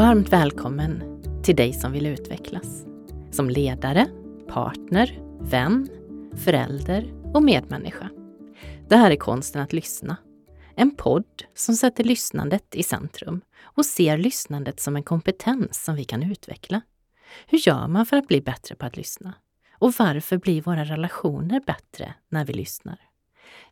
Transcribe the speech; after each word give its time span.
Varmt 0.00 0.32
välkommen 0.32 1.22
till 1.42 1.56
dig 1.56 1.72
som 1.72 1.92
vill 1.92 2.06
utvecklas. 2.06 2.84
Som 3.30 3.50
ledare, 3.50 4.06
partner, 4.48 5.18
vän, 5.40 5.88
förälder 6.44 7.14
och 7.34 7.42
medmänniska. 7.42 8.10
Det 8.88 8.96
här 8.96 9.10
är 9.10 9.16
Konsten 9.16 9.62
att 9.62 9.72
lyssna. 9.72 10.16
En 10.74 10.96
podd 10.96 11.44
som 11.54 11.74
sätter 11.74 12.04
lyssnandet 12.04 12.74
i 12.74 12.82
centrum 12.82 13.40
och 13.60 13.86
ser 13.86 14.18
lyssnandet 14.18 14.80
som 14.80 14.96
en 14.96 15.02
kompetens 15.02 15.84
som 15.84 15.94
vi 15.94 16.04
kan 16.04 16.22
utveckla. 16.22 16.80
Hur 17.46 17.58
gör 17.58 17.88
man 17.88 18.06
för 18.06 18.16
att 18.16 18.28
bli 18.28 18.40
bättre 18.40 18.74
på 18.74 18.86
att 18.86 18.96
lyssna? 18.96 19.34
Och 19.78 19.92
varför 19.98 20.38
blir 20.38 20.62
våra 20.62 20.84
relationer 20.84 21.60
bättre 21.66 22.14
när 22.28 22.44
vi 22.44 22.52
lyssnar? 22.52 23.09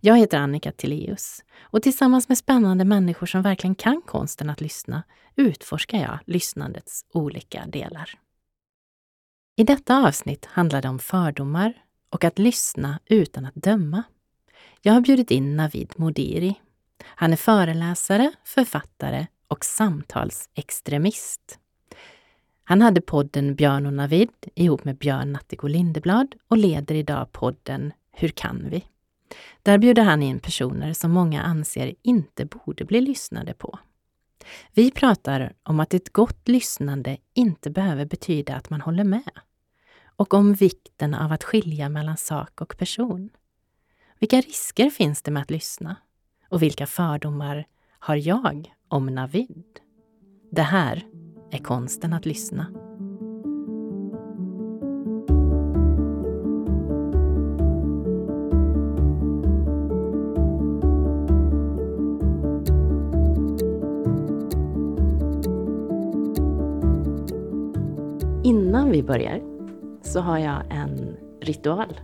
Jag 0.00 0.18
heter 0.18 0.38
Annika 0.38 0.72
Tilléus 0.72 1.44
och 1.60 1.82
tillsammans 1.82 2.28
med 2.28 2.38
spännande 2.38 2.84
människor 2.84 3.26
som 3.26 3.42
verkligen 3.42 3.74
kan 3.74 4.02
konsten 4.02 4.50
att 4.50 4.60
lyssna 4.60 5.02
utforskar 5.36 5.98
jag 5.98 6.18
lyssnandets 6.26 7.04
olika 7.12 7.66
delar. 7.66 8.18
I 9.56 9.64
detta 9.64 10.06
avsnitt 10.06 10.44
handlar 10.46 10.82
det 10.82 10.88
om 10.88 10.98
fördomar 10.98 11.74
och 12.10 12.24
att 12.24 12.38
lyssna 12.38 13.00
utan 13.06 13.44
att 13.44 13.54
döma. 13.54 14.02
Jag 14.82 14.92
har 14.92 15.00
bjudit 15.00 15.30
in 15.30 15.56
Navid 15.56 15.92
Modiri. 15.96 16.54
Han 17.04 17.32
är 17.32 17.36
föreläsare, 17.36 18.32
författare 18.44 19.26
och 19.48 19.64
samtalsextremist. 19.64 21.58
Han 22.64 22.82
hade 22.82 23.00
podden 23.00 23.54
Björn 23.54 23.86
och 23.86 23.92
Navid 23.92 24.30
ihop 24.54 24.84
med 24.84 24.96
Björn 24.96 25.32
Natthiko 25.32 25.66
Lindeblad 25.66 26.34
och 26.48 26.56
leder 26.56 26.94
idag 26.94 27.32
podden 27.32 27.92
Hur 28.12 28.28
kan 28.28 28.68
vi? 28.70 28.84
Där 29.62 29.78
bjuder 29.78 30.02
han 30.02 30.22
in 30.22 30.40
personer 30.40 30.92
som 30.92 31.10
många 31.10 31.42
anser 31.42 31.94
inte 32.02 32.44
borde 32.44 32.84
bli 32.84 33.00
lyssnade 33.00 33.54
på. 33.54 33.78
Vi 34.74 34.90
pratar 34.90 35.52
om 35.62 35.80
att 35.80 35.94
ett 35.94 36.12
gott 36.12 36.48
lyssnande 36.48 37.16
inte 37.34 37.70
behöver 37.70 38.04
betyda 38.04 38.56
att 38.56 38.70
man 38.70 38.80
håller 38.80 39.04
med. 39.04 39.30
Och 40.04 40.34
om 40.34 40.54
vikten 40.54 41.14
av 41.14 41.32
att 41.32 41.44
skilja 41.44 41.88
mellan 41.88 42.16
sak 42.16 42.60
och 42.60 42.78
person. 42.78 43.30
Vilka 44.18 44.40
risker 44.40 44.90
finns 44.90 45.22
det 45.22 45.30
med 45.30 45.42
att 45.42 45.50
lyssna? 45.50 45.96
Och 46.48 46.62
vilka 46.62 46.86
fördomar 46.86 47.66
har 47.98 48.16
jag 48.16 48.74
om 48.88 49.06
Navid? 49.06 49.80
Det 50.50 50.62
här 50.62 51.06
är 51.50 51.58
konsten 51.58 52.12
att 52.12 52.26
lyssna. 52.26 52.87
Börjar 69.08 69.40
så 70.02 70.20
har 70.20 70.38
jag 70.38 70.62
en 70.70 71.16
ritual 71.40 72.00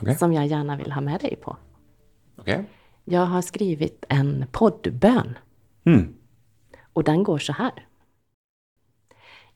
Okej. 0.00 0.14
som 0.14 0.32
jag 0.32 0.46
gärna 0.46 0.76
vill 0.76 0.92
ha 0.92 1.00
med 1.00 1.20
dig 1.20 1.36
på. 1.36 1.56
Okej. 2.36 2.64
Jag 3.04 3.26
har 3.26 3.42
skrivit 3.42 4.04
en 4.08 4.44
poddbön 4.52 5.38
Mm. 5.84 6.14
och 6.92 7.04
den 7.04 7.22
går 7.22 7.38
så 7.38 7.52
här. 7.52 7.86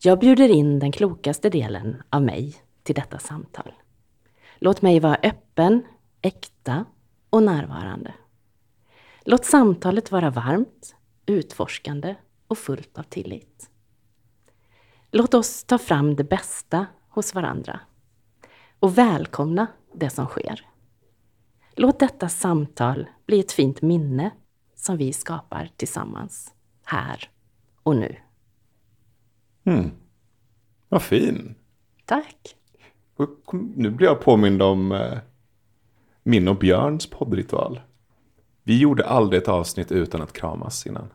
Jag 0.03 0.19
bjuder 0.21 0.49
in 0.49 0.79
den 0.79 0.93
klokaste 0.93 1.51
delen 1.51 2.03
av 2.11 2.23
mig 2.23 2.55
till 2.83 2.95
detta 2.95 3.19
samtal. 3.19 3.73
Låt 4.59 4.83
mig 4.83 5.01
vara 5.01 5.17
öppen, 5.23 5.83
äkta 6.23 6.85
och 7.31 7.43
närvarande. 7.43 8.15
Låt 9.25 9.45
samtalet 9.45 10.11
vara 10.13 10.31
varmt, 10.31 10.97
utforskande 11.27 12.15
och 12.49 12.59
fullt 12.59 12.99
av 12.99 13.03
tillit. 13.03 13.71
Låt 15.17 15.35
oss 15.35 15.65
ta 15.65 15.79
fram 15.79 16.17
det 16.17 16.25
bästa 16.25 16.87
hos 17.09 17.35
varandra 17.35 17.81
och 18.79 18.99
välkomna 18.99 19.67
det 19.93 20.11
som 20.11 20.27
sker. 20.27 20.67
Låt 21.75 21.99
detta 21.99 22.29
samtal 22.29 23.07
bli 23.27 23.41
ett 23.41 23.53
fint 23.53 23.83
minne 23.83 24.31
som 24.75 24.97
vi 24.97 25.13
skapar 25.13 25.71
tillsammans, 25.77 26.55
här 26.85 27.31
och 27.83 27.97
nu. 27.97 28.17
Mm. 29.65 29.91
Vad 30.89 31.03
fin. 31.03 31.55
Tack! 32.05 32.57
Nu 33.53 33.91
blir 33.91 34.07
jag 34.07 34.21
påmind 34.21 34.63
om 34.63 34.93
eh, 34.93 35.19
min 36.23 36.49
och 36.49 36.57
Björns 36.57 37.07
poddritual. 37.07 37.81
Vi 38.63 38.79
gjorde 38.79 39.07
aldrig 39.07 39.43
ett 39.43 39.49
avsnitt 39.49 39.93
utan 39.93 40.23
att 40.23 40.33
kramas 40.33 40.87
innan. 40.87 41.09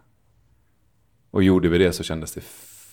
Och 1.31 1.43
gjorde 1.43 1.69
vi 1.69 1.77
det 1.77 1.93
så 1.93 2.03
kändes 2.03 2.33
det 2.33 2.41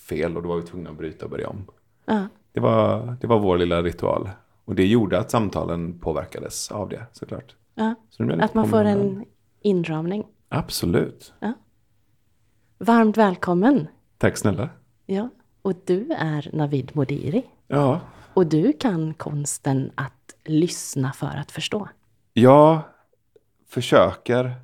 fel 0.09 0.37
och 0.37 0.43
då 0.43 0.49
var 0.49 0.57
vi 0.57 0.63
tvungna 0.63 0.91
att 0.91 0.97
bryta 0.99 1.25
och 1.25 1.31
börja 1.31 1.49
om. 1.49 1.67
Ja, 2.05 2.27
Det 2.53 2.61
var, 2.61 3.17
det 3.21 3.27
var 3.27 3.39
vår 3.39 3.59
lilla 3.59 3.83
ritual. 3.83 4.31
Och 4.65 4.75
det 4.75 4.87
gjorde 4.87 5.19
att 5.19 5.31
samtalen 5.31 5.99
påverkades 6.01 6.71
av 6.73 6.89
det 6.89 7.07
såklart. 7.13 7.57
ja. 7.75 7.95
Så 8.11 8.23
lite 8.23 8.45
Att 8.45 8.55
man 8.55 8.69
får 8.69 8.85
en 8.85 9.15
det. 9.19 9.25
inramning. 9.69 10.25
Absolut. 10.49 11.33
Varmt 12.79 13.17
välkommen! 13.17 13.89
Tack 14.19 14.37
snälla. 14.37 14.69
Ja, 15.07 15.29
och 15.63 15.73
du 15.85 16.13
är 16.13 16.51
Navid 16.53 16.91
Modiri. 16.97 17.45
Ja, 17.67 18.01
Och 18.35 18.47
du 18.47 18.73
kan 18.73 19.15
konsten 19.15 19.91
att 19.95 20.35
lyssna 20.45 21.13
för 21.13 21.27
att 21.27 21.51
förstå. 21.51 21.89
Jag 22.33 22.81
försöker 23.67 24.55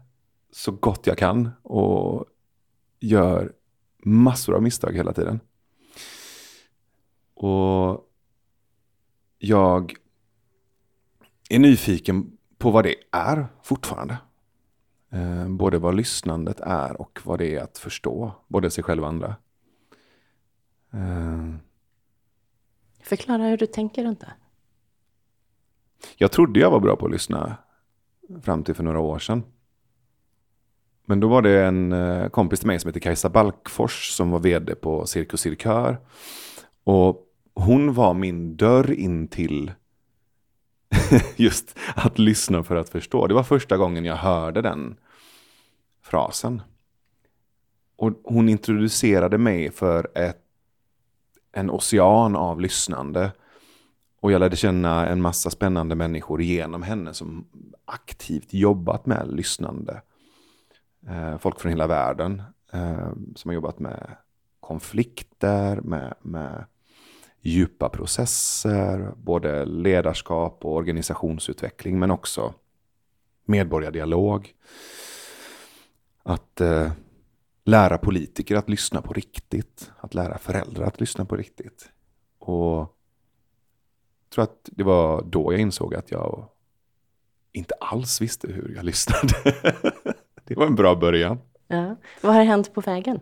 så 0.53 0.73
gott 0.73 1.07
jag 1.07 1.19
kan 1.19 1.51
och 1.63 2.25
gör 3.01 3.53
massor 4.03 4.55
av 4.55 4.63
misstag 4.63 4.93
hela 4.93 5.13
tiden. 5.13 5.41
Och 7.35 8.09
jag 9.39 9.95
är 11.51 11.59
nyfiken 11.59 12.37
på 12.59 12.71
vad 12.71 12.85
det 12.85 12.95
är 13.11 13.47
fortfarande. 13.63 14.19
Eh, 15.11 15.49
både 15.49 15.79
vad 15.79 15.95
lyssnandet 15.95 16.61
är 16.61 17.01
och 17.01 17.21
vad 17.25 17.39
det 17.39 17.57
är 17.57 17.63
att 17.63 17.79
förstå 17.79 18.33
både 18.49 18.71
sig 18.71 18.85
själv 18.85 19.03
och 19.03 19.09
andra. 19.09 19.37
Eh, 20.93 21.55
Förklara 23.03 23.43
hur 23.43 23.57
du 23.57 23.67
tänker 23.67 24.05
runt 24.05 24.21
det. 24.21 24.33
Jag 26.17 26.33
trodde 26.33 26.61
jag 26.61 26.71
var 26.71 26.81
bra 26.81 26.97
på 26.97 27.07
att 27.07 27.13
lyssna 27.13 27.57
fram 28.43 28.65
till 28.65 28.75
för 28.75 28.83
några 28.83 29.01
år 29.01 29.19
sedan. 29.19 29.43
Men 31.05 31.21
då 31.21 31.29
var 31.29 31.43
det 31.43 31.65
en 31.65 31.93
eh, 31.93 32.29
kompis 32.29 32.61
till 32.61 32.67
mig 32.67 32.81
som 32.81 32.89
heter 32.89 33.01
Kajsa 33.01 33.29
Balkfors 33.29 34.11
som 34.11 34.31
var 34.31 34.39
vd 34.39 34.75
på 34.75 35.07
Cirkus 35.07 35.41
Cirkör. 35.41 35.99
Och 36.85 37.27
hon 37.55 37.95
var 37.95 38.15
min 38.15 38.57
dörr 38.57 38.91
in 38.91 39.29
till 39.29 39.73
just 41.37 41.79
att 41.95 42.19
lyssna 42.19 42.65
för 42.65 42.77
att 42.77 42.89
förstå. 42.89 43.27
Det 43.27 43.35
var 43.35 43.43
första 43.43 43.77
gången 43.77 44.05
jag 44.05 44.17
hörde 44.17 44.63
den 44.63 44.97
frasen. 46.03 46.63
Och 47.97 48.13
hon 48.25 48.49
introducerade 48.49 49.39
mig 49.39 49.71
för 49.71 50.11
ett, 50.15 50.43
en 51.53 51.71
ocean 51.71 52.37
av 52.37 52.61
lyssnande. 52.61 53.33
Och 54.21 54.33
jag 54.33 54.41
lärde 54.41 54.57
känna 54.57 55.07
en 55.07 55.23
massa 55.23 55.51
spännande 55.51 55.95
människor 55.95 56.43
genom 56.43 56.83
henne 56.83 57.15
som 57.15 57.47
aktivt 57.85 58.55
jobbat 58.55 59.07
med 59.07 59.33
lyssnande. 59.33 60.03
Eh, 61.09 61.39
folk 61.39 61.61
från 61.61 61.73
hela 61.73 61.87
världen 61.87 62.43
eh, 62.73 63.13
som 63.35 63.49
har 63.49 63.55
jobbat 63.55 63.79
med 63.79 64.17
konflikter, 64.61 65.81
med, 65.81 66.15
med 66.23 66.65
djupa 67.41 67.89
processer, 67.89 69.13
både 69.17 69.65
ledarskap 69.65 70.65
och 70.65 70.75
organisationsutveckling, 70.75 71.99
men 71.99 72.11
också 72.11 72.55
medborgardialog. 73.45 74.55
Att 76.23 76.61
eh, 76.61 76.93
lära 77.65 77.99
politiker 77.99 78.57
att 78.57 78.69
lyssna 78.69 79.03
på 79.03 79.13
riktigt, 79.13 79.93
att 79.99 80.15
lära 80.15 80.39
föräldrar 80.39 80.87
att 80.87 81.01
lyssna 81.01 81.25
på 81.25 81.37
riktigt. 81.37 81.91
Och 82.39 82.77
jag 82.77 84.35
tror 84.35 84.45
att 84.45 84.69
det 84.73 84.85
var 84.85 85.23
då 85.23 85.53
jag 85.53 85.61
insåg 85.61 85.95
att 85.95 86.11
jag 86.11 86.49
inte 87.53 87.75
alls 87.81 88.21
visste 88.21 88.49
hur 88.49 88.75
jag 88.77 88.85
lyssnade. 88.85 89.35
det 90.55 90.61
var 90.61 90.67
en 90.67 90.75
bra 90.75 90.95
början. 90.95 91.39
Ja. 91.67 91.97
Vad 92.21 92.35
har 92.35 92.45
hänt 92.45 92.75
på 92.75 92.81
vägen? 92.81 93.21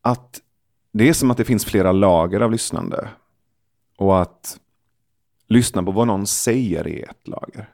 Att 0.00 0.42
det 0.92 1.08
är 1.08 1.12
som 1.12 1.30
att 1.30 1.36
det 1.36 1.44
finns 1.44 1.64
flera 1.64 1.92
lager 1.92 2.40
av 2.40 2.50
lyssnande. 2.50 3.08
Och 3.96 4.20
att 4.20 4.60
lyssna 5.46 5.82
på 5.82 5.90
vad 5.90 6.06
någon 6.06 6.26
säger 6.26 6.86
är 6.86 7.10
ett 7.10 7.28
lager. 7.28 7.70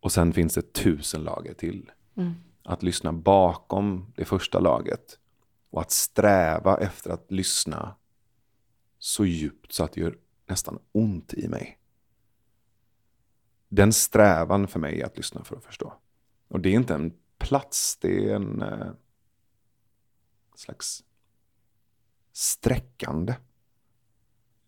Och 0.00 0.12
sen 0.12 0.32
finns 0.32 0.54
det 0.54 0.72
tusen 0.72 1.22
lager 1.22 1.54
till. 1.54 1.90
Mm. 2.16 2.34
Att 2.64 2.82
lyssna 2.82 3.12
bakom 3.12 4.12
det 4.16 4.24
första 4.24 4.58
laget. 4.58 5.18
Och 5.70 5.80
att 5.80 5.90
sträva 5.90 6.76
efter 6.76 7.10
att 7.10 7.30
lyssna 7.30 7.94
så 8.98 9.24
djupt 9.24 9.72
så 9.72 9.84
att 9.84 9.92
det 9.92 10.00
gör 10.00 10.18
nästan 10.46 10.78
ont 10.92 11.34
i 11.34 11.48
mig. 11.48 11.79
Den 13.72 13.92
strävan 13.92 14.68
för 14.68 14.80
mig 14.80 15.00
är 15.00 15.06
att 15.06 15.16
lyssna 15.16 15.44
för 15.44 15.56
att 15.56 15.64
förstå. 15.64 15.92
Och 16.48 16.60
det 16.60 16.68
är 16.68 16.74
inte 16.74 16.94
en 16.94 17.12
plats, 17.38 17.96
det 18.00 18.30
är 18.30 18.34
en 18.34 18.62
eh, 18.62 18.92
slags 20.54 21.04
sträckande. 22.32 23.34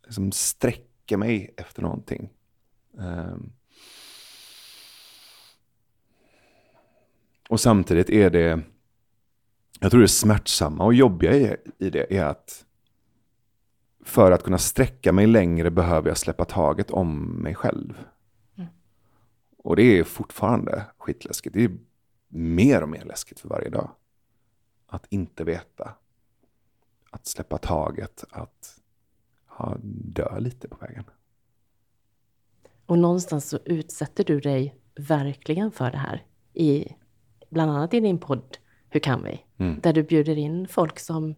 Som 0.08 0.32
sträcker 0.32 1.16
mig 1.16 1.54
efter 1.56 1.82
någonting. 1.82 2.30
Eh. 2.98 3.36
och 7.48 7.60
samtidigt 7.60 8.10
är 8.10 8.30
det, 8.30 8.60
jag 9.80 9.90
tror 9.90 10.00
det 10.00 10.08
smärtsamma 10.08 10.84
och 10.84 10.94
jobbiga 10.94 11.34
i, 11.34 11.56
i 11.78 11.90
det 11.90 12.16
är 12.16 12.24
att 12.24 12.66
för 14.04 14.32
att 14.32 14.42
kunna 14.42 14.58
sträcka 14.58 15.12
mig 15.12 15.26
längre 15.26 15.70
behöver 15.70 16.08
jag 16.08 16.18
släppa 16.18 16.44
taget 16.44 16.90
om 16.90 17.42
mig 17.42 17.54
själv. 17.54 18.04
Och 19.62 19.76
det 19.76 19.82
är 19.82 20.04
fortfarande 20.04 20.86
skitläskigt. 20.98 21.54
Det 21.54 21.64
är 21.64 21.78
mer 22.28 22.82
och 22.82 22.88
mer 22.88 23.04
läskigt 23.04 23.40
för 23.40 23.48
varje 23.48 23.68
dag. 23.68 23.90
Att 24.86 25.06
inte 25.08 25.44
veta. 25.44 25.94
Att 27.10 27.26
släppa 27.26 27.58
taget. 27.58 28.24
Att 28.30 28.80
ha, 29.46 29.76
dö 29.84 30.40
lite 30.40 30.68
på 30.68 30.76
vägen. 30.76 31.04
Och 32.86 32.98
någonstans 32.98 33.48
så 33.48 33.58
utsätter 33.64 34.24
du 34.24 34.40
dig 34.40 34.76
verkligen 34.94 35.72
för 35.72 35.90
det 35.90 35.98
här. 35.98 36.24
I, 36.54 36.88
bland 37.50 37.70
annat 37.70 37.94
i 37.94 38.00
din 38.00 38.18
podd 38.18 38.58
Hur 38.88 39.00
kan 39.00 39.22
vi? 39.22 39.44
Mm. 39.56 39.80
Där 39.82 39.92
du 39.92 40.02
bjuder 40.02 40.38
in 40.38 40.68
folk 40.68 40.98
som 40.98 41.34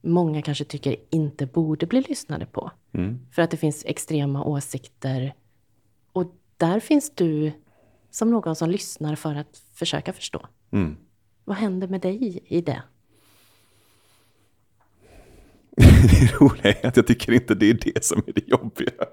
många 0.00 0.42
kanske 0.42 0.64
tycker 0.64 0.96
inte 1.10 1.46
borde 1.46 1.86
bli 1.86 2.00
lyssnade 2.00 2.46
på. 2.46 2.70
Mm. 2.92 3.26
För 3.30 3.42
att 3.42 3.50
det 3.50 3.56
finns 3.56 3.84
extrema 3.84 4.44
åsikter. 4.44 5.34
Och 6.12 6.34
där 6.56 6.80
finns 6.80 7.10
du 7.14 7.52
som 8.10 8.30
någon 8.30 8.56
som 8.56 8.70
lyssnar 8.70 9.16
för 9.16 9.34
att 9.34 9.62
försöka 9.74 10.12
förstå. 10.12 10.46
Mm. 10.70 10.96
Vad 11.44 11.56
händer 11.56 11.88
med 11.88 12.00
dig 12.00 12.42
i 12.46 12.60
det? 12.60 12.82
det 15.76 16.40
roliga 16.40 16.72
är 16.72 16.86
att 16.86 16.96
jag 16.96 17.06
tycker 17.06 17.32
inte 17.32 17.54
det 17.54 17.70
är 17.70 17.78
det 17.94 18.04
som 18.04 18.22
är 18.26 18.32
det 18.32 18.48
jobbiga. 18.48 19.04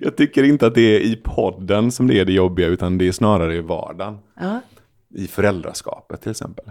Jag 0.00 0.16
tycker 0.16 0.42
inte 0.42 0.66
att 0.66 0.74
det 0.74 0.96
är 0.96 1.00
i 1.00 1.16
podden 1.16 1.92
som 1.92 2.06
det 2.06 2.20
är 2.20 2.24
det 2.24 2.32
jobbiga, 2.32 2.66
utan 2.66 2.98
det 2.98 3.08
är 3.08 3.12
snarare 3.12 3.56
i 3.56 3.60
vardagen. 3.60 4.18
Ja. 4.34 4.60
I 5.08 5.26
föräldraskapet 5.26 6.20
till 6.20 6.30
exempel. 6.30 6.70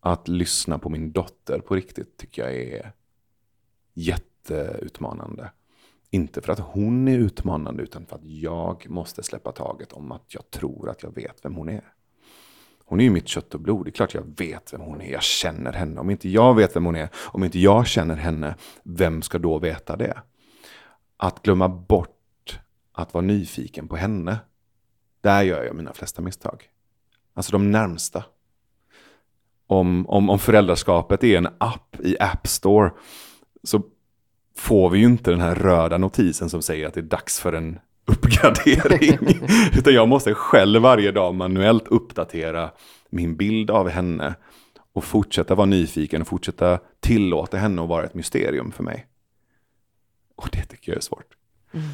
Att 0.00 0.28
lyssna 0.28 0.78
på 0.78 0.88
min 0.88 1.12
dotter 1.12 1.58
på 1.58 1.74
riktigt 1.74 2.16
tycker 2.16 2.42
jag 2.42 2.54
är 2.54 2.92
jätteutmanande. 3.94 5.50
Inte 6.14 6.40
för 6.40 6.52
att 6.52 6.58
hon 6.58 7.08
är 7.08 7.18
utmanande, 7.18 7.82
utan 7.82 8.06
för 8.06 8.16
att 8.16 8.24
jag 8.24 8.86
måste 8.88 9.22
släppa 9.22 9.52
taget 9.52 9.92
om 9.92 10.12
att 10.12 10.34
jag 10.34 10.50
tror 10.50 10.90
att 10.90 11.02
jag 11.02 11.14
vet 11.14 11.44
vem 11.44 11.54
hon 11.54 11.68
är. 11.68 11.84
Hon 12.84 13.00
är 13.00 13.04
ju 13.04 13.10
mitt 13.10 13.28
kött 13.28 13.54
och 13.54 13.60
blod. 13.60 13.86
Det 13.86 13.88
är 13.88 13.92
klart 13.92 14.14
jag 14.14 14.38
vet 14.38 14.72
vem 14.72 14.80
hon 14.80 15.00
är. 15.00 15.12
Jag 15.12 15.22
känner 15.22 15.72
henne. 15.72 16.00
Om 16.00 16.10
inte 16.10 16.28
jag 16.28 16.54
vet 16.54 16.76
vem 16.76 16.84
hon 16.84 16.96
är, 16.96 17.08
om 17.16 17.44
inte 17.44 17.58
jag 17.58 17.86
känner 17.86 18.16
henne, 18.16 18.54
vem 18.82 19.22
ska 19.22 19.38
då 19.38 19.58
veta 19.58 19.96
det? 19.96 20.22
Att 21.16 21.42
glömma 21.42 21.68
bort 21.68 22.60
att 22.92 23.14
vara 23.14 23.24
nyfiken 23.24 23.88
på 23.88 23.96
henne. 23.96 24.38
Där 25.20 25.42
gör 25.42 25.64
jag 25.64 25.76
mina 25.76 25.92
flesta 25.92 26.22
misstag. 26.22 26.64
Alltså 27.34 27.52
de 27.52 27.70
närmsta. 27.70 28.24
Om, 29.66 30.08
om, 30.08 30.30
om 30.30 30.38
föräldraskapet 30.38 31.24
är 31.24 31.38
en 31.38 31.48
app 31.58 31.96
i 32.00 32.16
App 32.20 32.46
Store 32.46 32.90
så 33.62 33.82
får 34.56 34.90
vi 34.90 34.98
ju 34.98 35.04
inte 35.04 35.30
den 35.30 35.40
här 35.40 35.54
röda 35.54 35.98
notisen 35.98 36.50
som 36.50 36.62
säger 36.62 36.86
att 36.86 36.94
det 36.94 37.00
är 37.00 37.02
dags 37.02 37.40
för 37.40 37.52
en 37.52 37.78
uppgradering. 38.04 39.18
Utan 39.78 39.94
jag 39.94 40.08
måste 40.08 40.34
själv 40.34 40.82
varje 40.82 41.12
dag 41.12 41.34
manuellt 41.34 41.88
uppdatera 41.88 42.70
min 43.10 43.36
bild 43.36 43.70
av 43.70 43.88
henne. 43.88 44.34
Och 44.92 45.04
fortsätta 45.04 45.54
vara 45.54 45.66
nyfiken 45.66 46.20
och 46.20 46.28
fortsätta 46.28 46.78
tillåta 47.00 47.56
henne 47.56 47.82
att 47.82 47.88
vara 47.88 48.04
ett 48.04 48.14
mysterium 48.14 48.72
för 48.72 48.82
mig. 48.82 49.06
Och 50.36 50.48
det 50.52 50.64
tycker 50.64 50.92
jag 50.92 50.96
är 50.96 51.02
svårt. 51.02 51.36
Mm. 51.72 51.86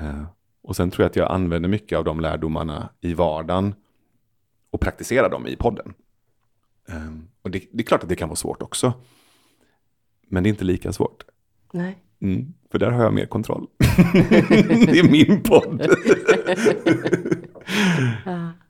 Uh, 0.00 0.24
och 0.62 0.76
sen 0.76 0.90
tror 0.90 1.04
jag 1.04 1.10
att 1.10 1.16
jag 1.16 1.30
använder 1.30 1.68
mycket 1.68 1.98
av 1.98 2.04
de 2.04 2.20
lärdomarna 2.20 2.88
i 3.00 3.14
vardagen 3.14 3.74
och 4.70 4.80
praktiserar 4.80 5.30
dem 5.30 5.46
i 5.46 5.56
podden. 5.56 5.94
Uh, 6.88 7.18
och 7.42 7.50
det, 7.50 7.64
det, 7.72 7.82
är 7.82 7.86
klart 7.86 8.02
att 8.02 8.08
det 8.08 8.16
kan 8.16 8.28
vara 8.28 8.36
svårt 8.36 8.62
också. 8.62 8.92
Men 10.28 10.42
det 10.42 10.48
är 10.48 10.50
inte 10.50 10.64
lika 10.64 10.92
svårt. 10.92 11.24
Nej. 11.76 11.98
Mm, 12.22 12.54
för 12.70 12.78
där 12.78 12.90
har 12.90 13.02
jag 13.02 13.14
mer 13.14 13.26
kontroll. 13.26 13.66
det 14.86 14.98
är 14.98 15.10
min 15.10 15.42
podd. 15.42 15.80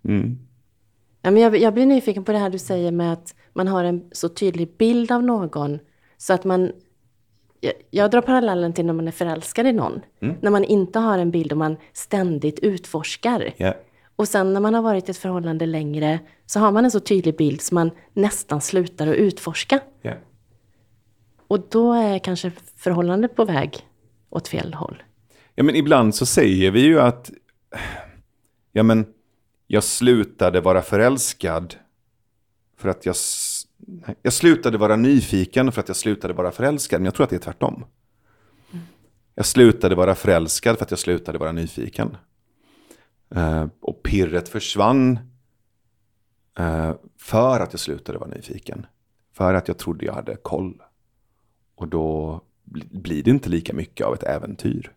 mm. 0.08 0.38
ja, 1.22 1.30
men 1.30 1.42
jag, 1.42 1.56
jag 1.56 1.74
blir 1.74 1.86
nyfiken 1.86 2.24
på 2.24 2.32
det 2.32 2.38
här 2.38 2.50
du 2.50 2.58
säger 2.58 2.92
med 2.92 3.12
att 3.12 3.34
man 3.52 3.68
har 3.68 3.84
en 3.84 4.04
så 4.12 4.28
tydlig 4.28 4.76
bild 4.78 5.12
av 5.12 5.22
någon. 5.22 5.78
Så 6.16 6.32
att 6.32 6.44
man... 6.44 6.72
Jag, 7.60 7.72
jag 7.90 8.10
drar 8.10 8.20
parallellen 8.20 8.72
till 8.72 8.86
när 8.86 8.92
man 8.92 9.08
är 9.08 9.12
förälskad 9.12 9.66
i 9.66 9.72
någon. 9.72 10.00
Mm. 10.22 10.36
När 10.40 10.50
man 10.50 10.64
inte 10.64 10.98
har 10.98 11.18
en 11.18 11.30
bild 11.30 11.52
och 11.52 11.58
man 11.58 11.76
ständigt 11.92 12.58
utforskar. 12.58 13.52
Yeah. 13.58 13.76
Och 14.16 14.28
sen 14.28 14.52
när 14.52 14.60
man 14.60 14.74
har 14.74 14.82
varit 14.82 15.08
i 15.08 15.10
ett 15.10 15.16
förhållande 15.16 15.66
längre 15.66 16.18
så 16.46 16.60
har 16.60 16.72
man 16.72 16.84
en 16.84 16.90
så 16.90 17.00
tydlig 17.00 17.36
bild 17.36 17.60
så 17.60 17.74
man 17.74 17.90
nästan 18.12 18.60
slutar 18.60 19.06
att 19.06 19.16
utforska. 19.16 19.80
Yeah. 20.02 20.18
Och 21.48 21.60
då 21.70 21.92
är 21.92 22.18
kanske 22.18 22.52
förhållandet 22.76 23.36
på 23.36 23.44
väg 23.44 23.86
åt 24.30 24.48
fel 24.48 24.74
håll. 24.74 25.02
Ja, 25.54 25.64
men 25.64 25.76
ibland 25.76 26.14
så 26.14 26.26
säger 26.26 26.70
vi 26.70 26.80
ju 26.80 27.00
att 27.00 27.30
ja, 28.72 28.82
men 28.82 29.06
jag 29.66 29.84
slutade 29.84 30.60
vara 30.60 30.82
förälskad 30.82 31.74
för 32.76 32.88
att 32.88 33.06
jag... 33.06 33.16
Jag 34.22 34.32
slutade 34.32 34.78
vara 34.78 34.96
nyfiken 34.96 35.72
för 35.72 35.80
att 35.80 35.88
jag 35.88 35.96
slutade 35.96 36.34
vara 36.34 36.50
förälskad, 36.50 37.00
men 37.00 37.04
jag 37.04 37.14
tror 37.14 37.24
att 37.24 37.30
det 37.30 37.36
är 37.36 37.40
tvärtom. 37.40 37.84
Jag 39.34 39.46
slutade 39.46 39.94
vara 39.94 40.14
förälskad 40.14 40.78
för 40.78 40.84
att 40.84 40.90
jag 40.90 41.00
slutade 41.00 41.38
vara 41.38 41.52
nyfiken. 41.52 42.16
Uh, 43.36 43.66
och 43.80 44.02
pirret 44.02 44.48
försvann 44.48 45.18
uh, 46.60 46.92
för 47.18 47.60
att 47.60 47.72
jag 47.72 47.80
slutade 47.80 48.18
vara 48.18 48.30
nyfiken. 48.30 48.86
För 49.32 49.54
att 49.54 49.68
jag 49.68 49.78
trodde 49.78 50.06
jag 50.06 50.12
hade 50.12 50.36
koll. 50.36 50.82
Och 51.76 51.88
då 51.88 52.40
blir 52.90 53.22
det 53.22 53.30
inte 53.30 53.48
lika 53.48 53.72
mycket 53.72 54.06
av 54.06 54.14
ett 54.14 54.22
äventyr. 54.22 54.92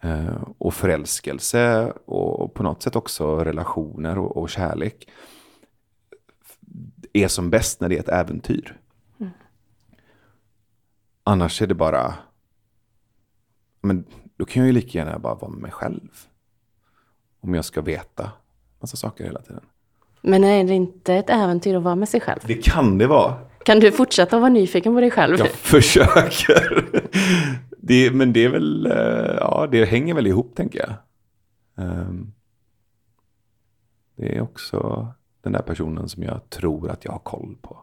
Eh, 0.00 0.42
och 0.58 0.74
förälskelse 0.74 1.92
och 2.04 2.54
på 2.54 2.62
något 2.62 2.82
sätt 2.82 2.96
också 2.96 3.44
relationer 3.44 4.18
och, 4.18 4.36
och 4.36 4.50
kärlek 4.50 5.08
är 7.12 7.28
som 7.28 7.50
bäst 7.50 7.80
när 7.80 7.88
det 7.88 7.96
är 7.96 8.00
ett 8.00 8.08
äventyr. 8.08 8.80
Mm. 9.20 9.32
Annars 11.24 11.62
är 11.62 11.66
det 11.66 11.74
bara, 11.74 12.14
men 13.80 14.04
då 14.36 14.44
kan 14.44 14.62
jag 14.62 14.66
ju 14.66 14.72
lika 14.72 14.98
gärna 14.98 15.18
bara 15.18 15.34
vara 15.34 15.50
med 15.50 15.60
mig 15.60 15.70
själv. 15.70 16.08
Om 17.40 17.54
jag 17.54 17.64
ska 17.64 17.80
veta 17.80 18.30
massa 18.80 18.96
saker 18.96 19.24
hela 19.24 19.42
tiden. 19.42 19.64
Men 20.20 20.44
är 20.44 20.64
det 20.64 20.74
inte 20.74 21.14
ett 21.14 21.30
äventyr 21.30 21.74
att 21.76 21.82
vara 21.82 21.94
med 21.94 22.08
sig 22.08 22.20
själv? 22.20 22.40
Det 22.46 22.54
kan 22.54 22.98
det 22.98 23.06
vara. 23.06 23.38
Kan 23.64 23.80
du 23.80 23.92
fortsätta 23.92 24.38
vara 24.38 24.50
nyfiken 24.50 24.94
på 24.94 25.00
dig 25.00 25.10
själv? 25.10 25.38
Jag 25.38 25.50
försöker. 25.50 26.84
Det, 27.78 28.10
men 28.10 28.32
det 28.32 28.44
är 28.44 28.48
väl, 28.48 28.86
eh, 28.86 29.36
ja 29.40 29.68
det 29.70 29.84
hänger 29.84 30.14
väl 30.14 30.26
ihop 30.26 30.56
tänker 30.56 30.78
jag. 30.78 30.94
Ehm, 31.86 32.32
det 34.16 34.36
är 34.36 34.40
också 34.40 35.08
den 35.42 35.52
där 35.52 35.62
personen 35.62 36.08
som 36.08 36.22
jag 36.22 36.50
tror 36.50 36.90
att 36.90 37.04
jag 37.04 37.12
har 37.12 37.18
koll 37.18 37.56
på. 37.62 37.78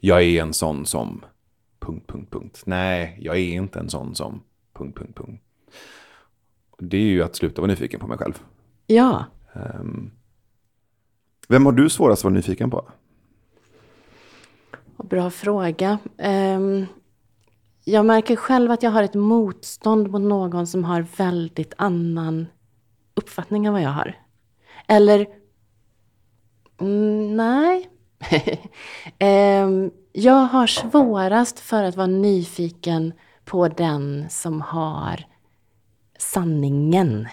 Jag 0.00 0.22
är 0.22 0.42
en 0.42 0.52
sån 0.52 0.86
som... 0.86 1.24
Punkt, 1.78 2.06
punkt, 2.06 2.30
punkt. 2.30 2.62
Nej, 2.66 3.18
jag 3.20 3.36
är 3.36 3.52
inte 3.52 3.78
en 3.78 3.88
sån 3.88 4.14
som... 4.14 4.42
Punkt, 4.72 4.98
punkt, 4.98 5.16
punkt. 5.16 5.42
Det 6.78 6.96
är 6.96 7.00
ju 7.00 7.22
att 7.22 7.36
sluta 7.36 7.62
vara 7.62 7.70
nyfiken 7.70 8.00
på 8.00 8.06
mig 8.06 8.18
själv. 8.18 8.42
Ja. 8.86 9.24
Um, 9.52 10.10
vem 11.48 11.66
har 11.66 11.72
du 11.72 11.90
svårast 11.90 12.20
att 12.20 12.24
vara 12.24 12.34
nyfiken 12.34 12.70
på? 12.70 12.88
Bra 15.02 15.30
fråga. 15.30 15.98
Ehm, 16.18 16.86
jag 17.84 18.06
märker 18.06 18.36
själv 18.36 18.70
att 18.70 18.82
jag 18.82 18.90
har 18.90 19.02
ett 19.02 19.14
motstånd 19.14 20.10
mot 20.10 20.22
någon 20.22 20.66
som 20.66 20.84
har 20.84 21.06
väldigt 21.16 21.74
annan 21.76 22.46
uppfattning 23.14 23.66
än 23.66 23.72
vad 23.72 23.82
jag 23.82 23.90
har. 23.90 24.16
Eller, 24.88 25.26
mm, 26.80 27.36
nej. 27.36 27.90
Ehm, 29.18 29.90
jag 30.12 30.46
har 30.46 30.66
svårast 30.66 31.60
för 31.60 31.84
att 31.84 31.96
vara 31.96 32.06
nyfiken 32.06 33.12
på 33.44 33.68
den 33.68 34.26
som 34.30 34.60
har 34.60 35.26
sanningen. 36.18 37.28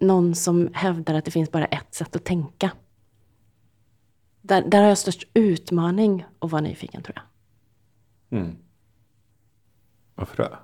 Någon 0.00 0.34
som 0.34 0.68
hävdar 0.72 1.14
att 1.14 1.24
det 1.24 1.30
finns 1.30 1.50
bara 1.50 1.66
ett 1.66 1.94
sätt 1.94 2.16
att 2.16 2.24
tänka. 2.24 2.70
Där, 4.50 4.62
där 4.62 4.80
har 4.80 4.88
jag 4.88 4.98
störst 4.98 5.28
utmaning 5.34 6.24
att 6.38 6.50
vara 6.50 6.62
nyfiken 6.62 7.02
tror 7.02 7.16
jag. 7.16 8.38
Mm. 8.38 8.56
Varför 10.14 10.36
det? 10.36 10.58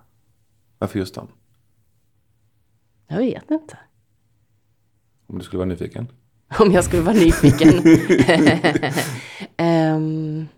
Varför 0.78 0.98
just 0.98 1.14
dem? 1.14 1.28
Jag 3.06 3.18
vet 3.18 3.50
inte. 3.50 3.78
Om 5.26 5.38
du 5.38 5.44
skulle 5.44 5.58
vara 5.58 5.68
nyfiken? 5.68 6.08
om 6.58 6.72
jag 6.72 6.84
skulle 6.84 7.02
vara 7.02 7.16
nyfiken. 7.16 7.68
um, 9.58 10.48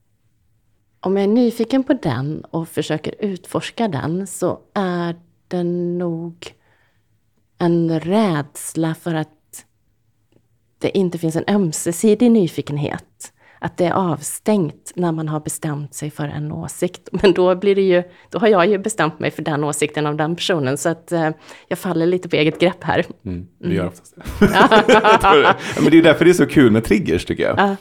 om 1.00 1.16
jag 1.16 1.24
är 1.24 1.28
nyfiken 1.28 1.84
på 1.84 1.92
den 1.92 2.44
och 2.44 2.68
försöker 2.68 3.14
utforska 3.18 3.88
den 3.88 4.26
så 4.26 4.60
är 4.74 5.16
det 5.48 5.64
nog 5.64 6.54
en 7.58 8.00
rädsla 8.00 8.94
för 8.94 9.14
att 9.14 9.41
det 10.82 10.98
inte 10.98 11.18
finns 11.18 11.36
en 11.36 11.44
ömsesidig 11.48 12.30
nyfikenhet. 12.30 13.32
Att 13.58 13.76
det 13.76 13.84
är 13.84 13.92
avstängt 13.92 14.92
när 14.94 15.12
man 15.12 15.28
har 15.28 15.40
bestämt 15.40 15.94
sig 15.94 16.10
för 16.10 16.24
en 16.24 16.52
åsikt. 16.52 17.08
Men 17.12 17.32
då, 17.32 17.54
blir 17.54 17.74
det 17.74 17.82
ju, 17.82 18.02
då 18.30 18.38
har 18.38 18.48
jag 18.48 18.66
ju 18.66 18.78
bestämt 18.78 19.20
mig 19.20 19.30
för 19.30 19.42
den 19.42 19.64
åsikten 19.64 20.06
av 20.06 20.16
den 20.16 20.36
personen. 20.36 20.78
Så 20.78 20.88
att 20.88 21.12
eh, 21.12 21.30
jag 21.68 21.78
faller 21.78 22.06
lite 22.06 22.28
på 22.28 22.36
eget 22.36 22.60
grepp 22.60 22.84
här. 22.84 23.06
Mm, 23.24 23.46
du 23.58 23.74
gör 23.74 23.86
oftast 23.86 24.16
det. 24.16 24.22
Men 25.82 25.90
det 25.90 25.98
är 25.98 26.02
därför 26.02 26.24
det 26.24 26.30
är 26.30 26.34
så 26.34 26.46
kul 26.46 26.70
med 26.70 26.84
triggers 26.84 27.24
tycker 27.24 27.42
jag. 27.42 27.58
Ja. 27.58 27.76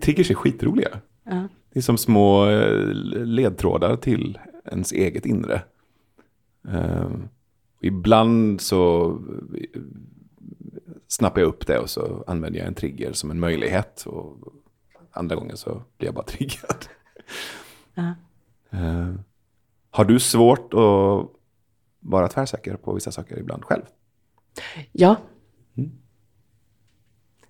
Triggers 0.00 0.30
är 0.30 0.34
skitroliga. 0.34 0.88
Ja. 1.24 1.48
Det 1.72 1.78
är 1.78 1.82
som 1.82 1.98
små 1.98 2.50
eh, 2.50 2.92
ledtrådar 3.24 3.96
till 3.96 4.38
ens 4.70 4.92
eget 4.92 5.26
inre. 5.26 5.62
Um, 6.68 7.28
ibland 7.80 8.60
så 8.60 9.18
snappar 11.14 11.40
jag 11.40 11.48
upp 11.48 11.66
det 11.66 11.78
och 11.78 11.90
så 11.90 12.24
använder 12.26 12.58
jag 12.58 12.68
en 12.68 12.74
trigger 12.74 13.12
som 13.12 13.30
en 13.30 13.40
möjlighet. 13.40 14.06
Och 14.06 14.36
andra 15.10 15.36
gånger 15.36 15.54
så 15.54 15.82
blir 15.98 16.08
jag 16.08 16.14
bara 16.14 16.24
triggad. 16.26 16.86
Uh. 17.98 18.12
Uh, 18.74 19.14
har 19.90 20.04
du 20.04 20.20
svårt 20.20 20.74
att 20.74 21.30
vara 22.00 22.28
tvärsäker 22.28 22.76
på 22.76 22.92
vissa 22.92 23.12
saker 23.12 23.38
ibland 23.38 23.64
själv? 23.64 23.82
Ja. 24.92 25.16
Mm. 25.76 25.92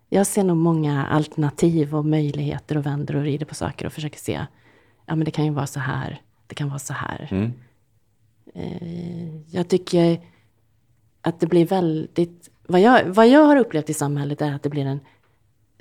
Jag 0.08 0.26
ser 0.26 0.44
nog 0.44 0.56
många 0.56 1.06
alternativ 1.06 1.94
och 1.94 2.04
möjligheter 2.04 2.76
och 2.76 2.86
vänder 2.86 3.16
och 3.16 3.22
rider 3.22 3.46
på 3.46 3.54
saker 3.54 3.86
och 3.86 3.92
försöker 3.92 4.18
se, 4.18 4.46
ja 5.06 5.16
men 5.16 5.24
det 5.24 5.30
kan 5.30 5.44
ju 5.44 5.50
vara 5.50 5.66
så 5.66 5.80
här, 5.80 6.22
det 6.46 6.54
kan 6.54 6.68
vara 6.68 6.78
så 6.78 6.92
här. 6.92 7.28
Mm. 7.30 7.52
Uh, 8.56 9.40
jag 9.48 9.68
tycker 9.68 10.20
att 11.20 11.40
det 11.40 11.46
blir 11.46 11.66
väldigt 11.66 12.50
vad 12.66 12.80
jag, 12.80 13.04
vad 13.04 13.28
jag 13.28 13.44
har 13.44 13.56
upplevt 13.56 13.90
i 13.90 13.94
samhället 13.94 14.42
är 14.42 14.52
att 14.52 14.62
det 14.62 14.68
blir 14.68 14.86
en 14.86 15.00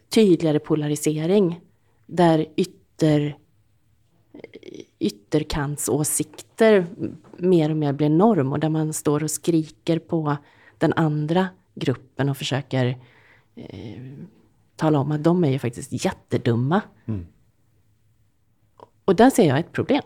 tydligare 0.09 0.59
polarisering. 0.59 1.61
Där 2.05 2.45
ytter, 2.55 3.37
ytterkantsåsikter 4.99 6.87
mer 7.37 7.69
och 7.69 7.77
mer 7.77 7.93
blir 7.93 8.09
norm 8.09 8.51
och 8.51 8.59
där 8.59 8.69
man 8.69 8.93
står 8.93 9.23
och 9.23 9.31
skriker 9.31 9.99
på 9.99 10.37
den 10.77 10.93
andra 10.93 11.47
gruppen 11.75 12.29
och 12.29 12.37
försöker 12.37 12.97
eh, 13.55 14.01
tala 14.75 14.99
om 14.99 15.11
att 15.11 15.23
de 15.23 15.43
är 15.43 15.49
ju 15.49 15.59
faktiskt 15.59 16.05
jättedumma. 16.05 16.81
Mm. 17.05 17.27
Och 19.05 19.15
där 19.15 19.29
ser 19.29 19.47
jag 19.47 19.59
ett 19.59 19.71
problem. 19.71 20.03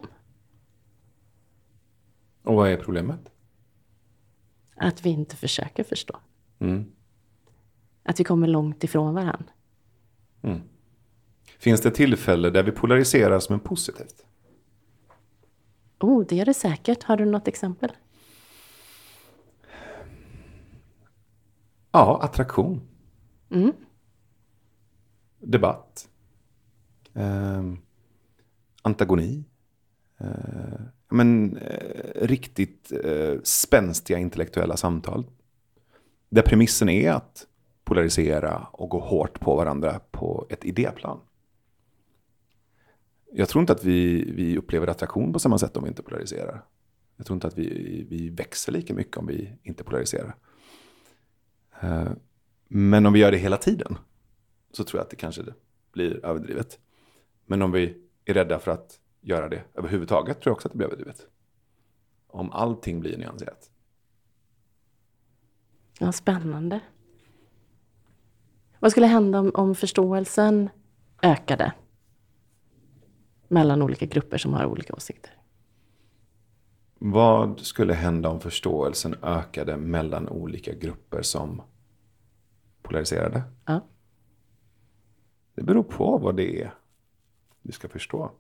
Och 2.43 2.55
vad 2.55 2.69
är 2.69 2.77
problemet? 2.77 3.31
Att 4.75 5.05
vi 5.05 5.09
inte 5.09 5.35
försöker 5.35 5.83
förstå. 5.83 6.19
Mm. 6.59 6.85
Att 8.03 8.19
vi 8.19 8.23
kommer 8.23 8.47
långt 8.47 8.83
ifrån 8.83 9.13
varandra. 9.13 9.51
Mm. 10.41 10.61
Finns 11.59 11.81
det 11.81 11.91
tillfälle 11.91 12.49
där 12.49 12.63
vi 12.63 12.71
polariserar 12.71 13.39
som 13.39 13.53
en 13.53 13.59
positivt? 13.59 14.25
Oh, 15.99 16.25
det 16.29 16.39
är 16.39 16.45
det 16.45 16.53
säkert. 16.53 17.03
Har 17.03 17.17
du 17.17 17.25
något 17.25 17.47
exempel? 17.47 17.91
Ja, 21.91 22.19
attraktion. 22.21 22.81
Mm. 23.49 23.73
Debatt. 25.39 26.09
Eh, 27.13 27.63
antagoni. 28.81 29.43
Eh, 30.17 30.81
men, 31.09 31.57
eh, 31.57 32.27
riktigt 32.27 32.91
eh, 33.03 33.41
spänstiga 33.43 34.19
intellektuella 34.19 34.77
samtal. 34.77 35.25
Där 36.29 36.41
premissen 36.41 36.89
är 36.89 37.11
att 37.11 37.47
polarisera 37.83 38.67
och 38.71 38.89
gå 38.89 38.99
hårt 38.99 39.39
på 39.39 39.55
varandra 39.55 39.99
på 40.11 40.47
ett 40.49 40.65
idéplan. 40.65 41.19
Jag 43.31 43.49
tror 43.49 43.61
inte 43.61 43.73
att 43.73 43.83
vi, 43.83 44.31
vi 44.31 44.57
upplever 44.57 44.87
attraktion 44.87 45.33
på 45.33 45.39
samma 45.39 45.57
sätt 45.57 45.77
om 45.77 45.83
vi 45.83 45.89
inte 45.89 46.03
polariserar. 46.03 46.65
Jag 47.15 47.25
tror 47.25 47.35
inte 47.35 47.47
att 47.47 47.57
vi, 47.57 48.05
vi 48.09 48.29
växer 48.29 48.71
lika 48.71 48.93
mycket 48.93 49.17
om 49.17 49.27
vi 49.27 49.53
inte 49.63 49.83
polariserar. 49.83 50.35
Eh, 51.81 52.11
men 52.67 53.05
om 53.05 53.13
vi 53.13 53.19
gör 53.19 53.31
det 53.31 53.37
hela 53.37 53.57
tiden 53.57 53.97
så 54.71 54.83
tror 54.83 54.99
jag 54.99 55.03
att 55.03 55.09
det 55.09 55.15
kanske 55.15 55.43
blir 55.91 56.25
överdrivet. 56.25 56.79
Men 57.45 57.61
om 57.61 57.71
vi 57.71 57.97
är 58.25 58.33
rädda 58.33 58.59
för 58.59 58.71
att 58.71 58.99
göra 59.21 59.49
det 59.49 59.63
överhuvudtaget 59.73 60.41
tror 60.41 60.51
jag 60.51 60.55
också 60.55 60.67
att 60.67 60.71
det 60.71 60.77
blir 60.77 60.87
överdrivet. 60.87 61.27
Om 62.27 62.51
allting 62.51 62.99
blir 62.99 63.17
nyanserat. 63.17 63.71
Ja, 65.99 66.11
spännande. 66.11 66.79
Vad 68.79 68.91
skulle 68.91 69.07
hända 69.07 69.39
om, 69.39 69.51
om 69.53 69.75
förståelsen 69.75 70.69
ökade? 71.21 71.73
Mellan 73.47 73.81
olika 73.81 74.05
grupper 74.05 74.37
som 74.37 74.53
har 74.53 74.65
olika 74.65 74.93
åsikter. 74.93 75.31
Vad 76.99 77.59
skulle 77.59 77.93
hända 77.93 78.29
om 78.29 78.39
förståelsen 78.39 79.15
ökade 79.21 79.77
mellan 79.77 80.29
olika 80.29 80.73
grupper 80.73 81.21
som 81.21 81.61
polariserade? 82.81 83.43
Ja. 83.65 83.81
Det 85.55 85.63
beror 85.63 85.83
på 85.83 86.17
vad 86.17 86.35
det 86.35 86.61
är 86.61 86.73
vi 87.61 87.71
ska 87.71 87.89
förstå. 87.89 88.31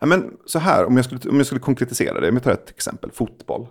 Ja, 0.00 0.06
men 0.06 0.36
så 0.46 0.58
här, 0.58 0.84
om 0.84 0.96
jag, 0.96 1.04
skulle, 1.04 1.30
om 1.30 1.36
jag 1.36 1.46
skulle 1.46 1.60
konkretisera 1.60 2.20
det, 2.20 2.28
om 2.28 2.34
jag 2.34 2.42
tar 2.42 2.52
ett 2.52 2.70
exempel, 2.70 3.10
fotboll. 3.10 3.66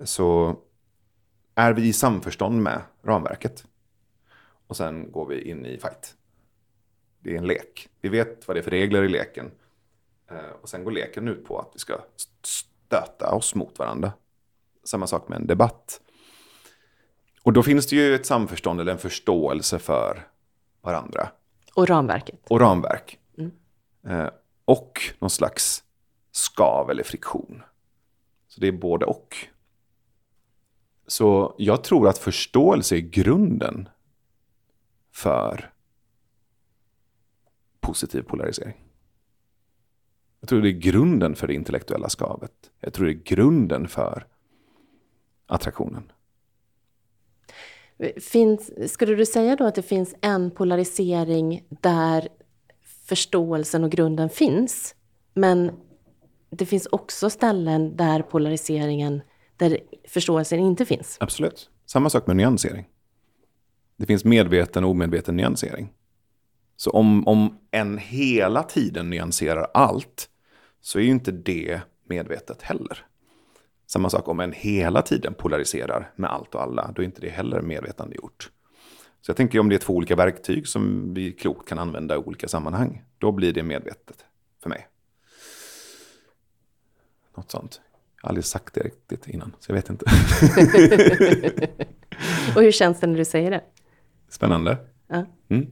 Så 0.00 0.56
är 1.54 1.72
vi 1.72 1.88
i 1.88 1.92
samförstånd 1.92 2.62
med 2.62 2.82
ramverket. 3.02 3.66
Och 4.66 4.76
sen 4.76 5.12
går 5.12 5.26
vi 5.26 5.50
in 5.50 5.66
i 5.66 5.78
fight. 5.78 6.16
Det 7.20 7.34
är 7.34 7.38
en 7.38 7.46
lek. 7.46 7.88
Vi 8.00 8.08
vet 8.08 8.48
vad 8.48 8.56
det 8.56 8.60
är 8.60 8.62
för 8.62 8.70
regler 8.70 9.02
i 9.02 9.08
leken. 9.08 9.50
Eh, 10.30 10.50
och 10.62 10.68
sen 10.68 10.84
går 10.84 10.90
leken 10.90 11.28
ut 11.28 11.44
på 11.44 11.58
att 11.58 11.70
vi 11.74 11.78
ska 11.78 11.98
stöta 12.42 13.34
oss 13.34 13.54
mot 13.54 13.78
varandra. 13.78 14.12
Samma 14.84 15.06
sak 15.06 15.28
med 15.28 15.36
en 15.36 15.46
debatt. 15.46 16.00
Och 17.42 17.52
då 17.52 17.62
finns 17.62 17.86
det 17.86 17.96
ju 17.96 18.14
ett 18.14 18.26
samförstånd 18.26 18.80
eller 18.80 18.92
en 18.92 18.98
förståelse 18.98 19.78
för 19.78 20.26
varandra. 20.80 21.28
Och 21.74 21.88
ramverket. 21.88 22.40
Och 22.48 22.60
ramverk. 22.60 23.18
Mm. 23.38 23.52
Eh, 24.06 24.30
och 24.64 25.00
någon 25.18 25.30
slags 25.30 25.84
skav 26.30 26.90
eller 26.90 27.02
friktion. 27.02 27.62
Så 28.48 28.60
det 28.60 28.68
är 28.68 28.72
både 28.72 29.06
och. 29.06 29.36
Så 31.08 31.54
jag 31.58 31.84
tror 31.84 32.08
att 32.08 32.18
förståelse 32.18 32.96
är 32.96 33.00
grunden 33.00 33.88
för 35.12 35.72
positiv 37.80 38.22
polarisering. 38.22 38.84
Jag 40.40 40.48
tror 40.48 40.62
det 40.62 40.68
är 40.68 40.72
grunden 40.72 41.36
för 41.36 41.46
det 41.46 41.54
intellektuella 41.54 42.08
skavet. 42.08 42.52
Jag 42.80 42.92
tror 42.92 43.06
det 43.06 43.12
är 43.12 43.22
grunden 43.24 43.88
för 43.88 44.26
attraktionen. 45.46 46.12
Finns, 48.20 48.92
skulle 48.92 49.14
du 49.14 49.26
säga 49.26 49.56
då 49.56 49.64
att 49.64 49.74
det 49.74 49.82
finns 49.82 50.14
en 50.20 50.50
polarisering 50.50 51.64
där 51.68 52.28
förståelsen 53.06 53.84
och 53.84 53.90
grunden 53.90 54.28
finns, 54.28 54.94
men 55.34 55.70
det 56.50 56.66
finns 56.66 56.86
också 56.86 57.30
ställen 57.30 57.96
där 57.96 58.22
polariseringen 58.22 59.22
där 59.58 59.78
förståelsen 60.04 60.58
inte 60.58 60.84
finns. 60.86 61.16
Absolut. 61.20 61.70
Samma 61.86 62.10
sak 62.10 62.26
med 62.26 62.36
nyansering. 62.36 62.88
Det 63.96 64.06
finns 64.06 64.24
medveten 64.24 64.84
och 64.84 64.90
omedveten 64.90 65.36
nyansering. 65.36 65.92
Så 66.76 66.90
om, 66.90 67.28
om 67.28 67.58
en 67.70 67.98
hela 67.98 68.62
tiden 68.62 69.10
nyanserar 69.10 69.70
allt 69.74 70.28
så 70.80 70.98
är 70.98 71.02
ju 71.02 71.10
inte 71.10 71.32
det 71.32 71.80
medvetet 72.08 72.62
heller. 72.62 73.06
Samma 73.86 74.10
sak 74.10 74.28
om 74.28 74.40
en 74.40 74.52
hela 74.52 75.02
tiden 75.02 75.34
polariserar 75.34 76.12
med 76.16 76.30
allt 76.30 76.54
och 76.54 76.62
alla, 76.62 76.92
då 76.94 77.02
är 77.02 77.06
inte 77.06 77.20
det 77.20 77.28
heller 77.28 77.62
medvetande 77.62 78.16
gjort. 78.16 78.50
Så 79.20 79.30
jag 79.30 79.36
tänker 79.36 79.58
om 79.58 79.68
det 79.68 79.74
är 79.74 79.78
två 79.78 79.94
olika 79.94 80.16
verktyg 80.16 80.68
som 80.68 81.14
vi 81.14 81.32
klokt 81.32 81.68
kan 81.68 81.78
använda 81.78 82.14
i 82.14 82.18
olika 82.18 82.48
sammanhang, 82.48 83.04
då 83.18 83.32
blir 83.32 83.52
det 83.52 83.62
medvetet 83.62 84.24
för 84.62 84.70
mig. 84.70 84.88
Något 87.36 87.50
sånt. 87.50 87.80
Jag 88.20 88.26
har 88.26 88.28
aldrig 88.28 88.44
sagt 88.44 88.74
det 88.74 88.80
riktigt 88.80 89.28
innan, 89.28 89.56
så 89.60 89.70
jag 89.70 89.76
vet 89.76 89.90
inte. 89.90 90.04
och 92.56 92.62
hur 92.62 92.72
känns 92.72 93.00
det 93.00 93.06
när 93.06 93.18
du 93.18 93.24
säger 93.24 93.50
det? 93.50 93.64
Spännande. 94.28 94.76
Ja. 95.06 95.26
Mm. 95.48 95.66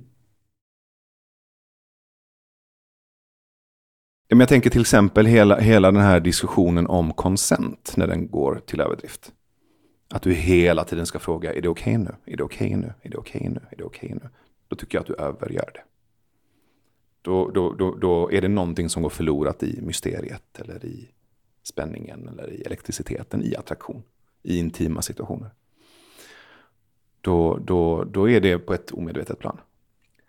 Jag 4.28 4.48
tänker 4.48 4.70
till 4.70 4.80
exempel 4.80 5.26
hela, 5.26 5.58
hela 5.58 5.92
den 5.92 6.02
här 6.02 6.20
diskussionen 6.20 6.86
om 6.86 7.12
konsent 7.12 7.92
när 7.96 8.06
den 8.06 8.30
går 8.30 8.60
till 8.66 8.80
överdrift. 8.80 9.32
Att 10.08 10.22
du 10.22 10.32
hela 10.32 10.84
tiden 10.84 11.06
ska 11.06 11.18
fråga, 11.18 11.54
är 11.54 11.60
det 11.62 11.68
okej 11.68 11.96
okay 11.96 12.04
nu? 12.04 12.32
Är 12.32 12.36
det 12.36 12.42
okej 12.42 12.66
okay 12.66 12.76
nu? 12.76 12.92
Är 13.02 13.10
det 13.10 13.16
okej 13.16 13.40
okay 13.40 13.48
nu? 13.48 13.60
Är 13.70 13.76
det 13.76 13.84
okej 13.84 14.10
nu? 14.22 14.28
Då 14.68 14.76
tycker 14.76 14.98
jag 14.98 15.00
att 15.00 15.06
du 15.06 15.14
övergör 15.14 15.70
det. 15.74 15.82
Då, 17.22 17.50
då, 17.50 17.72
då, 17.72 17.94
då 17.94 18.32
är 18.32 18.40
det 18.40 18.48
någonting 18.48 18.88
som 18.88 19.02
går 19.02 19.10
förlorat 19.10 19.62
i 19.62 19.80
mysteriet 19.82 20.60
eller 20.60 20.84
i 20.84 21.08
spänningen 21.66 22.28
eller 22.28 22.50
i 22.50 22.62
elektriciteten, 22.62 23.42
i 23.42 23.56
attraktion, 23.56 24.02
i 24.42 24.58
intima 24.58 25.02
situationer. 25.02 25.50
Då, 27.20 27.58
då, 27.58 28.04
då 28.04 28.30
är 28.30 28.40
det 28.40 28.58
på 28.58 28.74
ett 28.74 28.92
omedvetet 28.92 29.38
plan. 29.38 29.60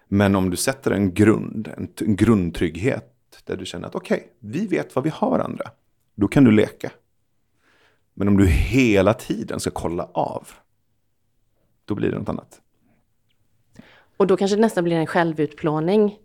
Men 0.07 0.35
om 0.35 0.49
du 0.49 0.57
sätter 0.57 0.91
en 0.91 1.13
grund, 1.13 1.67
en, 1.77 1.87
en 2.01 2.15
grundtrygghet 2.15 3.43
där 3.43 3.57
du 3.57 3.65
känner 3.65 3.87
att 3.87 3.95
okej, 3.95 4.17
okay, 4.17 4.29
vi 4.39 4.67
vet 4.67 4.95
vad 4.95 5.03
vi 5.03 5.09
har 5.09 5.29
varandra, 5.29 5.71
Då 6.15 6.27
kan 6.27 6.43
du 6.43 6.51
leka. 6.51 6.91
Men 8.13 8.27
om 8.27 8.37
du 8.37 8.47
hela 8.47 9.13
tiden 9.13 9.59
ska 9.59 9.71
kolla 9.71 10.09
av, 10.13 10.47
då 11.85 11.95
blir 11.95 12.11
det 12.11 12.19
något 12.19 12.29
annat. 12.29 12.61
Och 14.17 14.27
då 14.27 14.37
kanske 14.37 14.57
det 14.57 14.61
nästan 14.61 14.83
blir 14.83 14.95
en 14.95 15.07
självutplåning 15.07 16.17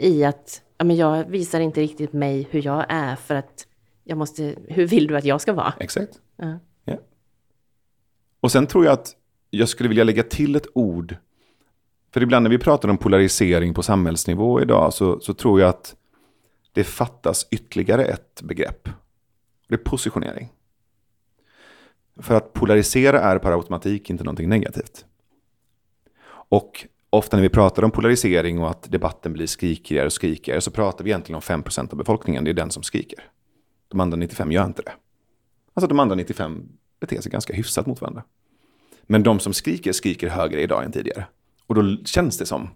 i 0.00 0.24
att 0.24 0.62
ja, 0.78 0.84
men 0.84 0.96
jag 0.96 1.24
visar 1.24 1.60
inte 1.60 1.80
riktigt 1.80 2.12
mig 2.12 2.48
hur 2.50 2.62
jag 2.66 2.86
är 2.88 3.16
för 3.16 3.34
att 3.34 3.66
jag 4.10 4.18
måste, 4.18 4.54
hur 4.68 4.86
vill 4.86 5.06
du 5.06 5.16
att 5.16 5.24
jag 5.24 5.40
ska 5.40 5.52
vara? 5.52 5.74
Exakt. 5.80 6.20
Ja. 6.36 6.58
ja. 6.84 6.96
Och 8.40 8.52
sen 8.52 8.66
tror 8.66 8.84
jag 8.84 8.92
att 8.92 9.16
jag 9.50 9.68
skulle 9.68 9.88
vilja 9.88 10.04
lägga 10.04 10.22
till 10.22 10.56
ett 10.56 10.66
ord. 10.74 11.16
För 12.12 12.22
ibland 12.22 12.42
när 12.42 12.50
vi 12.50 12.58
pratar 12.58 12.88
om 12.88 12.98
polarisering 12.98 13.74
på 13.74 13.82
samhällsnivå 13.82 14.60
idag 14.60 14.94
så, 14.94 15.20
så 15.20 15.34
tror 15.34 15.60
jag 15.60 15.68
att 15.68 15.96
det 16.72 16.84
fattas 16.84 17.46
ytterligare 17.50 18.04
ett 18.04 18.42
begrepp. 18.42 18.88
Det 19.68 19.74
är 19.74 19.78
positionering. 19.78 20.52
För 22.16 22.34
att 22.34 22.52
polarisera 22.52 23.20
är 23.20 23.38
per 23.38 23.52
automatik 23.52 24.10
inte 24.10 24.24
någonting 24.24 24.48
negativt. 24.48 25.04
Och 26.28 26.86
ofta 27.10 27.36
när 27.36 27.42
vi 27.42 27.48
pratar 27.48 27.82
om 27.82 27.90
polarisering 27.90 28.58
och 28.58 28.70
att 28.70 28.82
debatten 28.82 29.32
blir 29.32 29.46
skrikigare 29.46 30.06
och 30.06 30.12
skrikigare 30.12 30.60
så 30.60 30.70
pratar 30.70 31.04
vi 31.04 31.10
egentligen 31.10 31.36
om 31.36 31.62
5% 31.62 31.90
av 31.90 31.98
befolkningen. 31.98 32.44
Det 32.44 32.50
är 32.50 32.54
den 32.54 32.70
som 32.70 32.82
skriker. 32.82 33.30
De 33.90 34.00
andra 34.00 34.16
95 34.16 34.52
gör 34.52 34.66
inte 34.66 34.82
det. 34.82 34.92
Alltså 35.74 35.88
de 35.88 36.00
andra 36.00 36.14
95 36.14 36.68
beter 37.00 37.20
sig 37.20 37.32
ganska 37.32 37.52
hyfsat 37.52 37.86
mot 37.86 38.00
varandra. 38.00 38.22
Men 39.02 39.22
de 39.22 39.40
som 39.40 39.52
skriker, 39.52 39.92
skriker 39.92 40.28
högre 40.28 40.62
idag 40.62 40.84
än 40.84 40.92
tidigare. 40.92 41.26
Och 41.66 41.74
då 41.74 41.96
känns 42.04 42.38
det 42.38 42.46
som 42.46 42.68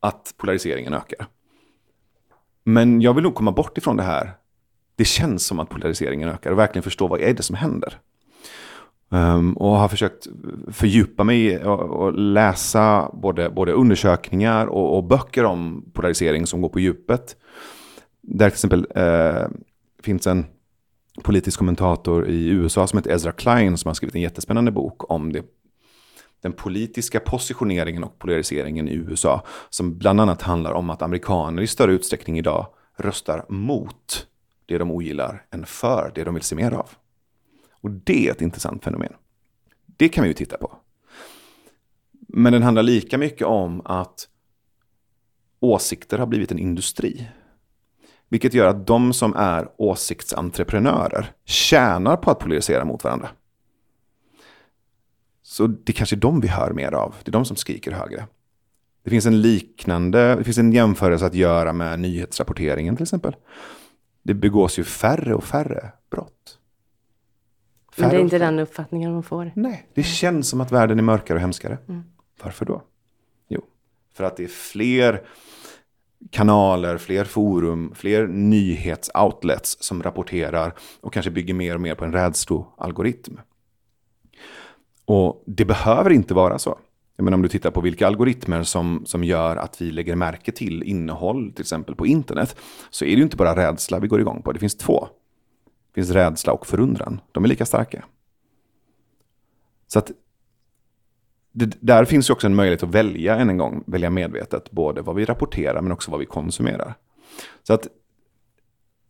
att 0.00 0.34
polariseringen 0.36 0.94
ökar. 0.94 1.26
Men 2.64 3.00
jag 3.00 3.14
vill 3.14 3.24
nog 3.24 3.34
komma 3.34 3.52
bort 3.52 3.78
ifrån 3.78 3.96
det 3.96 4.02
här. 4.02 4.32
Det 4.96 5.04
känns 5.04 5.46
som 5.46 5.60
att 5.60 5.68
polariseringen 5.68 6.28
ökar 6.28 6.50
och 6.50 6.58
verkligen 6.58 6.82
förstå 6.82 7.06
vad 7.06 7.20
är 7.20 7.34
det 7.34 7.42
som 7.42 7.56
händer. 7.56 7.98
Um, 9.08 9.56
och 9.56 9.76
har 9.76 9.88
försökt 9.88 10.26
fördjupa 10.70 11.24
mig 11.24 11.64
och, 11.64 11.80
och 11.80 12.12
läsa 12.12 13.10
både, 13.12 13.50
både 13.50 13.72
undersökningar 13.72 14.66
och, 14.66 14.96
och, 14.96 15.04
böcker 15.04 15.44
om 15.44 15.90
polarisering 15.92 16.46
som 16.46 16.60
går 16.60 16.68
på 16.68 16.80
djupet. 16.80 17.36
Där 18.20 18.50
till 18.50 18.54
exempel 18.54 18.86
uh, 18.96 19.46
finns 20.04 20.26
en 20.26 20.46
politisk 21.22 21.58
kommentator 21.58 22.28
i 22.28 22.48
USA 22.48 22.86
som 22.86 22.96
heter 22.96 23.10
Ezra 23.10 23.32
Klein 23.32 23.78
som 23.78 23.88
har 23.88 23.94
skrivit 23.94 24.14
en 24.14 24.20
jättespännande 24.20 24.70
bok 24.70 25.10
om 25.10 25.32
det, 25.32 25.44
den 26.42 26.52
politiska 26.52 27.20
positioneringen 27.20 28.04
och 28.04 28.18
polariseringen 28.18 28.88
i 28.88 28.94
USA. 28.94 29.46
Som 29.70 29.98
bland 29.98 30.20
annat 30.20 30.42
handlar 30.42 30.72
om 30.72 30.90
att 30.90 31.02
amerikaner 31.02 31.62
i 31.62 31.66
större 31.66 31.92
utsträckning 31.92 32.38
idag 32.38 32.66
röstar 32.96 33.44
mot 33.48 34.26
det 34.66 34.78
de 34.78 34.90
ogillar 34.90 35.46
än 35.50 35.66
för 35.66 36.12
det 36.14 36.24
de 36.24 36.34
vill 36.34 36.42
se 36.42 36.56
mer 36.56 36.72
av. 36.72 36.90
Och 37.70 37.90
det 37.90 38.28
är 38.28 38.32
ett 38.32 38.42
intressant 38.42 38.84
fenomen. 38.84 39.12
Det 39.86 40.08
kan 40.08 40.22
vi 40.22 40.28
ju 40.28 40.34
titta 40.34 40.56
på. 40.56 40.76
Men 42.28 42.52
den 42.52 42.62
handlar 42.62 42.82
lika 42.82 43.18
mycket 43.18 43.46
om 43.46 43.82
att 43.84 44.28
åsikter 45.60 46.18
har 46.18 46.26
blivit 46.26 46.52
en 46.52 46.58
industri. 46.58 47.28
Vilket 48.32 48.54
gör 48.54 48.66
att 48.66 48.86
de 48.86 49.12
som 49.12 49.36
är 49.36 49.68
åsiktsentreprenörer 49.76 51.32
tjänar 51.44 52.16
på 52.16 52.30
att 52.30 52.38
polarisera 52.38 52.84
mot 52.84 53.04
varandra. 53.04 53.28
Så 55.42 55.66
det 55.66 55.92
kanske 55.92 56.16
är 56.16 56.20
de 56.20 56.40
vi 56.40 56.48
hör 56.48 56.72
mer 56.72 56.92
av. 56.92 57.14
Det 57.24 57.30
är 57.30 57.32
de 57.32 57.44
som 57.44 57.56
skriker 57.56 57.92
högre. 57.92 58.26
Det 59.04 59.10
finns 59.10 59.26
en 59.26 59.42
liknande, 59.42 60.36
det 60.36 60.44
finns 60.44 60.58
en 60.58 60.72
jämförelse 60.72 61.26
att 61.26 61.34
göra 61.34 61.72
med 61.72 62.00
nyhetsrapporteringen 62.00 62.96
till 62.96 63.02
exempel. 63.02 63.36
Det 64.22 64.34
begås 64.34 64.78
ju 64.78 64.84
färre 64.84 65.34
och 65.34 65.44
färre 65.44 65.92
brott. 66.10 66.58
Men 67.96 68.10
det 68.10 68.16
är 68.16 68.20
inte 68.20 68.38
den 68.38 68.58
uppfattningen 68.58 69.12
man 69.12 69.22
får. 69.22 69.52
Nej, 69.54 69.88
det 69.94 70.02
känns 70.02 70.48
som 70.48 70.60
att 70.60 70.72
världen 70.72 70.98
är 70.98 71.02
mörkare 71.02 71.36
och 71.36 71.40
hemskare. 71.40 71.78
Mm. 71.88 72.02
Varför 72.42 72.64
då? 72.64 72.82
Jo, 73.48 73.64
för 74.14 74.24
att 74.24 74.36
det 74.36 74.44
är 74.44 74.48
fler 74.48 75.22
kanaler, 76.30 76.98
fler 76.98 77.24
forum, 77.24 77.92
fler 77.94 78.26
nyhetsoutlets 78.26 79.76
som 79.80 80.02
rapporterar 80.02 80.74
och 81.00 81.12
kanske 81.12 81.30
bygger 81.30 81.54
mer 81.54 81.74
och 81.74 81.80
mer 81.80 81.94
på 81.94 82.04
en 82.04 82.12
rädsloalgoritm. 82.12 83.36
Och 85.04 85.42
det 85.46 85.64
behöver 85.64 86.10
inte 86.10 86.34
vara 86.34 86.58
så. 86.58 86.78
Jag 87.16 87.24
menar 87.24 87.36
om 87.36 87.42
du 87.42 87.48
tittar 87.48 87.70
på 87.70 87.80
vilka 87.80 88.06
algoritmer 88.06 88.62
som, 88.62 89.02
som 89.06 89.24
gör 89.24 89.56
att 89.56 89.82
vi 89.82 89.90
lägger 89.90 90.16
märke 90.16 90.52
till 90.52 90.82
innehåll, 90.82 91.52
till 91.52 91.62
exempel 91.62 91.94
på 91.94 92.06
internet, 92.06 92.56
så 92.90 93.04
är 93.04 93.08
det 93.08 93.16
ju 93.16 93.22
inte 93.22 93.36
bara 93.36 93.56
rädsla 93.56 93.98
vi 93.98 94.08
går 94.08 94.20
igång 94.20 94.42
på. 94.42 94.52
Det 94.52 94.58
finns 94.58 94.76
två. 94.76 95.08
Det 95.92 96.00
finns 96.00 96.10
rädsla 96.10 96.52
och 96.52 96.66
förundran. 96.66 97.20
De 97.32 97.44
är 97.44 97.48
lika 97.48 97.66
starka. 97.66 98.04
Så 99.86 99.98
att 99.98 100.12
det, 101.52 101.76
där 101.80 102.04
finns 102.04 102.30
ju 102.30 102.32
också 102.32 102.46
en 102.46 102.54
möjlighet 102.54 102.82
att 102.82 102.94
välja 102.94 103.36
än 103.36 103.50
en 103.50 103.58
gång, 103.58 103.84
välja 103.86 104.10
medvetet, 104.10 104.70
både 104.70 105.02
vad 105.02 105.16
vi 105.16 105.24
rapporterar 105.24 105.80
men 105.80 105.92
också 105.92 106.10
vad 106.10 106.20
vi 106.20 106.26
konsumerar. 106.26 106.94
Så 107.62 107.74
att 107.74 107.88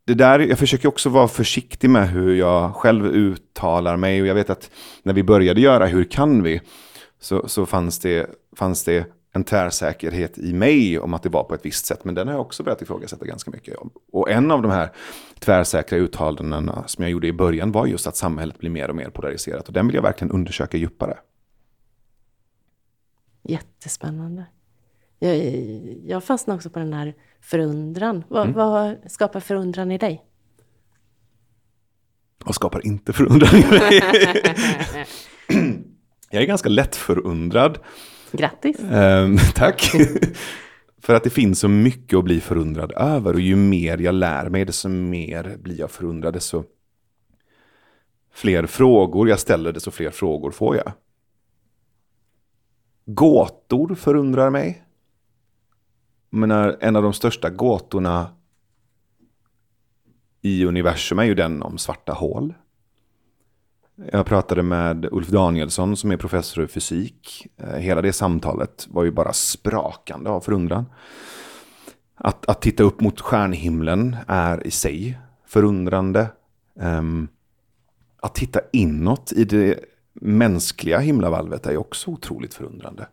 det 0.05 0.15
där, 0.15 0.39
jag 0.39 0.59
försöker 0.59 0.89
också 0.89 1.09
vara 1.09 1.29
försiktig 1.29 1.91
med 1.91 2.09
hur 2.09 2.35
jag 2.35 2.75
själv 2.77 3.07
uttalar 3.07 3.97
mig 3.97 4.21
och 4.21 4.27
jag 4.27 4.35
vet 4.35 4.51
att 4.51 4.71
när 5.03 5.13
vi 5.13 5.23
började 5.23 5.61
göra 5.61 5.87
Hur 5.87 6.05
kan 6.05 6.43
vi? 6.43 6.61
Så, 7.21 7.49
så 7.49 7.67
fanns, 7.67 7.99
det, 7.99 8.27
fanns 8.57 8.85
det 8.85 9.07
en 9.33 9.45
tvärsäkerhet 9.45 10.39
i 10.39 10.53
mig 10.53 10.99
om 10.99 11.15
att 11.15 11.23
det 11.23 11.29
var 11.29 11.45
på 11.45 11.55
ett 11.55 11.67
visst 11.67 11.87
sätt. 11.87 12.05
Men 12.05 12.15
den 12.15 12.29
har 12.29 12.35
jag 12.35 12.41
också 12.41 12.63
börjat 12.63 12.83
ifrågasätta 12.83 13.25
ganska 13.25 13.51
mycket. 13.51 13.77
Och 14.13 14.31
en 14.31 14.51
av 14.51 14.63
de 14.63 14.71
här 14.71 14.93
tvärsäkra 15.39 15.99
uttalandena 15.99 16.85
som 16.87 17.05
jag 17.05 17.11
gjorde 17.11 17.27
i 17.27 17.33
början 17.33 17.73
var 17.73 17.87
just 17.87 18.07
att 18.07 18.17
samhället 18.17 18.59
blir 18.59 18.71
mer 18.71 18.89
och 18.89 18.97
mer 18.97 19.11
polariserat. 19.11 19.69
Och 19.69 19.73
den 19.73 19.87
vill 19.87 19.95
jag 19.95 20.03
verkligen 20.03 20.31
undersöka 20.31 20.77
djupare. 20.77 21.17
Jättespännande. 23.43 24.45
Jag, 25.19 25.37
jag 26.05 26.25
fastnar 26.25 26.55
också 26.55 26.71
på 26.71 26.79
den 26.79 26.93
här 26.93 27.15
förundran. 27.41 28.25
Vad, 28.29 28.43
mm. 28.43 28.55
vad 28.55 28.97
skapar 29.07 29.41
förundran 29.41 29.91
i 29.91 29.99
dig? 29.99 30.25
Vad 32.45 32.55
skapar 32.55 32.87
inte 32.87 33.13
förundran 33.13 33.55
i 33.55 33.67
mig? 33.67 34.03
jag 36.31 36.43
är 36.43 36.47
ganska 36.47 36.69
lätt 36.69 36.97
förundrad. 36.97 37.79
Grattis. 38.33 38.81
Eh, 38.81 39.29
tack. 39.55 39.93
För 41.03 41.15
att 41.15 41.25
det 41.25 41.31
finns 41.31 41.61
så 41.61 41.69
mycket 41.69 42.19
att 42.19 42.25
bli 42.25 42.41
förundrad 42.41 42.93
över. 42.93 43.35
Och 43.35 43.41
ju 43.41 43.57
mer 43.57 43.99
jag 43.99 44.15
lär 44.15 44.49
mig, 44.49 44.65
desto 44.65 44.89
mer 44.89 45.57
blir 45.59 45.81
jag 45.81 45.91
förundrad. 45.91 46.35
Desto 46.35 46.65
fler 48.35 48.67
frågor 48.67 49.29
jag 49.29 49.41
ställer, 49.41 49.73
desto 49.73 49.91
fler 49.91 50.11
frågor 50.11 50.51
får 50.51 50.77
jag. 50.77 50.93
Gåtor 53.15 53.95
förundrar 53.95 54.51
mig. 54.51 54.85
Men 56.31 56.51
en 56.51 56.97
av 56.97 57.03
de 57.03 57.13
största 57.13 57.51
gåtorna 57.51 58.31
i 60.41 60.65
universum 60.65 61.19
är 61.19 61.25
ju 61.25 61.35
den 61.35 61.63
om 61.63 61.79
svarta 61.79 62.13
hål. 62.13 62.55
Jag 64.13 64.27
pratade 64.27 64.63
med 64.63 65.09
Ulf 65.13 65.29
Danielsson 65.29 65.97
som 65.97 66.11
är 66.11 66.17
professor 66.17 66.65
i 66.65 66.69
fysik. 66.69 67.47
Eh, 67.57 67.77
hela 67.77 68.03
det 68.03 68.13
samtalet 68.13 68.87
var 68.91 69.05
ju 69.05 69.11
bara 69.11 69.33
sprakande 69.33 70.31
av 70.31 70.41
förundran. 70.41 70.85
Att, 72.15 72.47
att 72.47 72.63
titta 72.63 72.83
upp 72.83 73.01
mot 73.01 73.21
stjärnhimlen 73.21 74.17
är 74.27 74.67
i 74.67 74.71
sig 74.71 75.19
förundrande. 75.47 76.27
Um, 76.75 77.29
att 78.17 78.35
titta 78.35 78.61
inåt 78.73 79.33
i 79.33 79.45
det 79.45 79.79
mänskliga 80.13 80.99
himlavalvet 80.99 81.67
är 81.67 81.77
också 81.77 82.11
otroligt 82.11 82.55
förundrande. 82.55 83.09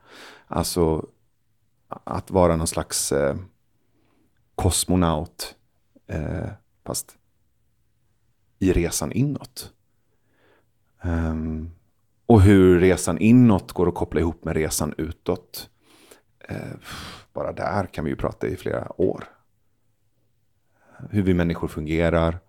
Alltså 0.47 1.07
att 1.87 2.31
vara 2.31 2.55
någon 2.55 2.67
slags 2.67 3.11
eh, 3.11 3.35
kosmonaut, 4.55 5.55
eh, 6.07 6.49
fast 6.85 7.17
i 8.59 8.73
resan 8.73 9.11
inåt. 9.11 9.73
Um, 11.01 11.71
och 12.25 12.41
hur 12.41 12.79
resan 12.79 13.17
inåt 13.17 13.71
går 13.71 13.87
att 13.87 13.95
koppla 13.95 14.19
ihop 14.19 14.45
med 14.45 14.55
resan 14.55 14.93
utåt. 14.97 15.69
Eh, 16.39 16.77
bara 17.33 17.51
där 17.51 17.85
kan 17.85 18.03
vi 18.05 18.09
ju 18.09 18.15
prata 18.15 18.47
i 18.47 18.55
flera 18.55 19.01
år. 19.01 19.23
Hur 21.09 21.21
vi 21.21 21.33
människor 21.33 21.67
fungerar, 21.67 22.39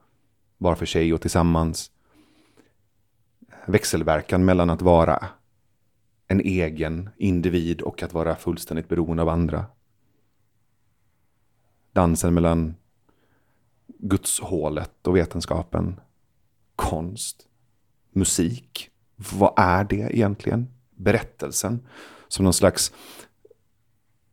var 0.58 0.74
för 0.74 0.86
sig 0.86 1.14
och 1.14 1.20
tillsammans 1.20 1.90
växelverkan 3.66 4.44
mellan 4.44 4.70
att 4.70 4.82
vara 4.82 5.28
en 6.26 6.40
egen 6.40 7.10
individ 7.16 7.80
och 7.80 8.02
att 8.02 8.14
vara 8.14 8.36
fullständigt 8.36 8.88
beroende 8.88 9.22
av 9.22 9.28
andra. 9.28 9.64
Dansen 11.92 12.34
mellan 12.34 12.74
gudshålet 13.98 15.06
och 15.06 15.16
vetenskapen. 15.16 16.00
Konst. 16.76 17.46
Musik. 18.12 18.90
Vad 19.16 19.52
är 19.56 19.84
det 19.84 20.16
egentligen? 20.16 20.68
Berättelsen. 20.90 21.86
Som 22.28 22.44
någon 22.44 22.52
slags 22.52 22.92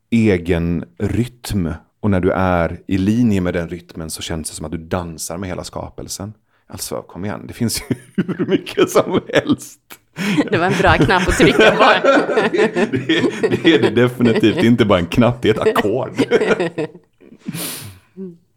egen 0.10 0.86
rytm. 0.98 1.74
Och 2.00 2.12
när 2.12 2.20
du 2.20 2.32
är 2.32 2.84
i 2.88 2.98
linje 2.98 3.42
med 3.42 3.54
den 3.54 3.70
rytmen 3.70 4.10
så 4.10 4.22
känns 4.22 4.50
det 4.50 4.56
som 4.56 4.66
att 4.66 4.72
du 4.72 4.78
dansar 4.78 5.38
med 5.38 5.50
hela 5.50 5.64
skapelsen. 5.64 6.34
Alltså, 6.68 7.02
kom 7.02 7.26
igen, 7.26 7.48
det 7.48 7.54
finns 7.54 7.82
ju 7.82 7.96
hur 8.24 8.46
mycket 8.46 8.90
som 8.90 9.22
helst. 9.34 10.00
Det 10.52 10.58
var 10.58 10.66
en 10.66 10.78
bra 10.82 10.94
knapp 10.94 11.28
att 11.28 11.38
trycka 11.38 11.72
på. 11.72 11.84
det, 12.52 13.64
det 13.64 13.74
är 13.74 13.82
det 13.82 13.90
definitivt, 13.90 14.56
det 14.56 14.62
är 14.62 14.66
inte 14.66 14.86
bara 14.86 15.00
en 15.00 15.06
knapp, 15.06 15.42
det 15.42 15.50
är 15.50 15.54
ett 15.54 15.78
ackord. 15.78 16.12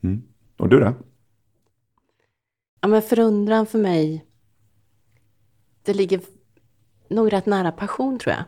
Mm. 0.03 0.23
Och 0.57 0.69
du 0.69 0.81
då? 0.81 0.95
Ja, 2.81 2.89
men 2.89 3.03
förundran 3.03 3.67
för 3.67 3.79
mig, 3.79 4.25
det 5.83 5.95
ligger 5.95 6.21
nog 7.09 7.33
rätt 7.33 7.47
nära 7.47 7.73
passion 7.73 8.19
tror 8.19 8.35
jag. 8.35 8.45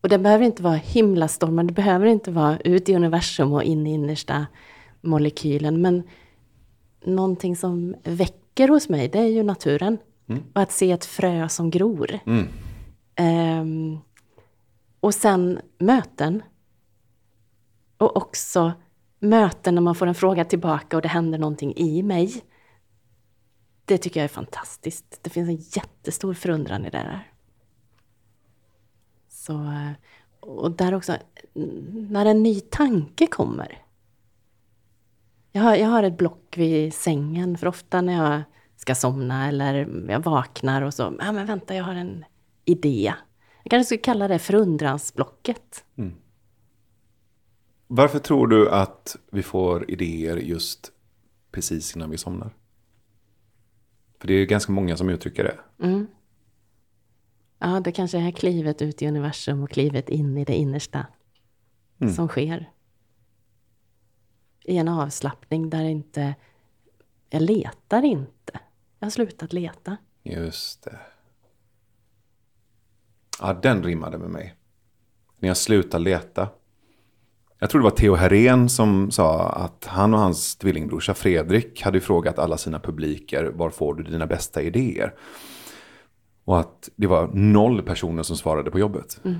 Och 0.00 0.08
det 0.08 0.18
behöver 0.18 0.44
inte 0.44 0.62
vara 0.62 0.74
himlastormar, 0.74 1.64
det 1.64 1.72
behöver 1.72 2.06
inte 2.06 2.30
vara 2.30 2.58
ut 2.58 2.88
i 2.88 2.94
universum 2.94 3.52
och 3.52 3.62
in 3.62 3.86
i 3.86 3.92
innersta 3.92 4.46
molekylen. 5.00 5.82
Men 5.82 6.02
någonting 7.06 7.56
som 7.56 7.96
väcker 8.02 8.68
hos 8.68 8.88
mig, 8.88 9.08
det 9.08 9.18
är 9.18 9.28
ju 9.28 9.42
naturen. 9.42 9.98
Mm. 10.26 10.42
Och 10.54 10.60
att 10.60 10.72
se 10.72 10.92
ett 10.92 11.04
frö 11.04 11.48
som 11.48 11.70
gror. 11.70 12.18
Mm. 12.26 12.48
Um, 13.60 14.00
och 15.00 15.14
sen 15.14 15.60
möten. 15.78 16.42
Och 17.96 18.16
också 18.16 18.72
möten 19.18 19.74
när 19.74 19.82
man 19.82 19.94
får 19.94 20.06
en 20.06 20.14
fråga 20.14 20.44
tillbaka 20.44 20.96
och 20.96 21.02
det 21.02 21.08
händer 21.08 21.38
någonting 21.38 21.76
i 21.76 22.02
mig. 22.02 22.44
Det 23.84 23.98
tycker 23.98 24.20
jag 24.20 24.24
är 24.24 24.28
fantastiskt. 24.28 25.18
Det 25.22 25.30
finns 25.30 25.48
en 25.48 25.82
jättestor 25.82 26.34
förundran 26.34 26.86
i 26.86 26.90
det 26.90 26.98
där. 26.98 27.32
Så, 29.28 29.70
och 30.40 30.70
där 30.70 30.94
också, 30.94 31.16
när 31.92 32.26
en 32.26 32.42
ny 32.42 32.60
tanke 32.60 33.26
kommer. 33.26 33.83
Jag 35.56 35.62
har, 35.62 35.74
jag 35.74 35.88
har 35.88 36.02
ett 36.02 36.18
block 36.18 36.54
vid 36.56 36.94
sängen, 36.94 37.58
för 37.58 37.66
ofta 37.66 38.00
när 38.00 38.12
jag 38.12 38.42
ska 38.76 38.94
somna 38.94 39.48
eller 39.48 39.88
jag 40.08 40.20
vaknar 40.20 40.82
och 40.82 40.94
så, 40.94 41.16
ja 41.18 41.32
men 41.32 41.46
vänta, 41.46 41.74
jag 41.74 41.84
har 41.84 41.94
en 41.94 42.24
idé. 42.64 43.14
Jag 43.62 43.70
kanske 43.70 43.84
skulle 43.84 43.98
kalla 43.98 44.28
det 44.28 44.38
förundransblocket. 44.38 45.84
Mm. 45.96 46.14
Varför 47.86 48.18
tror 48.18 48.46
du 48.46 48.70
att 48.70 49.16
vi 49.30 49.42
får 49.42 49.90
idéer 49.90 50.36
just 50.36 50.92
precis 51.50 51.96
innan 51.96 52.10
vi 52.10 52.18
somnar? 52.18 52.54
För 54.20 54.28
det 54.28 54.34
är 54.34 54.46
ganska 54.46 54.72
många 54.72 54.96
som 54.96 55.08
uttrycker 55.08 55.44
det. 55.44 55.84
Mm. 55.84 56.06
Ja, 57.58 57.80
det 57.80 57.92
kanske 57.92 58.18
är 58.18 58.30
klivet 58.30 58.82
ut 58.82 59.02
i 59.02 59.08
universum 59.08 59.62
och 59.62 59.70
klivet 59.70 60.08
in 60.08 60.38
i 60.38 60.44
det 60.44 60.54
innersta 60.54 61.06
mm. 62.00 62.12
som 62.12 62.28
sker. 62.28 62.70
I 64.64 64.76
en 64.76 64.88
avslappning 64.88 65.70
där 65.70 65.84
inte... 65.84 66.34
Jag 67.30 67.42
letar 67.42 68.02
inte. 68.02 68.60
Jag 68.98 69.06
har 69.06 69.10
slutat 69.10 69.52
leta. 69.52 69.96
Just 70.22 70.82
det. 70.82 70.98
Ja, 73.40 73.58
den 73.62 73.82
rimmade 73.82 74.18
med 74.18 74.30
mig. 74.30 74.54
När 75.38 75.48
jag 75.48 75.56
slutar 75.56 75.98
leta. 75.98 76.48
Jag 77.58 77.70
tror 77.70 77.80
det 77.80 77.84
var 77.84 77.96
Theo 77.96 78.14
Herén 78.14 78.68
som 78.68 79.10
sa 79.10 79.48
att 79.48 79.84
han 79.84 80.14
och 80.14 80.20
hans 80.20 80.56
tvillingbrorsa 80.56 81.14
Fredrik 81.14 81.82
hade 81.82 82.00
frågat 82.00 82.38
alla 82.38 82.56
sina 82.56 82.80
publiker 82.80 83.44
var 83.44 83.70
får 83.70 83.94
du 83.94 84.02
dina 84.02 84.26
bästa 84.26 84.62
idéer? 84.62 85.14
Och 86.44 86.60
att 86.60 86.88
det 86.96 87.06
var 87.06 87.28
noll 87.32 87.82
personer 87.82 88.22
som 88.22 88.36
svarade 88.36 88.70
på 88.70 88.78
jobbet. 88.78 89.20
Mm. 89.24 89.38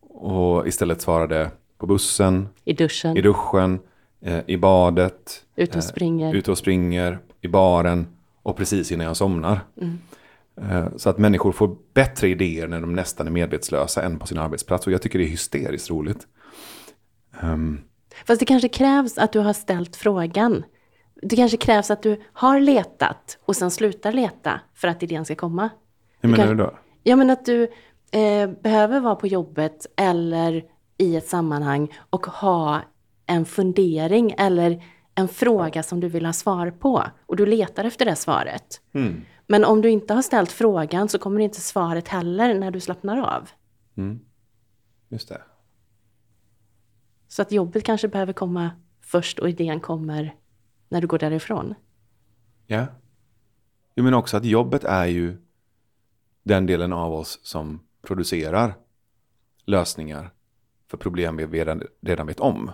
Och 0.00 0.68
istället 0.68 1.00
svarade 1.00 1.50
på 1.78 1.86
bussen, 1.86 2.48
i 2.64 2.72
duschen, 2.72 3.16
i, 3.16 3.22
duschen, 3.22 3.80
eh, 4.20 4.40
i 4.46 4.56
badet, 4.56 5.44
ute 5.56 5.78
och 5.78 5.84
eh, 5.84 5.88
springer, 5.88 6.34
ute 6.34 6.50
och 6.50 6.58
springer, 6.58 7.18
i 7.40 7.48
baren 7.48 8.06
och 8.42 8.56
precis 8.56 8.92
innan 8.92 9.06
jag 9.06 9.16
somnar. 9.16 9.60
Mm. 9.80 9.98
Eh, 10.60 10.96
så 10.96 11.10
att 11.10 11.18
människor 11.18 11.52
får 11.52 11.76
bättre 11.94 12.28
idéer 12.28 12.68
när 12.68 12.80
de 12.80 12.92
nästan 12.92 13.26
är 13.26 13.30
medvetslösa 13.30 14.02
än 14.02 14.18
på 14.18 14.26
sin 14.26 14.38
arbetsplats. 14.38 14.86
Och 14.86 14.92
jag 14.92 15.02
tycker 15.02 15.18
det 15.18 15.24
är 15.24 15.28
hysteriskt 15.28 15.90
roligt. 15.90 16.26
Um. 17.42 17.80
Fast 18.26 18.40
det 18.40 18.46
kanske 18.46 18.68
krävs 18.68 19.18
att 19.18 19.32
du 19.32 19.38
har 19.38 19.52
ställt 19.52 19.96
frågan. 19.96 20.64
Det 21.22 21.36
kanske 21.36 21.56
krävs 21.56 21.90
att 21.90 22.02
du 22.02 22.22
har 22.32 22.60
letat 22.60 23.38
och 23.44 23.56
sen 23.56 23.70
slutar 23.70 24.12
leta 24.12 24.60
för 24.74 24.88
att 24.88 25.02
idén 25.02 25.24
ska 25.24 25.34
komma. 25.34 25.70
Hur 26.20 26.28
menar 26.28 26.44
du, 26.44 26.48
kan, 26.48 26.56
du 26.56 26.64
då? 26.64 26.78
Ja, 27.02 27.16
men 27.16 27.30
att 27.30 27.44
du 27.44 27.62
eh, 28.10 28.50
behöver 28.62 29.00
vara 29.00 29.14
på 29.14 29.26
jobbet 29.26 29.86
eller 29.96 30.64
i 30.98 31.16
ett 31.16 31.28
sammanhang 31.28 31.92
och 32.10 32.26
ha 32.26 32.80
en 33.26 33.44
fundering 33.44 34.34
eller 34.38 34.84
en 35.14 35.28
fråga 35.28 35.82
som 35.82 36.00
du 36.00 36.08
vill 36.08 36.26
ha 36.26 36.32
svar 36.32 36.70
på. 36.70 37.04
Och 37.26 37.36
du 37.36 37.46
letar 37.46 37.84
efter 37.84 38.04
det 38.04 38.16
svaret. 38.16 38.80
Mm. 38.92 39.22
Men 39.46 39.64
om 39.64 39.82
du 39.82 39.90
inte 39.90 40.14
har 40.14 40.22
ställt 40.22 40.52
frågan 40.52 41.08
så 41.08 41.18
kommer 41.18 41.40
inte 41.40 41.60
svaret 41.60 42.08
heller 42.08 42.54
när 42.54 42.70
du 42.70 42.80
slappnar 42.80 43.18
av. 43.18 43.50
Mm. 43.96 44.20
Just 45.08 45.28
det. 45.28 45.42
Så 47.28 47.42
att 47.42 47.52
jobbet 47.52 47.84
kanske 47.84 48.08
behöver 48.08 48.32
komma 48.32 48.70
först 49.00 49.38
och 49.38 49.48
idén 49.48 49.80
kommer 49.80 50.34
när 50.88 51.00
du 51.00 51.06
går 51.06 51.18
därifrån. 51.18 51.74
Ja. 52.66 52.86
Jag 53.94 54.04
menar 54.04 54.18
också 54.18 54.36
att 54.36 54.44
jobbet 54.44 54.84
är 54.84 55.06
ju 55.06 55.36
den 56.42 56.66
delen 56.66 56.92
av 56.92 57.12
oss 57.12 57.40
som 57.42 57.80
producerar 58.02 58.74
lösningar 59.64 60.30
för 60.90 60.96
problem 60.96 61.36
vi 61.36 61.46
redan, 61.46 61.82
redan 62.00 62.26
vet 62.26 62.40
om. 62.40 62.70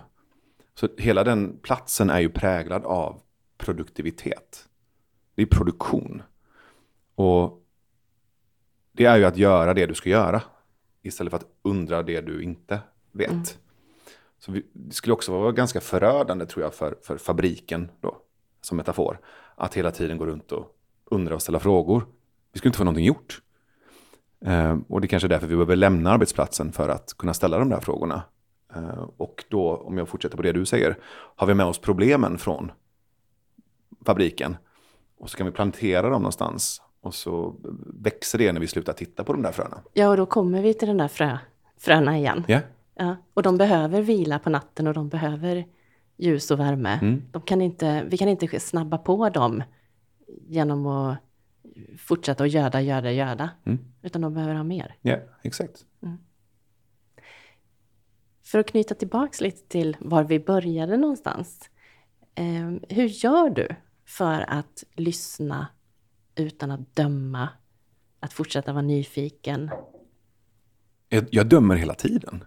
Så 0.74 0.88
hela 0.98 1.24
den 1.24 1.58
platsen 1.62 2.11
är 2.11 2.20
ju 2.20 2.28
präglad 2.28 2.85
av 2.85 3.20
produktivitet. 3.58 4.68
Det 5.35 5.42
är 5.42 5.46
produktion. 5.46 6.22
Och 7.14 7.62
det 8.92 9.04
är 9.04 9.16
ju 9.16 9.24
att 9.24 9.37
göra 9.37 9.74
det 9.74 9.87
du 9.87 9.94
ska 9.94 10.11
göra. 10.11 10.42
Istället 11.02 11.30
för 11.30 11.38
att 11.38 11.46
undra 11.62 12.02
det 12.02 12.20
du 12.20 12.42
inte 12.42 12.80
vet. 13.12 13.30
Mm. 13.30 13.44
Så 14.38 14.52
vi, 14.52 14.66
det 14.72 14.94
skulle 14.94 15.14
också 15.14 15.32
vara 15.32 15.52
ganska 15.52 15.80
förödande 15.80 16.46
tror 16.46 16.64
jag 16.64 16.74
för, 16.74 16.96
för 17.02 17.16
fabriken 17.16 17.90
då, 18.00 18.16
som 18.61 18.76
metafor. 18.76 19.20
Att 19.56 19.74
hela 19.74 19.90
tiden 19.90 20.18
gå 20.18 20.26
runt 20.26 20.52
och 20.52 20.76
undra 21.04 21.35
och 21.35 21.42
ställa 21.42 21.61
frågor. 21.61 22.06
Vi 22.52 22.58
skulle 22.58 22.68
inte 22.68 22.78
få 22.78 22.85
någonting 22.85 23.04
gjort. 23.04 23.42
Eh, 24.44 24.78
och 24.88 25.00
det 25.00 25.06
är 25.06 25.08
kanske 25.08 25.26
är 25.26 25.28
därför 25.28 25.46
vi 25.46 25.54
behöver 25.54 25.76
lämna 25.76 26.11
arbetsplatsen 26.11 26.72
för 26.72 26.88
att 26.88 27.14
kunna 27.14 27.35
ställa 27.35 27.58
de 27.58 27.68
där 27.68 27.80
frågorna. 27.80 28.22
Eh, 28.74 29.08
och 29.16 29.44
då, 29.48 29.76
om 29.76 29.98
jag 29.98 30.08
fortsätter 30.08 30.37
på 30.37 30.42
det 30.42 30.52
du 30.52 30.66
säger, 30.66 30.98
har 31.37 31.46
vi 31.46 31.54
med 31.54 31.66
oss 31.66 31.78
problemen 31.78 32.38
från 32.38 32.72
fabriken. 34.06 34.56
Och 35.18 35.30
så 35.30 35.37
kan 35.37 35.46
vi 35.46 35.52
plantera 35.52 36.02
dem 36.11 36.22
någonstans. 36.22 36.82
Och 37.00 37.14
så 37.14 37.56
växer 37.87 38.38
det 38.38 38.52
när 38.52 38.61
vi 38.61 38.66
slutar 38.66 38.92
titta 38.92 39.24
på 39.24 39.32
de 39.32 39.42
där 39.42 39.52
fröna. 39.52 39.80
Ja, 39.92 40.08
och 40.08 40.16
då 40.16 40.26
kommer 40.26 40.62
vi 40.62 40.74
till 40.74 40.88
den 40.88 40.96
där 40.96 41.08
frö, 41.08 41.38
fröna 41.78 42.18
igen. 42.18 42.44
Yeah. 42.48 42.62
Ja, 42.94 43.16
och 43.35 43.42
de 43.42 43.58
behöver 43.58 44.02
vila 44.02 44.38
på 44.38 44.50
natten 44.50 44.87
och 44.87 44.94
de 44.94 45.08
behöver 45.08 45.66
ljus 46.16 46.50
och 46.50 46.61
värme. 46.61 46.98
Mm. 47.02 47.22
De 47.30 47.42
kan 47.42 47.61
inte, 47.62 48.04
vi 48.06 48.16
kan 48.16 48.28
inte 48.28 48.61
snabba 48.61 48.98
på 48.98 49.28
dem 49.28 49.62
genom 50.48 50.87
att 50.87 51.18
fortsätta 51.98 52.44
att 52.44 52.50
göda, 52.50 52.80
göda, 52.80 53.12
göda. 53.12 53.50
Mm. 53.64 53.78
Utan 54.02 54.22
de 54.22 54.35
behöver 54.35 54.54
ha 54.54 54.62
mer. 54.62 54.96
Ja, 55.02 55.11
yeah, 55.11 55.22
exakt. 55.42 55.87
Mm. 56.02 56.18
För 58.52 58.58
att 58.58 58.66
knyta 58.66 58.94
tillbaks 58.94 59.40
lite 59.40 59.68
till 59.68 59.96
var 60.00 60.24
vi 60.24 60.40
började 60.40 60.96
någonstans. 60.96 61.70
Eh, 62.34 62.72
hur 62.88 63.06
gör 63.06 63.50
du 63.50 63.68
för 64.06 64.44
att 64.48 64.84
lyssna 64.92 65.66
utan 66.34 66.70
att 66.70 66.96
döma? 66.96 67.48
Att 68.20 68.32
fortsätta 68.32 68.72
vara 68.72 68.82
nyfiken? 68.82 69.70
Jag, 71.08 71.24
jag 71.30 71.46
dömer 71.46 71.76
hela 71.76 71.94
tiden. 71.94 72.44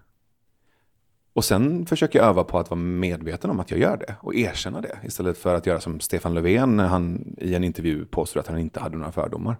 Och 1.32 1.44
sen 1.44 1.86
försöker 1.86 2.18
jag 2.18 2.28
öva 2.28 2.44
på 2.44 2.58
att 2.58 2.70
vara 2.70 2.80
medveten 2.80 3.50
om 3.50 3.60
att 3.60 3.70
jag 3.70 3.80
gör 3.80 3.96
det 3.96 4.16
och 4.20 4.34
erkänna 4.34 4.80
det. 4.80 4.98
Istället 5.04 5.38
för 5.38 5.54
att 5.54 5.66
göra 5.66 5.80
som 5.80 6.00
Stefan 6.00 6.34
Löfven 6.34 6.76
när 6.76 6.86
han 6.86 7.34
i 7.38 7.54
en 7.54 7.64
intervju 7.64 8.04
påstår 8.04 8.40
att 8.40 8.46
han 8.46 8.58
inte 8.58 8.80
hade 8.80 8.96
några 8.96 9.12
fördomar. 9.12 9.56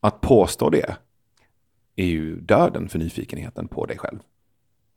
Att 0.00 0.20
påstå 0.20 0.70
det 0.70 0.96
är 1.96 2.06
ju 2.06 2.40
döden 2.40 2.88
för 2.88 2.98
nyfikenheten 2.98 3.68
på 3.68 3.86
dig 3.86 3.98
själv. 3.98 4.18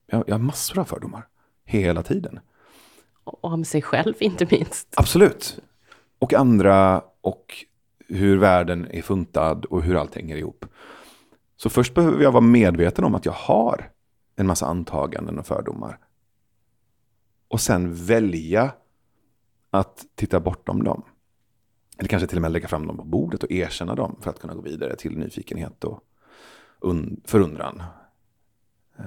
Jag, 0.07 0.23
jag 0.27 0.35
har 0.35 0.39
massor 0.39 0.79
av 0.79 0.85
fördomar. 0.85 1.27
Hela 1.65 2.03
tiden. 2.03 2.39
Och 3.23 3.45
om 3.45 3.65
sig 3.65 3.81
själv 3.81 4.13
inte 4.19 4.47
minst. 4.51 4.93
Absolut. 4.97 5.59
Och 6.19 6.33
andra 6.33 7.03
och 7.21 7.65
hur 8.07 8.37
världen 8.37 8.87
är 8.91 9.01
funtad 9.01 9.65
och 9.65 9.83
hur 9.83 9.95
allt 9.95 10.15
hänger 10.15 10.35
ihop. 10.35 10.65
Så 11.55 11.69
först 11.69 11.93
behöver 11.93 12.23
jag 12.23 12.31
vara 12.31 12.41
medveten 12.41 13.03
om 13.03 13.15
att 13.15 13.25
jag 13.25 13.33
har 13.33 13.91
en 14.35 14.47
massa 14.47 14.65
antaganden 14.65 15.39
och 15.39 15.47
fördomar. 15.47 15.99
Och 17.47 17.61
sen 17.61 17.93
välja 17.93 18.71
att 19.69 20.05
titta 20.15 20.39
bortom 20.39 20.83
dem. 20.83 21.03
Eller 21.97 22.09
kanske 22.09 22.27
till 22.27 22.37
och 22.37 22.41
med 22.41 22.51
lägga 22.51 22.67
fram 22.67 22.87
dem 22.87 22.97
på 22.97 23.03
bordet 23.03 23.43
och 23.43 23.51
erkänna 23.51 23.95
dem 23.95 24.17
för 24.21 24.29
att 24.29 24.39
kunna 24.39 24.53
gå 24.53 24.61
vidare 24.61 24.95
till 24.95 25.17
nyfikenhet 25.17 25.83
och 25.83 26.03
förundran. 27.25 27.83
Eh, 28.99 29.05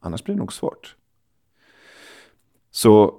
annars 0.00 0.24
blir 0.24 0.34
det 0.34 0.38
nog 0.38 0.52
svårt. 0.52 0.96
Så 2.70 3.14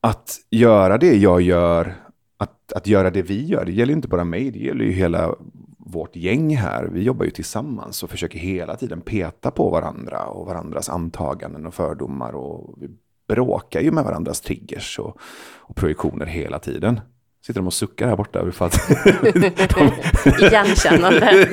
att 0.00 0.36
göra 0.50 0.98
det 0.98 1.16
jag 1.16 1.40
gör, 1.40 1.94
att, 2.36 2.72
att 2.72 2.86
göra 2.86 3.10
det 3.10 3.22
vi 3.22 3.46
gör, 3.46 3.64
det 3.64 3.72
gäller 3.72 3.92
inte 3.92 4.08
bara 4.08 4.24
mig, 4.24 4.50
det 4.50 4.58
gäller 4.58 4.84
ju 4.84 4.92
hela 4.92 5.34
vårt 5.78 6.16
gäng 6.16 6.56
här. 6.56 6.84
Vi 6.84 7.02
jobbar 7.02 7.24
ju 7.24 7.30
tillsammans 7.30 8.02
och 8.02 8.10
försöker 8.10 8.38
hela 8.38 8.76
tiden 8.76 9.00
peta 9.00 9.50
på 9.50 9.70
varandra 9.70 10.26
och 10.26 10.46
varandras 10.46 10.88
antaganden 10.88 11.66
och 11.66 11.74
fördomar. 11.74 12.32
Och 12.32 12.74
vi 12.76 12.88
bråkar 13.28 13.80
ju 13.80 13.90
med 13.90 14.04
varandras 14.04 14.40
triggers 14.40 14.98
och, 14.98 15.18
och 15.56 15.76
projektioner 15.76 16.26
hela 16.26 16.58
tiden. 16.58 17.00
Sitter 17.46 17.60
de 17.60 17.66
och 17.66 17.74
suckar 17.74 18.08
här 18.08 18.16
borta 18.16 18.52
för 18.52 18.66
att... 18.66 18.74
Igenkännande. 20.40 21.48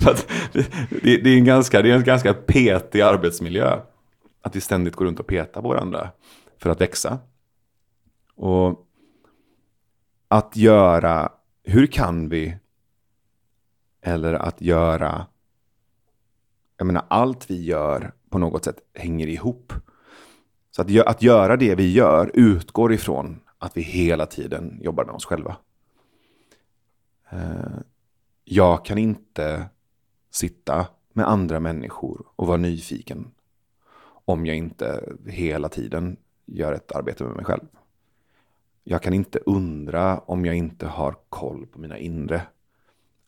att 0.06 0.28
det, 1.02 1.16
det, 1.16 1.30
är 1.30 1.36
en 1.36 1.44
ganska, 1.44 1.82
det 1.82 1.90
är 1.90 1.96
en 1.96 2.04
ganska 2.04 2.34
petig 2.34 3.00
arbetsmiljö. 3.00 3.80
Att 4.42 4.56
vi 4.56 4.60
ständigt 4.60 4.96
går 4.96 5.04
runt 5.04 5.20
och 5.20 5.26
petar 5.26 5.62
på 5.62 5.68
varandra 5.68 6.10
för 6.58 6.70
att 6.70 6.80
växa. 6.80 7.18
Och 8.34 8.86
att 10.28 10.56
göra, 10.56 11.32
hur 11.64 11.86
kan 11.86 12.28
vi? 12.28 12.56
Eller 14.02 14.34
att 14.34 14.60
göra, 14.60 15.26
jag 16.76 16.86
menar 16.86 17.04
allt 17.08 17.50
vi 17.50 17.64
gör 17.64 18.12
på 18.30 18.38
något 18.38 18.64
sätt 18.64 18.78
hänger 18.94 19.26
ihop. 19.26 19.72
Så 20.70 20.82
att, 20.82 21.06
att 21.06 21.22
göra 21.22 21.56
det 21.56 21.74
vi 21.74 21.92
gör 21.92 22.30
utgår 22.34 22.92
ifrån 22.92 23.40
att 23.62 23.76
vi 23.76 23.82
hela 23.82 24.26
tiden 24.26 24.78
jobbar 24.82 25.04
med 25.04 25.14
oss 25.14 25.24
själva. 25.24 25.56
Eh, 27.30 27.78
jag 28.44 28.84
kan 28.84 28.98
inte 28.98 29.68
sitta 30.30 30.86
med 31.12 31.28
andra 31.28 31.60
människor 31.60 32.26
och 32.36 32.46
vara 32.46 32.56
nyfiken 32.56 33.30
om 34.24 34.46
jag 34.46 34.56
inte 34.56 35.14
hela 35.26 35.68
tiden 35.68 36.16
gör 36.46 36.72
ett 36.72 36.92
arbete 36.92 37.24
med 37.24 37.36
mig 37.36 37.44
själv. 37.44 37.66
Jag 38.84 39.02
kan 39.02 39.14
inte 39.14 39.38
undra 39.38 40.18
om 40.18 40.44
jag 40.44 40.54
inte 40.56 40.86
har 40.86 41.16
koll 41.28 41.66
på 41.66 41.78
mina 41.78 41.98
inre 41.98 42.42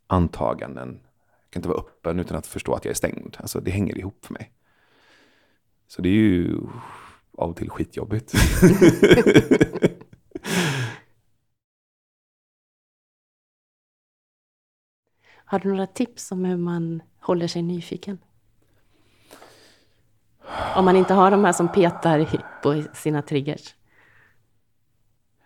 antaganden. 0.07 1.01
Jag 1.43 1.51
kan 1.51 1.61
inte 1.61 1.69
vara 1.69 1.79
öppen 1.79 2.21
utan 2.21 2.37
att 2.37 2.47
förstå 2.47 2.75
att 2.75 2.85
jag 2.85 2.91
är 2.91 2.97
stängd. 2.97 3.37
Alltså 3.39 3.61
det 3.61 3.71
hänger 3.71 3.99
ihop 3.99 4.25
för 4.25 4.33
mig. 4.33 4.53
Så 5.87 6.03
det 6.03 6.09
är 6.09 6.13
ju 6.13 6.59
av 7.37 7.51
och 7.51 7.57
till 7.57 7.71
skitjobbigt. 7.71 8.33
Har 15.45 15.59
du 15.59 15.69
några 15.69 15.87
tips 15.87 16.33
om 16.33 16.45
hur 16.45 16.57
man 16.57 17.03
håller 17.21 17.49
sig 17.49 17.63
nyfiken? 17.63 18.19
Om 20.77 20.85
man 20.85 20.97
inte 20.97 21.15
har 21.15 21.31
de 21.31 21.45
här 21.45 21.53
som 21.53 21.73
petar 21.73 22.45
på 22.63 22.83
sina 22.95 23.23
triggers. 23.23 23.75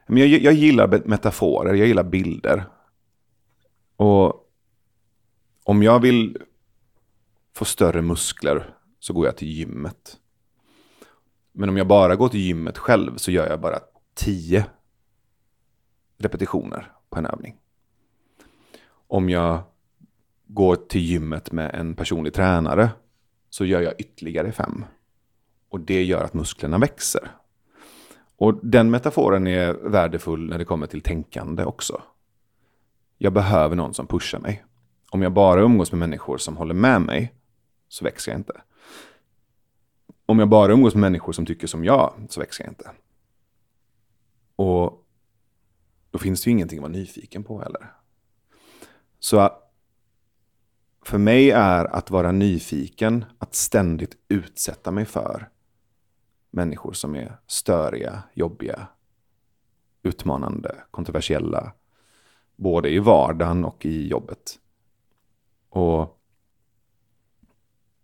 Men 0.06 0.18
jag, 0.18 0.28
jag 0.28 0.52
gillar 0.52 1.08
metaforer, 1.08 1.74
jag 1.74 1.88
gillar 1.88 2.04
bilder. 2.04 2.64
Och 3.96 4.48
om 5.64 5.82
jag 5.82 6.00
vill 6.00 6.38
få 7.54 7.64
större 7.64 8.02
muskler 8.02 8.74
så 8.98 9.12
går 9.12 9.26
jag 9.26 9.36
till 9.36 9.48
gymmet. 9.48 10.18
Men 11.52 11.68
om 11.68 11.76
jag 11.76 11.86
bara 11.86 12.16
går 12.16 12.28
till 12.28 12.40
gymmet 12.40 12.78
själv 12.78 13.16
så 13.16 13.30
gör 13.30 13.48
jag 13.48 13.60
bara 13.60 13.78
tio 14.14 14.66
repetitioner 16.18 16.92
på 17.10 17.18
en 17.18 17.26
övning. 17.26 17.56
Om 18.90 19.28
jag 19.28 19.62
går 20.48 20.76
till 20.76 21.00
gymmet 21.00 21.52
med 21.52 21.74
en 21.74 21.94
personlig 21.94 22.34
tränare 22.34 22.90
så 23.50 23.64
gör 23.64 23.80
jag 23.80 23.94
ytterligare 23.98 24.52
fem. 24.52 24.84
Och 25.68 25.80
det 25.80 26.04
gör 26.04 26.24
att 26.24 26.34
musklerna 26.34 26.78
växer. 26.78 27.30
Och 28.36 28.60
den 28.62 28.90
metaforen 28.90 29.46
är 29.46 29.72
värdefull 29.72 30.48
när 30.48 30.58
det 30.58 30.64
kommer 30.64 30.86
till 30.86 31.00
tänkande 31.00 31.64
också. 31.64 32.02
Jag 33.18 33.32
behöver 33.32 33.76
någon 33.76 33.94
som 33.94 34.06
pushar 34.06 34.38
mig. 34.38 34.64
Om 35.10 35.22
jag 35.22 35.32
bara 35.32 35.60
umgås 35.60 35.92
med 35.92 35.98
människor 35.98 36.38
som 36.38 36.56
håller 36.56 36.74
med 36.74 37.00
mig 37.00 37.34
så 37.88 38.04
växer 38.04 38.32
jag 38.32 38.40
inte. 38.40 38.60
Om 40.26 40.38
jag 40.38 40.48
bara 40.48 40.72
umgås 40.72 40.94
med 40.94 41.00
människor 41.00 41.32
som 41.32 41.46
tycker 41.46 41.66
som 41.66 41.84
jag 41.84 42.12
så 42.28 42.40
växer 42.40 42.64
jag 42.64 42.70
inte. 42.70 42.90
Och 44.56 45.04
då 46.10 46.18
finns 46.18 46.42
det 46.42 46.50
ju 46.50 46.52
ingenting 46.52 46.78
att 46.78 46.82
vara 46.82 46.92
nyfiken 46.92 47.44
på 47.44 47.60
heller. 47.60 47.92
Så 49.18 49.50
för 51.08 51.18
mig 51.18 51.50
är 51.50 51.84
att 51.84 52.10
vara 52.10 52.32
nyfiken 52.32 53.24
att 53.38 53.54
ständigt 53.54 54.16
utsätta 54.28 54.90
mig 54.90 55.04
för 55.04 55.48
människor 56.50 56.92
som 56.92 57.14
är 57.14 57.36
störiga, 57.46 58.22
jobbiga, 58.34 58.86
utmanande, 60.02 60.74
kontroversiella. 60.90 61.72
Både 62.56 62.90
i 62.90 62.98
vardagen 62.98 63.64
och 63.64 63.86
i 63.86 64.08
jobbet. 64.08 64.58
Och 65.68 66.20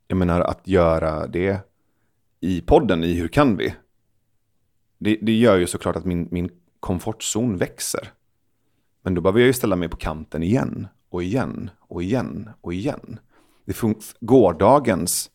jag 0.09 0.17
menar 0.17 0.40
att 0.40 0.69
göra 0.69 1.27
det 1.27 1.61
i 2.40 2.61
podden, 2.61 3.05
i 3.05 3.14
Hur 3.14 3.29
kan 3.29 3.57
vi? 3.57 3.75
Det, 4.99 5.19
det 5.23 5.33
gör 5.33 5.57
ju 5.57 5.67
såklart 5.67 5.97
att 5.97 6.05
min, 6.05 6.29
min 6.31 6.51
komfortzon 6.81 7.57
växer. 7.57 8.12
Men 9.03 9.14
då 9.14 9.21
behöver 9.21 9.40
jag 9.40 9.47
ju 9.47 9.53
ställa 9.53 9.77
mig 9.77 9.88
på 9.88 9.97
kanten 9.97 10.43
igen 10.43 10.88
och 11.14 11.22
igen 11.22 11.70
och 11.79 12.03
igen 12.03 12.50
och 12.61 12.74
igen. 12.74 13.18
Det 13.64 13.83
gårdagens 14.20 15.31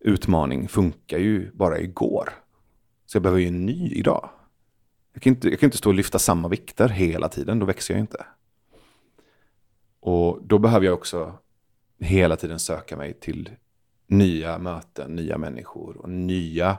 utmaning 0.00 0.68
funkar 0.68 1.18
ju 1.18 1.50
bara 1.52 1.80
igår. 1.80 2.28
Så 3.06 3.16
jag 3.16 3.22
behöver 3.22 3.40
ju 3.40 3.46
en 3.46 3.66
ny 3.66 3.88
idag. 3.88 4.30
Jag 5.12 5.22
kan, 5.22 5.32
inte, 5.32 5.48
jag 5.48 5.60
kan 5.60 5.66
inte 5.66 5.78
stå 5.78 5.88
och 5.88 5.94
lyfta 5.94 6.18
samma 6.18 6.48
vikter 6.48 6.88
hela 6.88 7.28
tiden, 7.28 7.58
då 7.58 7.66
växer 7.66 7.94
jag 7.94 8.00
inte. 8.00 8.26
Och 10.00 10.40
då 10.42 10.58
behöver 10.58 10.86
jag 10.86 10.94
också 10.94 11.32
hela 11.98 12.36
tiden 12.36 12.58
söka 12.58 12.96
mig 12.96 13.14
till 13.14 13.50
nya 14.06 14.58
möten, 14.58 15.16
nya 15.16 15.38
människor 15.38 15.96
och 15.96 16.08
nya 16.08 16.78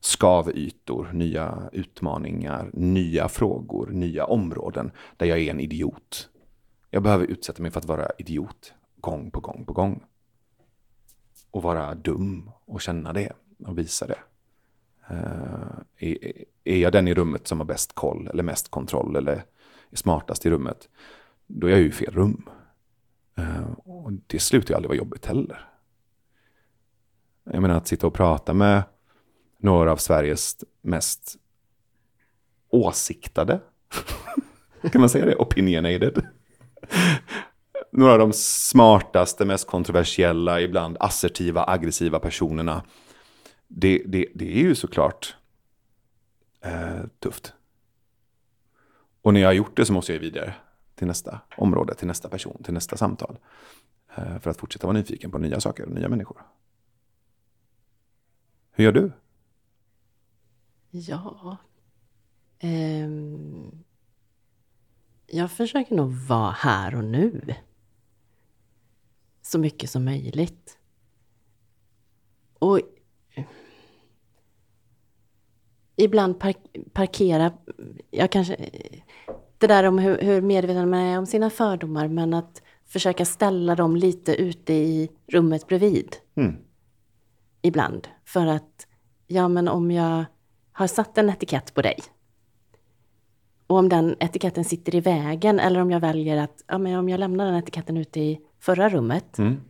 skavytor, 0.00 1.10
nya 1.12 1.70
utmaningar, 1.72 2.70
nya 2.72 3.28
frågor, 3.28 3.86
nya 3.86 4.24
områden 4.24 4.90
där 5.16 5.26
jag 5.26 5.38
är 5.38 5.50
en 5.50 5.60
idiot. 5.60 6.28
Jag 6.94 7.02
behöver 7.02 7.26
utsätta 7.26 7.62
mig 7.62 7.70
för 7.70 7.80
att 7.80 7.86
vara 7.86 8.10
idiot 8.18 8.74
gång 8.96 9.30
på 9.30 9.40
gång 9.40 9.64
på 9.66 9.72
gång. 9.72 10.04
Och 11.50 11.62
vara 11.62 11.94
dum 11.94 12.50
och 12.64 12.80
känna 12.80 13.12
det 13.12 13.32
och 13.66 13.78
visa 13.78 14.06
det. 14.06 14.18
Uh, 15.10 15.78
är, 15.96 16.32
är 16.64 16.76
jag 16.76 16.92
den 16.92 17.08
i 17.08 17.14
rummet 17.14 17.48
som 17.48 17.60
har 17.60 17.64
bäst 17.64 17.94
koll 17.94 18.28
eller 18.28 18.42
mest 18.42 18.70
kontroll 18.70 19.16
eller 19.16 19.44
är 19.90 19.96
smartast 19.96 20.46
i 20.46 20.50
rummet, 20.50 20.88
då 21.46 21.66
är 21.66 21.70
jag 21.70 21.80
ju 21.80 21.88
i 21.88 21.92
fel 21.92 22.14
rum. 22.14 22.48
Uh, 23.38 23.72
och 23.72 24.12
det 24.12 24.38
slutar 24.38 24.70
ju 24.70 24.76
aldrig 24.76 24.88
vara 24.88 24.98
jobbigt 24.98 25.26
heller. 25.26 25.68
Jag 27.44 27.62
menar 27.62 27.74
att 27.74 27.88
sitta 27.88 28.06
och 28.06 28.14
prata 28.14 28.54
med 28.54 28.82
några 29.58 29.92
av 29.92 29.96
Sveriges 29.96 30.64
mest 30.80 31.36
åsiktade, 32.68 33.60
kan 34.92 35.00
man 35.00 35.10
säga 35.10 35.26
det, 35.26 35.36
opinionated. 35.36 36.26
några 37.92 38.12
av 38.12 38.18
de 38.18 38.32
smartaste, 38.32 39.44
mest 39.44 39.66
kontroversiella, 39.66 40.60
ibland 40.60 40.96
assertiva, 41.00 41.64
aggressiva 41.64 42.18
personerna. 42.18 42.84
Det, 43.68 44.02
det, 44.06 44.26
det 44.34 44.58
är 44.58 44.62
ju 44.62 44.74
såklart 44.74 45.36
eh, 46.60 47.00
tufft. 47.18 47.54
Och 49.22 49.34
när 49.34 49.40
jag 49.40 49.48
har 49.48 49.52
gjort 49.52 49.76
det 49.76 49.84
så 49.84 49.92
måste 49.92 50.12
jag 50.12 50.20
vidare 50.20 50.54
till 50.94 51.06
nästa 51.06 51.40
område, 51.56 51.94
till 51.94 52.06
nästa 52.06 52.28
person, 52.28 52.62
till 52.62 52.74
nästa 52.74 52.96
samtal. 52.96 53.38
Eh, 54.14 54.38
för 54.38 54.50
att 54.50 54.56
fortsätta 54.56 54.86
vara 54.86 54.98
nyfiken 54.98 55.30
på 55.30 55.38
nya 55.38 55.60
saker 55.60 55.84
och 55.84 55.92
nya 55.92 56.08
människor. 56.08 56.42
Hur 58.70 58.84
gör 58.84 58.92
du? 58.92 59.12
Ja. 60.90 61.56
Um, 62.62 63.84
jag 65.34 65.50
försöker 65.50 65.94
nog 65.94 66.12
vara 66.12 66.50
här 66.50 66.94
och 66.94 67.04
nu. 67.04 67.54
Så 69.42 69.58
mycket 69.58 69.90
som 69.90 70.04
möjligt. 70.04 70.78
Och 72.58 72.80
ibland 75.96 76.40
park, 76.40 76.56
parkera, 76.92 77.52
jag 78.10 78.32
kanske 78.32 78.56
det 79.58 79.66
där 79.66 79.84
om 79.84 79.98
hur, 79.98 80.18
hur 80.18 80.40
medveten 80.40 80.90
man 80.90 81.00
är 81.00 81.18
om 81.18 81.26
sina 81.26 81.50
fördomar, 81.50 82.08
men 82.08 82.34
att 82.34 82.62
försöka 82.84 83.24
ställa 83.24 83.74
dem 83.74 83.96
lite 83.96 84.34
ute 84.34 84.72
i 84.72 85.10
rummet 85.26 85.66
bredvid. 85.66 86.16
Mm. 86.34 86.56
Ibland. 87.62 88.08
För 88.24 88.46
att, 88.46 88.86
ja 89.26 89.48
men 89.48 89.68
om 89.68 89.90
jag 89.90 90.24
har 90.72 90.86
satt 90.86 91.18
en 91.18 91.30
etikett 91.30 91.74
på 91.74 91.82
dig. 91.82 91.98
Och 93.66 93.76
om 93.76 93.88
den 93.88 94.16
etiketten 94.20 94.64
sitter 94.64 94.94
i 94.94 95.00
vägen, 95.00 95.58
eller 95.60 95.80
om 95.80 95.90
jag 95.90 96.00
väljer 96.00 96.36
att, 96.36 96.64
ja 96.66 96.78
men 96.78 96.98
om 96.98 97.08
jag 97.08 97.20
lämnar 97.20 97.46
den 97.46 97.54
etiketten 97.54 97.96
ute 97.96 98.20
i 98.20 98.40
förra 98.60 98.88
rummet. 98.88 99.38
Mm. 99.38 99.60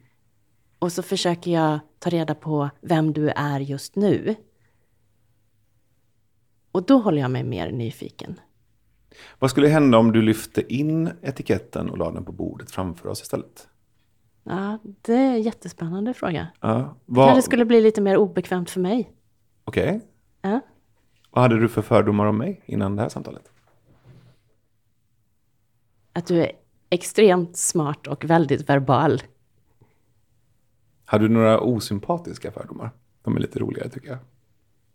Och 0.78 0.92
så 0.92 1.02
försöker 1.02 1.50
jag 1.50 1.78
ta 1.98 2.10
reda 2.10 2.34
på 2.34 2.70
vem 2.80 3.12
du 3.12 3.28
är 3.28 3.60
just 3.60 3.96
nu. 3.96 4.34
Och 6.72 6.82
då 6.82 6.98
håller 6.98 7.20
jag 7.22 7.30
mig 7.30 7.44
mer 7.44 7.72
nyfiken. 7.72 8.40
Vad 9.38 9.50
skulle 9.50 9.68
hända 9.68 9.98
om 9.98 10.12
du 10.12 10.22
lyfte 10.22 10.74
in 10.74 11.10
etiketten 11.22 11.90
och 11.90 11.98
la 11.98 12.10
den 12.10 12.24
på 12.24 12.32
bordet 12.32 12.70
framför 12.70 13.08
oss 13.08 13.22
istället? 13.22 13.68
Ja, 14.44 14.78
det 15.02 15.14
är 15.14 15.30
en 15.30 15.42
jättespännande 15.42 16.14
fråga. 16.14 16.48
Ja, 16.60 16.96
Vad... 17.06 17.36
Det 17.36 17.42
skulle 17.42 17.64
bli 17.64 17.80
lite 17.80 18.00
mer 18.00 18.16
obekvämt 18.16 18.70
för 18.70 18.80
mig. 18.80 19.12
Okej. 19.64 20.00
Ja. 20.42 20.60
Vad 21.30 21.42
hade 21.42 21.60
du 21.60 21.68
för 21.68 21.82
fördomar 21.82 22.26
om 22.26 22.38
mig 22.38 22.62
innan 22.66 22.96
det 22.96 23.02
här 23.02 23.08
samtalet? 23.08 23.51
Att 26.12 26.26
du 26.26 26.42
är 26.42 26.52
extremt 26.90 27.56
smart 27.56 28.06
och 28.06 28.24
väldigt 28.24 28.68
verbal. 28.68 29.22
Hade 31.04 31.28
du 31.28 31.34
några 31.34 31.60
osympatiska 31.60 32.52
fördomar? 32.52 32.90
De 33.22 33.36
är 33.36 33.40
lite 33.40 33.58
roligare 33.58 33.88
tycker 33.88 34.08
jag. 34.08 34.18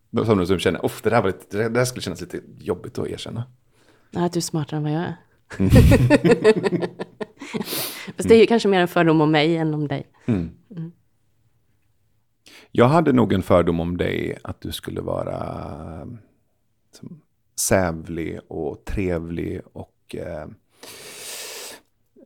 De 0.10 0.26
Som 0.26 0.38
du 0.38 0.60
känner, 0.60 0.86
"Uff, 0.86 1.02
det, 1.02 1.10
där 1.10 1.22
var 1.22 1.28
lite, 1.28 1.58
det 1.58 1.70
där 1.70 1.86
skulle 1.86 2.02
kännas 2.02 2.22
lite 2.22 2.42
jobbigt 2.58 2.98
att 3.00 3.08
erkänna. 3.08 3.44
Ja, 4.12 4.26
att 4.26 4.34
du 4.34 4.40
är 4.40 4.42
smartare 4.42 4.78
än 4.78 4.84
vad 4.84 4.92
jag 4.92 5.02
är. 5.04 5.16
Fast 8.18 8.30
det 8.30 8.36
är 8.36 8.40
ju 8.40 8.46
kanske 8.46 8.70
mer 8.70 8.80
en 8.82 8.88
fördom 8.88 9.22
om 9.22 9.32
mig 9.32 9.58
än 9.58 9.74
om 9.74 9.88
dig. 9.88 10.12
Jag 12.72 12.88
hade 12.88 13.14
nog 13.14 13.34
en 13.34 13.44
fördom 13.44 13.80
om 13.80 13.98
dig 13.98 14.38
att 14.44 14.62
du 14.62 14.72
skulle 14.72 15.02
vara 15.02 16.08
som, 16.92 17.22
sävlig 17.60 18.40
och 18.48 18.86
trevlig 18.86 19.62
och 19.74 20.16
eh, 20.16 20.48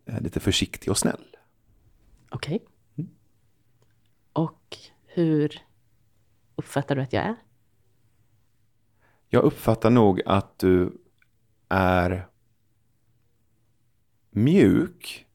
lite 0.05 0.39
försiktig 0.39 0.91
och 0.91 0.97
snäll. 0.97 1.37
Okej. 2.29 2.65
Och 4.33 4.77
hur 5.05 5.61
uppfattar 6.55 6.95
du 6.95 7.01
att 7.01 7.13
jag 7.13 7.23
är? 7.23 7.35
Jag 9.29 9.43
uppfattar 9.43 9.89
nog 9.89 10.21
att 10.25 10.59
du 10.59 11.01
är 11.69 12.27
mjuk, 14.29 15.25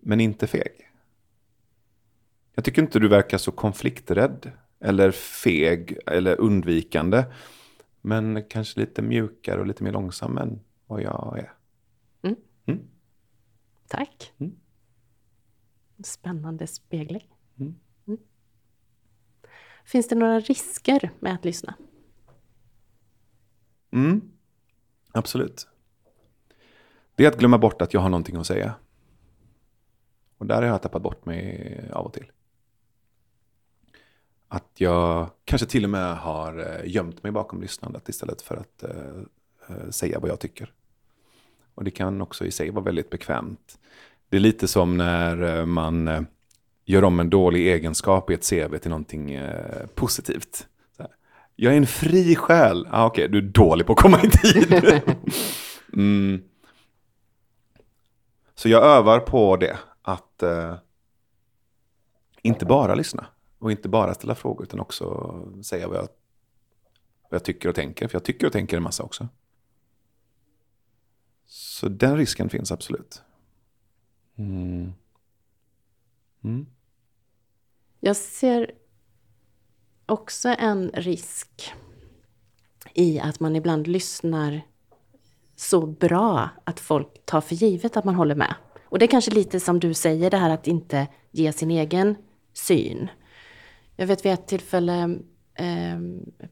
men 0.00 0.20
inte 0.20 0.46
feg. 0.46 0.90
Jag 2.54 2.64
tycker 2.64 2.82
inte 2.82 2.98
du 2.98 3.08
verkar 3.08 3.38
så 3.38 3.52
konflikträdd 3.52 4.52
eller 4.80 5.10
feg 5.10 5.98
eller 6.06 6.40
undvikande. 6.40 7.24
Men 8.00 8.44
kanske 8.48 8.80
lite 8.80 9.02
mjukare 9.02 9.60
och 9.60 9.66
lite 9.66 9.84
mer 9.84 9.92
långsam 9.92 10.38
än 10.38 10.60
vad 10.86 11.02
jag 11.02 11.38
är. 11.38 11.52
Tack. 13.88 14.32
Mm. 14.38 14.56
Spännande 16.04 16.66
spegling. 16.66 17.34
Mm. 17.60 17.74
Mm. 18.06 18.20
Finns 19.84 20.08
det 20.08 20.14
några 20.14 20.40
risker 20.40 21.10
med 21.20 21.34
att 21.34 21.44
lyssna? 21.44 21.74
Mm, 23.90 24.32
absolut. 25.12 25.68
Det 27.14 27.24
är 27.24 27.28
att 27.28 27.38
glömma 27.38 27.58
bort 27.58 27.82
att 27.82 27.94
jag 27.94 28.00
har 28.00 28.08
någonting 28.08 28.36
att 28.36 28.46
säga. 28.46 28.74
Och 30.38 30.46
där 30.46 30.54
har 30.54 30.62
jag 30.62 30.82
tappat 30.82 31.02
bort 31.02 31.26
mig 31.26 31.90
av 31.92 32.06
och 32.06 32.12
till. 32.12 32.32
Att 34.48 34.70
jag 34.80 35.30
kanske 35.44 35.66
till 35.66 35.84
och 35.84 35.90
med 35.90 36.16
har 36.16 36.58
eh, 36.58 36.90
gömt 36.90 37.22
mig 37.22 37.32
bakom 37.32 37.60
lyssnandet 37.60 38.08
istället 38.08 38.42
för 38.42 38.56
att 38.56 38.82
eh, 38.82 39.20
eh, 39.68 39.90
säga 39.90 40.18
vad 40.20 40.30
jag 40.30 40.40
tycker. 40.40 40.72
Och 41.74 41.84
det 41.84 41.90
kan 41.90 42.22
också 42.22 42.46
i 42.46 42.50
sig 42.50 42.70
vara 42.70 42.84
väldigt 42.84 43.10
bekvämt. 43.10 43.78
Det 44.28 44.36
är 44.36 44.40
lite 44.40 44.68
som 44.68 44.96
när 44.96 45.58
eh, 45.58 45.66
man 45.66 46.08
eh, 46.08 46.22
gör 46.84 47.04
om 47.04 47.20
en 47.20 47.30
dålig 47.30 47.66
egenskap 47.66 48.30
i 48.30 48.34
ett 48.34 48.50
CV 48.50 48.78
till 48.78 48.90
någonting 48.90 49.32
eh, 49.32 49.86
positivt. 49.94 50.66
Så 50.96 51.02
här, 51.02 51.12
Jag 51.56 51.72
är 51.72 51.76
en 51.76 51.86
fri 51.86 52.36
själ. 52.36 52.88
Ah, 52.90 53.06
Okej, 53.06 53.28
du 53.28 53.38
är 53.38 53.42
dålig 53.42 53.86
på 53.86 53.92
att 53.92 53.98
komma 53.98 54.20
i 54.22 54.30
tid. 54.30 55.02
mm. 55.92 56.42
Så 58.54 58.68
jag 58.68 58.84
övar 58.84 59.20
på 59.20 59.56
det. 59.56 59.78
Att 60.02 60.42
eh, 60.42 60.74
inte 62.42 62.64
bara 62.66 62.94
lyssna. 62.94 63.26
Och 63.58 63.70
inte 63.70 63.88
bara 63.88 64.14
ställa 64.14 64.34
frågor 64.34 64.62
utan 64.62 64.80
också 64.80 65.34
säga 65.62 65.88
vad 65.88 65.96
jag, 65.96 66.08
vad 67.30 67.36
jag 67.36 67.44
tycker 67.44 67.68
och 67.68 67.74
tänker. 67.74 68.08
För 68.08 68.14
jag 68.14 68.24
tycker 68.24 68.46
och 68.46 68.52
tänker 68.52 68.76
en 68.76 68.82
massa 68.82 69.02
också. 69.02 69.28
Så 71.74 71.88
den 71.88 72.16
risken 72.16 72.50
finns 72.50 72.72
absolut. 72.72 73.22
Mm. 74.38 74.92
Mm. 76.44 76.66
Jag 78.00 78.16
ser 78.16 78.70
också 80.06 80.48
en 80.48 80.90
risk 80.94 81.72
i 82.94 83.20
att 83.20 83.40
man 83.40 83.56
ibland 83.56 83.86
lyssnar 83.86 84.60
så 85.56 85.86
bra 85.86 86.48
att 86.64 86.80
folk 86.80 87.26
tar 87.26 87.40
för 87.40 87.54
givet 87.54 87.96
att 87.96 88.04
man 88.04 88.14
håller 88.14 88.34
med. 88.34 88.54
Och 88.84 88.98
det 88.98 89.04
är 89.04 89.10
kanske 89.10 89.30
lite 89.30 89.60
som 89.60 89.80
du 89.80 89.94
säger, 89.94 90.30
det 90.30 90.36
här 90.36 90.50
att 90.50 90.66
inte 90.66 91.06
ge 91.30 91.52
sin 91.52 91.70
egen 91.70 92.16
syn. 92.52 93.08
Jag 93.96 94.06
vet 94.06 94.24
vid 94.24 94.32
ett 94.32 94.46
tillfälle 94.46 95.18
eh, 95.54 95.98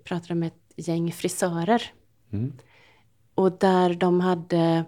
pratade 0.04 0.34
med 0.34 0.46
ett 0.46 0.88
gäng 0.88 1.12
frisörer. 1.12 1.82
Mm. 2.32 2.52
Och 3.34 3.58
där 3.58 3.94
de 3.94 4.20
hade 4.20 4.84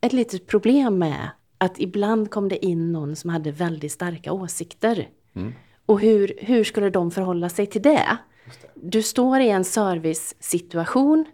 ett 0.00 0.12
litet 0.12 0.46
problem 0.46 0.98
med 0.98 1.30
att 1.58 1.80
ibland 1.80 2.30
kom 2.30 2.48
det 2.48 2.64
in 2.66 2.92
någon 2.92 3.16
som 3.16 3.30
hade 3.30 3.50
väldigt 3.50 3.92
starka 3.92 4.32
åsikter. 4.32 5.08
Och 5.86 6.00
hur, 6.00 6.34
hur 6.38 6.64
skulle 6.64 6.90
de 6.90 7.10
förhålla 7.10 7.48
sig 7.48 7.66
till 7.66 7.82
det? 7.82 8.18
Du 8.74 9.02
står 9.02 9.40
i 9.40 9.48
en 9.48 9.64
servicesituation 9.64 11.24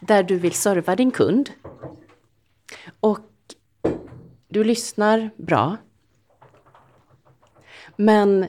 där 0.00 0.22
du 0.22 0.38
vill 0.38 0.52
serva 0.52 0.96
din 0.96 1.10
kund. 1.10 1.50
Och 3.00 3.20
du 4.48 4.64
lyssnar 4.64 5.30
bra. 5.36 5.76
Men 7.96 8.46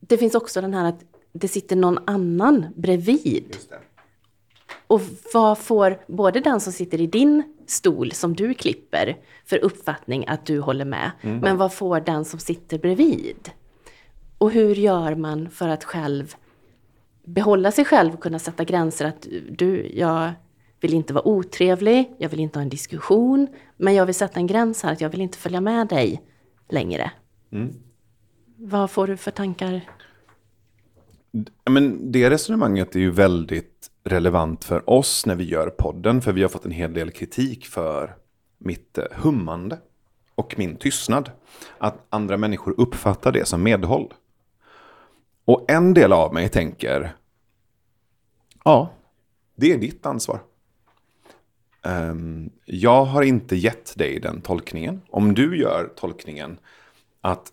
det 0.00 0.18
finns 0.18 0.34
också 0.34 0.60
den 0.60 0.74
här 0.74 0.84
att 0.84 1.04
det 1.32 1.48
sitter 1.48 1.76
någon 1.76 1.98
annan 2.06 2.66
bredvid. 2.76 3.56
Och 4.90 5.00
vad 5.34 5.58
får 5.58 5.98
både 6.06 6.40
den 6.40 6.60
som 6.60 6.72
sitter 6.72 7.00
i 7.00 7.06
din 7.06 7.42
stol 7.66 8.12
som 8.12 8.34
du 8.34 8.54
klipper 8.54 9.16
för 9.44 9.64
uppfattning 9.64 10.24
att 10.28 10.46
du 10.46 10.60
håller 10.60 10.84
med, 10.84 11.10
men 11.22 11.56
vad 11.56 11.72
får 11.72 12.00
den 12.00 12.24
som 12.24 12.38
sitter 12.38 12.78
bredvid? 12.78 13.50
Och 14.38 14.50
hur 14.50 14.74
gör 14.74 15.14
man 15.14 15.50
för 15.50 15.68
att 15.68 15.84
själv 15.84 16.34
behålla 17.24 17.72
sig 17.72 17.84
själv 17.84 18.14
och 18.14 18.20
kunna 18.20 18.38
sätta 18.38 18.64
gränser 18.64 19.04
att 19.04 19.26
du, 19.50 19.90
jag 19.94 20.32
vill 20.80 20.94
inte 20.94 21.12
vara 21.14 21.28
otrevlig, 21.28 22.14
jag 22.18 22.28
vill 22.28 22.40
inte 22.40 22.58
ha 22.58 22.62
en 22.62 22.68
diskussion, 22.68 23.46
men 23.76 23.94
jag 23.94 24.06
vill 24.06 24.14
sätta 24.14 24.40
en 24.40 24.46
gräns 24.46 24.82
här 24.82 24.92
att 24.92 25.00
jag 25.00 25.08
vill 25.10 25.20
inte 25.20 25.38
följa 25.38 25.60
med 25.60 25.88
dig 25.88 26.22
längre. 26.68 27.10
Vad 28.56 28.90
får 28.90 29.06
du 29.06 29.16
för 29.16 29.30
tankar? 29.30 29.80
Men 31.70 32.12
det 32.12 32.30
resonemanget 32.30 32.96
är 32.96 33.00
ju 33.00 33.10
väldigt 33.10 33.90
relevant 34.04 34.64
för 34.64 34.90
oss 34.90 35.26
när 35.26 35.34
vi 35.34 35.44
gör 35.44 35.70
podden. 35.70 36.22
För 36.22 36.32
vi 36.32 36.42
har 36.42 36.48
fått 36.48 36.64
en 36.64 36.70
hel 36.70 36.92
del 36.92 37.10
kritik 37.10 37.66
för 37.66 38.16
mitt 38.58 38.98
eh, 38.98 39.04
hummande 39.12 39.78
och 40.34 40.54
min 40.58 40.76
tystnad. 40.76 41.30
Att 41.78 42.06
andra 42.10 42.36
människor 42.36 42.74
uppfattar 42.80 43.32
det 43.32 43.48
som 43.48 43.62
medhåll. 43.62 44.14
Och 45.44 45.70
en 45.70 45.94
del 45.94 46.12
av 46.12 46.34
mig 46.34 46.48
tänker, 46.48 47.16
ja, 48.64 48.92
det 49.56 49.72
är 49.72 49.78
ditt 49.78 50.06
ansvar. 50.06 50.40
Um, 51.82 52.50
jag 52.64 53.04
har 53.04 53.22
inte 53.22 53.56
gett 53.56 53.98
dig 53.98 54.20
den 54.20 54.40
tolkningen. 54.40 55.00
Om 55.08 55.34
du 55.34 55.58
gör 55.58 55.92
tolkningen 55.96 56.58
att 57.20 57.52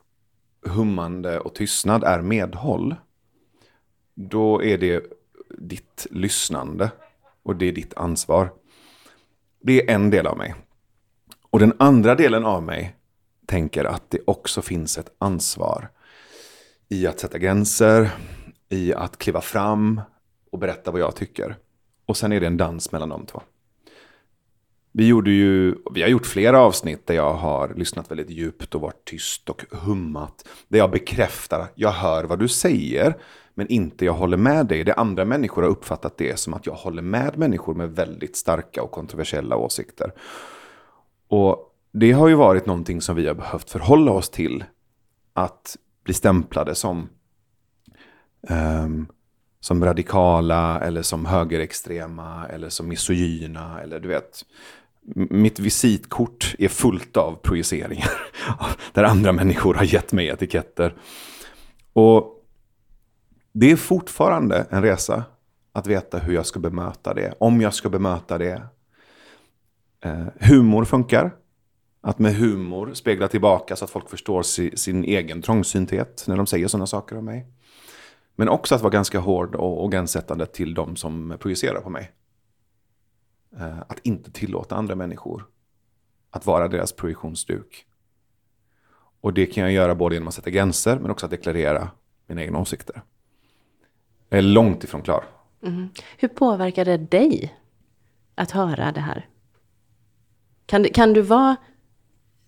hummande 0.66 1.40
och 1.40 1.56
tystnad 1.56 2.04
är 2.04 2.22
medhåll, 2.22 2.96
då 4.20 4.64
är 4.64 4.78
det 4.78 5.04
ditt 5.58 6.08
lyssnande 6.12 6.92
och 7.44 7.56
det 7.56 7.66
är 7.66 7.72
ditt 7.72 7.94
ansvar. 7.94 8.54
Det 9.62 9.82
är 9.82 9.96
en 9.96 10.10
del 10.10 10.28
av 10.28 10.38
mig. 10.38 10.56
Och 11.50 11.60
den 11.60 11.74
andra 11.80 12.16
delen 12.16 12.46
av 12.46 12.64
mig 12.64 12.96
tänker 13.46 13.84
att 13.84 14.10
det 14.10 14.20
också 14.26 14.62
finns 14.62 14.98
ett 14.98 15.16
ansvar 15.18 15.90
i 16.90 17.08
att 17.08 17.20
sätta 17.20 17.38
gränser, 17.38 18.10
i 18.70 18.94
att 18.94 19.18
kliva 19.18 19.42
fram 19.42 20.02
och 20.52 20.60
berätta 20.60 20.92
vad 20.92 21.02
jag 21.02 21.16
tycker. 21.16 21.58
Och 22.06 22.18
sen 22.18 22.32
är 22.32 22.40
det 22.40 22.48
en 22.48 22.58
dans 22.58 22.92
mellan 22.92 23.10
de 23.10 23.26
två. 23.26 23.42
vi, 24.92 25.08
gjorde 25.08 25.32
ju, 25.32 25.76
vi 25.94 26.02
har 26.02 26.10
gjort 26.10 26.26
flera 26.26 26.60
avsnitt 26.60 27.08
där 27.08 27.16
jag 27.16 27.34
har 27.34 27.74
lyssnat 27.74 28.12
väldigt 28.12 28.30
djupt 28.30 28.76
och 28.76 28.82
varit 28.82 29.06
tyst 29.06 29.50
och 29.50 29.66
hummat. 29.72 30.48
Där 30.68 30.80
jag 30.80 30.92
bekräftar, 30.92 31.68
jag 31.76 31.92
hör 31.92 32.24
vad 32.24 32.40
du 32.40 32.48
säger, 32.48 33.18
men 33.58 33.68
inte 33.68 34.06
jag 34.06 34.14
håller 34.14 34.38
med 34.38 34.66
dig. 34.66 34.84
Det 34.84 34.94
andra 34.94 35.26
människor 35.26 35.62
har 35.62 35.70
uppfattat 35.70 36.18
det 36.18 36.40
som 36.40 36.54
att 36.54 36.66
jag 36.66 36.74
håller 36.74 37.02
med 37.02 37.38
människor 37.38 37.74
med 37.74 37.96
väldigt 37.96 38.36
starka 38.36 38.84
och 38.84 38.92
kontroversiella 38.92 39.56
åsikter. 39.56 40.12
Och 41.28 41.74
det 41.92 42.12
har 42.12 42.28
ju 42.28 42.36
varit 42.36 42.66
någonting 42.66 43.02
som 43.02 43.16
vi 43.16 43.28
har 43.28 43.34
behövt 43.34 43.70
förhålla 43.70 44.12
oss 44.12 44.30
till. 44.30 44.64
Att 45.34 45.78
bli 46.04 46.14
stämplade 46.14 46.76
som, 46.76 47.10
um, 48.50 49.08
som 49.60 49.86
radikala 49.86 50.80
eller 50.80 51.02
som 51.02 51.26
högerextrema 51.26 52.48
eller 52.48 52.70
som 52.70 52.88
misogyna 52.88 53.82
eller 53.82 54.00
du 54.00 54.08
vet. 54.08 54.46
Mitt 55.16 55.60
visitkort 55.60 56.56
är 56.60 56.68
fullt 56.68 57.18
av 57.18 57.36
projiceringar 57.36 58.12
där 58.94 59.04
andra 59.04 59.32
människor 59.32 59.74
har 59.74 59.84
gett 59.84 60.12
mig 60.14 60.28
etiketter. 60.28 60.96
Och 61.94 62.37
det 63.60 63.72
är 63.72 63.76
fortfarande 63.76 64.68
en 64.70 64.82
resa 64.82 65.24
att 65.72 65.88
veta 65.88 66.20
hur 66.20 66.34
jag 66.34 66.46
ska 66.46 66.60
bemöta 66.60 67.14
det, 67.14 67.34
om 67.40 67.62
jag 67.62 67.74
ska 67.74 67.90
bemöta 67.90 68.38
det. 68.38 68.62
Eh, 70.02 70.26
humor 70.40 70.86
funkar. 70.86 71.36
Att 72.02 72.20
med 72.20 72.36
humor 72.36 72.94
spegla 72.94 73.28
tillbaka 73.28 73.76
så 73.76 73.86
att 73.86 73.92
folk 73.92 74.10
förstår 74.10 74.44
si, 74.44 74.78
sin 74.78 75.04
egen 75.04 75.42
trångsynthet 75.42 76.24
när 76.28 76.38
de 76.38 76.48
säger 76.48 76.68
sådana 76.68 76.88
saker 76.88 77.18
om 77.18 77.26
mig. 77.26 77.48
Men 78.36 78.50
också 78.50 78.76
att 78.76 78.82
vara 78.82 78.92
ganska 78.92 79.20
hård 79.20 79.56
och, 79.56 79.84
och 79.84 79.92
gränssättande 79.92 80.46
till 80.46 80.74
de 80.74 80.96
som 80.96 81.38
projicerar 81.40 81.82
på 81.82 81.90
mig. 81.90 82.12
Eh, 83.60 83.80
att 83.80 84.00
inte 84.04 84.32
tillåta 84.32 84.76
andra 84.76 84.96
människor 84.96 85.46
att 86.30 86.46
vara 86.46 86.68
deras 86.68 86.92
projektionsduk. 86.92 87.86
Och 89.22 89.34
det 89.34 89.46
kan 89.46 89.64
jag 89.64 89.72
göra 89.72 89.96
både 89.96 90.16
genom 90.16 90.28
att 90.28 90.34
sätta 90.34 90.50
gränser 90.50 91.00
men 91.00 91.12
också 91.12 91.26
att 91.26 91.32
deklarera 91.32 91.90
mina 92.28 92.44
egna 92.44 92.60
åsikter. 92.60 93.02
Jag 94.30 94.38
är 94.38 94.42
långt 94.42 94.84
ifrån 94.84 95.02
klar. 95.02 95.24
Mm. 95.64 95.90
Hur 96.18 96.28
påverkar 96.28 96.86
det 96.86 96.98
dig 96.98 97.56
att 98.36 98.52
höra 98.52 98.92
det 98.92 99.02
här? 99.02 99.26
Kan 100.66 100.84
du, 100.84 100.90
kan 100.90 101.14
du 101.14 101.22
vara 101.22 101.56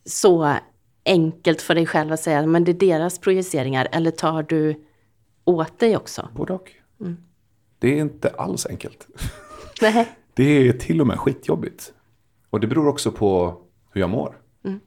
så 0.05 0.55
enkelt 1.05 1.61
för 1.61 1.75
dig 1.75 1.86
själv 1.86 2.11
att 2.11 2.19
säga 2.19 2.45
men 2.45 2.63
det 2.63 2.71
är 2.71 2.73
deras 2.73 3.19
projiceringar 3.19 3.88
eller 3.91 4.11
tar 4.11 4.43
du 4.43 4.86
åt 5.45 5.80
dig 5.80 5.97
också? 5.97 6.30
Både 6.36 6.53
och. 6.53 6.71
Mm. 7.01 7.17
Det 7.80 7.88
är 7.88 8.01
inte 8.01 8.30
alls 8.30 8.65
enkelt. 8.65 9.07
Nej. 9.82 10.09
Det 10.34 10.67
är 10.67 10.73
till 10.73 11.01
och 11.01 11.07
med 11.07 11.19
skitjobbigt. 11.19 11.93
Och 12.49 12.59
det 12.59 12.67
beror 12.67 12.88
också 12.88 13.11
på 13.11 13.61
hur 13.91 14.01
jag 14.01 14.09
mår. 14.09 14.38
Mm. 14.65 14.80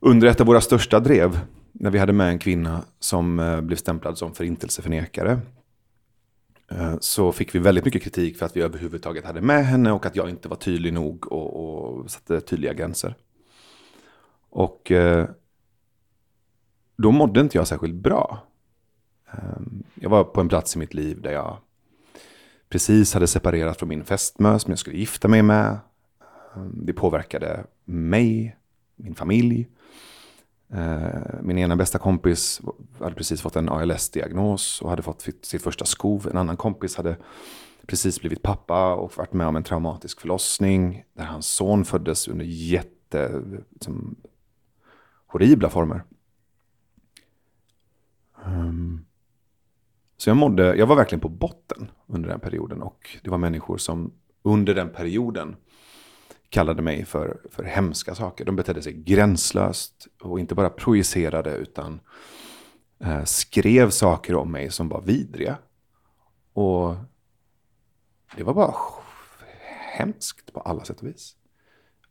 Under 0.00 0.28
ett 0.28 0.40
av 0.40 0.46
våra 0.46 0.60
största 0.60 1.00
drev 1.00 1.40
när 1.82 1.90
vi 1.90 1.98
hade 1.98 2.12
med 2.12 2.28
en 2.28 2.38
kvinna 2.38 2.84
som 2.98 3.38
eh, 3.38 3.60
blev 3.60 3.76
stämplad 3.76 4.18
som 4.18 4.34
förintelseförnekare 4.34 5.40
eh, 6.70 6.94
så 7.00 7.32
fick 7.32 7.54
vi 7.54 7.58
väldigt 7.58 7.84
mycket 7.84 8.02
kritik 8.02 8.38
för 8.38 8.46
att 8.46 8.56
vi 8.56 8.60
överhuvudtaget 8.60 9.24
hade 9.24 9.40
med 9.40 9.66
henne 9.66 9.92
och 9.92 10.06
att 10.06 10.16
jag 10.16 10.30
inte 10.30 10.48
var 10.48 10.56
tydlig 10.56 10.92
nog 10.92 11.32
och, 11.32 11.56
och 11.56 12.10
satte 12.10 12.40
tydliga 12.40 12.72
gränser. 12.72 13.14
Och 14.50 14.90
eh, 14.90 15.28
då 16.96 17.10
mådde 17.10 17.40
inte 17.40 17.58
jag 17.58 17.68
särskilt 17.68 17.94
bra. 17.94 18.42
Ehm, 19.32 19.82
jag 19.94 20.10
var 20.10 20.24
på 20.24 20.40
en 20.40 20.48
plats 20.48 20.76
i 20.76 20.78
mitt 20.78 20.94
liv 20.94 21.20
där 21.22 21.32
jag 21.32 21.56
precis 22.68 23.14
hade 23.14 23.26
separerat 23.26 23.78
från 23.78 23.88
min 23.88 24.04
fästmö 24.04 24.58
som 24.58 24.70
jag 24.70 24.78
skulle 24.78 24.96
gifta 24.96 25.28
mig 25.28 25.42
med. 25.42 25.78
Ehm, 26.56 26.86
det 26.86 26.92
påverkade 26.92 27.64
mig, 27.84 28.56
min 28.96 29.14
familj. 29.14 29.68
Eh, 30.74 31.40
min 31.42 31.58
ena 31.58 31.76
bästa 31.76 31.98
kompis 31.98 32.60
hade 33.00 33.14
precis 33.14 33.42
fått 33.42 33.56
en 33.56 33.68
ALS-diagnos 33.68 34.82
och 34.82 34.90
hade 34.90 35.02
fått 35.02 35.28
sitt 35.42 35.62
första 35.62 35.84
skov. 35.84 36.28
En 36.30 36.36
annan 36.36 36.56
kompis 36.56 36.96
hade 36.96 37.16
precis 37.86 38.20
blivit 38.20 38.42
pappa 38.42 38.94
och 38.94 39.16
varit 39.16 39.32
med 39.32 39.46
om 39.46 39.56
en 39.56 39.62
traumatisk 39.62 40.20
förlossning. 40.20 41.04
Där 41.12 41.24
hans 41.24 41.46
son 41.46 41.84
föddes 41.84 42.28
under 42.28 42.44
jätte, 42.44 43.42
liksom, 43.70 44.16
horribla 45.26 45.70
former. 45.70 46.04
Um, 48.44 49.04
så 50.16 50.30
jag 50.30 50.36
mådde, 50.36 50.76
jag 50.76 50.86
var 50.86 50.96
verkligen 50.96 51.20
på 51.20 51.28
botten 51.28 51.90
under 52.06 52.28
den 52.28 52.40
perioden. 52.40 52.82
Och 52.82 53.18
det 53.22 53.30
var 53.30 53.38
människor 53.38 53.76
som 53.76 54.12
under 54.42 54.74
den 54.74 54.88
perioden 54.88 55.56
kallade 56.52 56.82
mig 56.82 57.04
för, 57.04 57.40
för 57.50 57.64
hemska 57.64 58.14
saker. 58.14 58.44
De 58.44 58.56
betedde 58.56 58.82
sig 58.82 58.92
gränslöst 58.92 60.06
och 60.20 60.40
inte 60.40 60.54
bara 60.54 60.70
projicerade 60.70 61.54
utan 61.56 62.00
eh, 62.98 63.24
skrev 63.24 63.90
saker 63.90 64.34
om 64.34 64.52
mig 64.52 64.70
som 64.70 64.88
var 64.88 65.00
vidriga. 65.02 65.58
Och 66.52 66.94
det 68.36 68.42
var 68.42 68.54
bara 68.54 68.74
hemskt 69.96 70.52
på 70.52 70.60
alla 70.60 70.84
sätt 70.84 71.00
och 71.00 71.08
vis. 71.08 71.36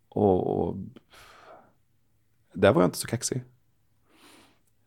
Och, 0.09 0.67
och 0.67 0.77
där 2.53 2.73
var 2.73 2.81
jag 2.81 2.87
inte 2.87 2.97
så 2.97 3.07
kaxig. 3.07 3.43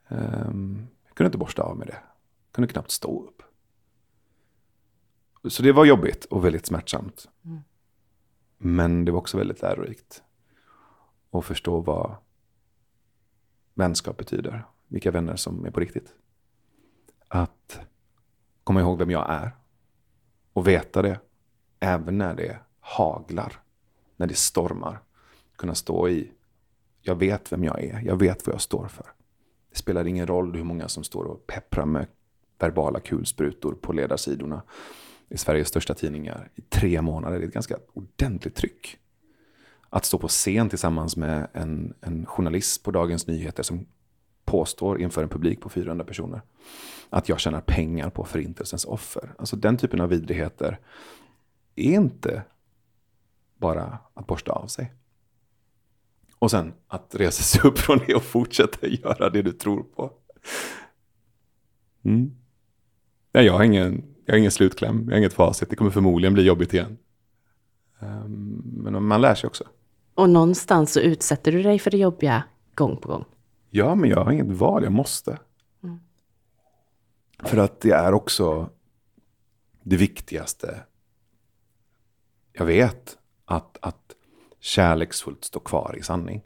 Um, 0.08 0.86
jag 1.06 1.14
kunde 1.14 1.28
inte 1.28 1.38
borsta 1.38 1.62
av 1.62 1.76
med 1.76 1.86
det. 1.86 1.98
Jag 2.46 2.52
kunde 2.52 2.68
knappt 2.68 2.90
stå 2.90 3.24
upp. 3.24 3.42
Så 5.48 5.62
det 5.62 5.72
var 5.72 5.84
jobbigt 5.84 6.24
och 6.24 6.44
väldigt 6.44 6.66
smärtsamt. 6.66 7.28
Mm. 7.44 7.60
Men 8.66 9.04
det 9.04 9.12
var 9.12 9.18
också 9.18 9.38
väldigt 9.38 9.62
lärorikt. 9.62 10.22
Att 11.30 11.44
förstå 11.44 11.80
vad 11.80 12.14
vänskap 13.74 14.16
betyder. 14.16 14.64
Vilka 14.88 15.10
vänner 15.10 15.36
som 15.36 15.66
är 15.66 15.70
på 15.70 15.80
riktigt. 15.80 16.14
Att 17.28 17.80
komma 18.64 18.80
ihåg 18.80 18.98
vem 18.98 19.10
jag 19.10 19.30
är. 19.30 19.56
Och 20.52 20.68
veta 20.68 21.02
det. 21.02 21.20
Även 21.80 22.18
när 22.18 22.34
det 22.34 22.58
haglar. 22.80 23.60
När 24.16 24.26
det 24.26 24.34
stormar. 24.34 25.00
Kunna 25.56 25.74
stå 25.74 26.08
i. 26.08 26.32
Jag 27.00 27.14
vet 27.14 27.52
vem 27.52 27.64
jag 27.64 27.84
är. 27.84 28.00
Jag 28.00 28.16
vet 28.16 28.46
vad 28.46 28.54
jag 28.54 28.62
står 28.62 28.88
för. 28.88 29.06
Det 29.70 29.76
spelar 29.76 30.06
ingen 30.06 30.26
roll 30.26 30.56
hur 30.56 30.64
många 30.64 30.88
som 30.88 31.04
står 31.04 31.24
och 31.24 31.46
pepprar 31.46 31.86
med 31.86 32.06
verbala 32.58 33.00
kulsprutor 33.00 33.72
på 33.72 33.92
ledarsidorna 33.92 34.62
i 35.34 35.38
Sveriges 35.38 35.68
största 35.68 35.94
tidningar 35.94 36.50
i 36.54 36.60
tre 36.60 37.02
månader. 37.02 37.38
Det 37.38 37.44
är 37.44 37.48
ett 37.48 37.54
ganska 37.54 37.76
ordentligt 37.92 38.54
tryck. 38.54 38.98
Att 39.90 40.04
stå 40.04 40.18
på 40.18 40.28
scen 40.28 40.68
tillsammans 40.68 41.16
med 41.16 41.48
en, 41.52 41.94
en 42.00 42.26
journalist 42.26 42.82
på 42.82 42.90
Dagens 42.90 43.26
Nyheter 43.26 43.62
som 43.62 43.86
påstår 44.44 45.00
inför 45.00 45.22
en 45.22 45.28
publik 45.28 45.60
på 45.60 45.68
400 45.68 46.04
personer 46.04 46.42
att 47.10 47.28
jag 47.28 47.40
tjänar 47.40 47.60
pengar 47.60 48.10
på 48.10 48.24
förintelsens 48.24 48.84
offer. 48.84 49.34
Alltså 49.38 49.56
den 49.56 49.76
typen 49.76 50.00
av 50.00 50.08
vidrigheter 50.08 50.80
är 51.76 51.92
inte 51.94 52.42
bara 53.56 53.98
att 54.14 54.26
borsta 54.26 54.52
av 54.52 54.66
sig. 54.66 54.92
Och 56.38 56.50
sen 56.50 56.72
att 56.86 57.14
resa 57.14 57.42
sig 57.42 57.70
upp 57.70 57.78
från 57.78 57.98
det 58.06 58.14
och 58.14 58.22
fortsätta 58.22 58.86
göra 58.86 59.30
det 59.30 59.42
du 59.42 59.52
tror 59.52 59.82
på. 59.82 60.12
Mm. 62.02 62.36
Nej, 63.32 63.46
jag 63.46 63.52
har 63.52 63.64
ingen 63.64 64.13
jag 64.24 64.34
har 64.34 64.38
ingen 64.38 64.50
slutkläm, 64.50 65.04
jag 65.04 65.12
har 65.12 65.18
inget 65.18 65.32
facit. 65.32 65.70
Det 65.70 65.76
kommer 65.76 65.90
förmodligen 65.90 66.34
bli 66.34 66.42
jobbigt 66.42 66.74
igen. 66.74 66.98
Ehm, 68.00 68.62
men 68.64 69.04
man 69.04 69.20
lär 69.20 69.34
sig 69.34 69.48
också. 69.48 69.64
Och 70.14 70.30
någonstans 70.30 70.92
så 70.92 71.00
utsätter 71.00 71.52
du 71.52 71.62
dig 71.62 71.78
för 71.78 71.90
det 71.90 71.96
jobbiga 71.96 72.44
gång 72.74 72.96
på 72.96 73.08
gång. 73.08 73.24
Ja, 73.70 73.94
men 73.94 74.10
jag 74.10 74.24
har 74.24 74.32
inget 74.32 74.46
val, 74.46 74.82
jag 74.82 74.92
måste. 74.92 75.38
Mm. 75.82 76.00
För 77.38 77.56
att 77.56 77.80
det 77.80 77.90
är 77.90 78.12
också 78.12 78.70
det 79.82 79.96
viktigaste 79.96 80.80
jag 82.52 82.66
vet. 82.66 83.18
Att, 83.44 83.78
att 83.80 84.14
kärleksfullt 84.60 85.44
stå 85.44 85.60
kvar 85.60 85.96
i 85.98 86.02
sanning. 86.02 86.44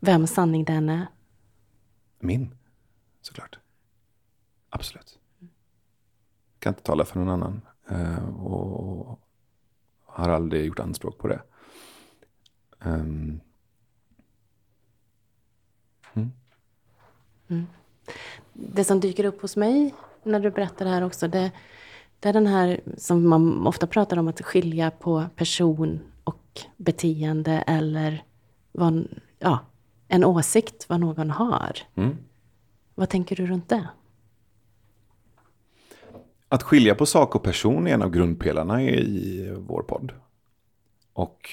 Vem 0.00 0.26
sanning 0.26 0.64
den 0.64 0.88
är? 0.88 1.06
Min, 2.18 2.54
såklart. 3.20 3.58
Absolut. 4.74 5.18
Kan 6.58 6.70
inte 6.70 6.82
tala 6.82 7.04
för 7.04 7.20
någon 7.20 7.28
annan. 7.28 7.60
Uh, 7.92 8.46
och 8.46 9.20
har 10.04 10.28
aldrig 10.28 10.64
gjort 10.64 10.78
anspråk 10.78 11.18
på 11.18 11.28
det. 11.28 11.42
Um. 12.78 13.40
Mm. 16.14 16.32
Mm. 17.48 17.66
Det 18.52 18.84
som 18.84 19.00
dyker 19.00 19.24
upp 19.24 19.42
hos 19.42 19.56
mig 19.56 19.94
när 20.22 20.40
du 20.40 20.50
berättar 20.50 20.84
det 20.84 20.90
här 20.90 21.04
också, 21.04 21.28
det, 21.28 21.52
det 22.20 22.28
är 22.28 22.32
den 22.32 22.46
här 22.46 22.80
som 22.98 23.28
man 23.28 23.66
ofta 23.66 23.86
pratar 23.86 24.16
om, 24.16 24.28
att 24.28 24.40
skilja 24.40 24.90
på 24.90 25.24
person 25.36 26.00
och 26.24 26.60
beteende 26.76 27.52
eller 27.52 28.24
vad, 28.72 29.08
ja, 29.38 29.58
en 30.08 30.24
åsikt, 30.24 30.88
vad 30.88 31.00
någon 31.00 31.30
har. 31.30 31.78
Mm. 31.94 32.16
Vad 32.94 33.08
tänker 33.08 33.36
du 33.36 33.46
runt 33.46 33.68
det? 33.68 33.88
Att 36.54 36.62
skilja 36.62 36.94
på 36.94 37.06
sak 37.06 37.34
och 37.34 37.42
person 37.42 37.86
är 37.86 37.94
en 37.94 38.02
av 38.02 38.10
grundpelarna 38.10 38.82
i 38.82 39.54
vår 39.58 39.82
podd. 39.82 40.12
Och 41.12 41.50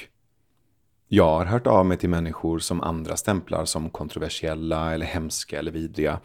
jag 1.08 1.36
har 1.36 1.45
hört 1.45 1.68
av 1.68 1.86
mig 1.86 1.97
till 1.97 2.10
människor 2.10 2.60
som 2.60 2.82
andra 2.82 3.18
stämplar 3.18 3.66
som 3.66 3.89
kontroversiella 3.89 4.93
eller 4.93 5.06
hemska 5.06 5.60
eller 5.60 5.72
vidriga. 5.72 6.20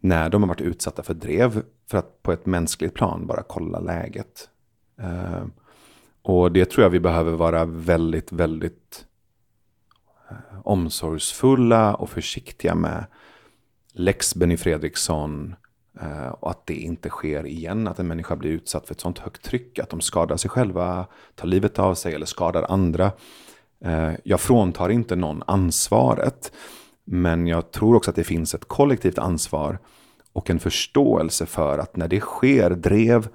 När 0.00 0.30
de 0.30 0.42
har 0.42 0.48
varit 0.48 0.60
utsatta 0.60 1.02
för 1.02 1.14
drev 1.14 1.62
för 1.90 1.98
att 1.98 2.22
på 2.22 2.32
ett 2.32 2.46
mänskligt 2.46 2.94
plan 2.94 3.26
bara 3.26 3.42
kolla 3.42 3.80
läget. 3.80 4.48
Eh, 5.00 5.44
och 6.22 6.52
det 6.52 6.70
tror 6.70 6.82
jag 6.82 6.90
vi 6.90 7.00
behöver 7.00 7.32
vara 7.32 7.64
väldigt, 7.64 8.32
väldigt 8.32 9.06
eh, 10.30 10.60
omsorgsfulla 10.64 11.94
och 11.94 12.10
försiktiga 12.10 12.74
med. 12.74 13.06
Lex 13.92 14.34
Benny 14.34 14.56
Fredriksson, 14.56 15.54
Eh, 16.00 16.28
och 16.28 16.50
att 16.50 16.66
det 16.66 16.74
inte 16.74 17.08
sker 17.08 17.46
igen, 17.46 17.88
att 17.88 17.98
en 17.98 18.06
människa 18.06 18.36
blir 18.36 18.50
utsatt 18.50 18.86
för 18.86 18.94
ett 18.94 19.00
sånt 19.00 19.18
högt 19.18 19.42
tryck, 19.42 19.78
att 19.78 19.90
de 19.90 20.00
skadar 20.00 20.36
sig 20.36 20.50
själva, 20.50 21.06
tar 21.34 21.48
livet 21.48 21.78
av 21.78 21.94
sig 21.94 22.14
eller 22.14 22.26
skadar 22.26 22.66
andra. 22.68 23.12
Eh, 23.84 24.12
jag 24.24 24.40
fråntar 24.40 24.88
inte 24.88 25.16
någon 25.16 25.42
ansvaret. 25.46 26.52
Men 27.04 27.46
jag 27.46 27.70
tror 27.70 27.96
också 27.96 28.10
att 28.10 28.16
det 28.16 28.24
finns 28.24 28.54
ett 28.54 28.64
kollektivt 28.64 29.18
ansvar 29.18 29.78
och 30.32 30.50
en 30.50 30.60
förståelse 30.60 31.46
för 31.46 31.78
att 31.78 31.96
när 31.96 32.08
det 32.08 32.20
sker 32.20 32.70
drev 32.70 33.28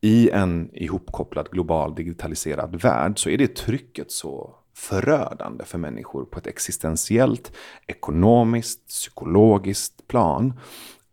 i 0.00 0.30
en 0.30 0.70
ihopkopplad 0.72 1.50
global 1.50 1.94
digitaliserad 1.94 2.82
värld 2.82 3.18
så 3.18 3.30
är 3.30 3.38
det 3.38 3.56
trycket 3.56 4.12
så 4.12 4.54
förödande 4.74 5.64
för 5.64 5.78
människor 5.78 6.24
på 6.24 6.38
ett 6.38 6.46
existentiellt, 6.46 7.52
ekonomiskt, 7.86 8.88
psykologiskt 8.88 10.08
plan 10.08 10.60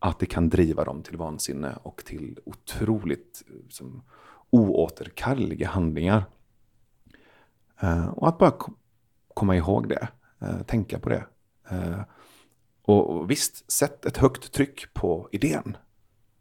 att 0.03 0.19
det 0.19 0.25
kan 0.25 0.49
driva 0.49 0.83
dem 0.83 1.03
till 1.03 1.17
vansinne 1.17 1.77
och 1.83 2.05
till 2.05 2.39
otroligt 2.45 3.43
liksom, 3.63 4.03
oåterkalleliga 4.49 5.67
handlingar. 5.67 6.25
Eh, 7.81 8.07
och 8.07 8.27
att 8.27 8.37
bara 8.37 8.53
komma 9.33 9.55
ihåg 9.55 9.89
det, 9.89 10.07
eh, 10.41 10.61
tänka 10.61 10.99
på 10.99 11.09
det. 11.09 11.25
Eh, 11.69 12.01
och, 12.81 13.09
och, 13.09 13.31
visst, 13.31 13.71
sätt 13.71 14.05
ett 14.05 14.17
högt 14.17 14.51
tryck 14.51 14.93
på 14.93 15.29
idén, 15.31 15.77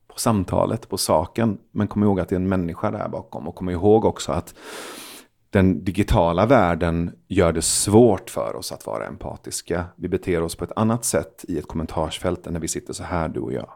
på 0.06 0.18
samtalet, 0.18 0.88
på 0.88 0.98
saken. 0.98 1.58
Men 1.70 1.88
kom 1.88 2.02
ihåg 2.02 2.20
att 2.20 2.28
det 2.28 2.34
är 2.34 2.40
en 2.40 2.48
människa 2.48 2.90
där 2.90 3.08
bakom. 3.08 3.48
Och 3.48 3.54
kom 3.54 3.70
ihåg 3.70 4.04
också 4.04 4.32
att 4.32 4.54
den 5.53 5.84
digitala 5.84 6.46
världen 6.46 7.12
gör 7.28 7.53
det 7.53 7.62
svårt 7.62 8.30
för 8.30 8.57
oss 8.57 8.72
att 8.72 8.86
vara 8.86 9.07
empatiska. 9.07 9.84
Vi 9.96 10.09
beter 10.09 10.42
oss 10.42 10.55
på 10.55 10.64
ett 10.64 10.72
annat 10.76 11.05
sätt 11.05 11.44
i 11.48 11.59
ett 11.59 11.68
kommentarsfält 11.68 12.46
än 12.46 12.53
när 12.53 12.61
vi 12.61 12.68
sitter 12.68 12.92
så 12.92 13.05
här, 13.05 13.28
du 13.28 13.40
och 13.40 13.53
jag. 13.53 13.72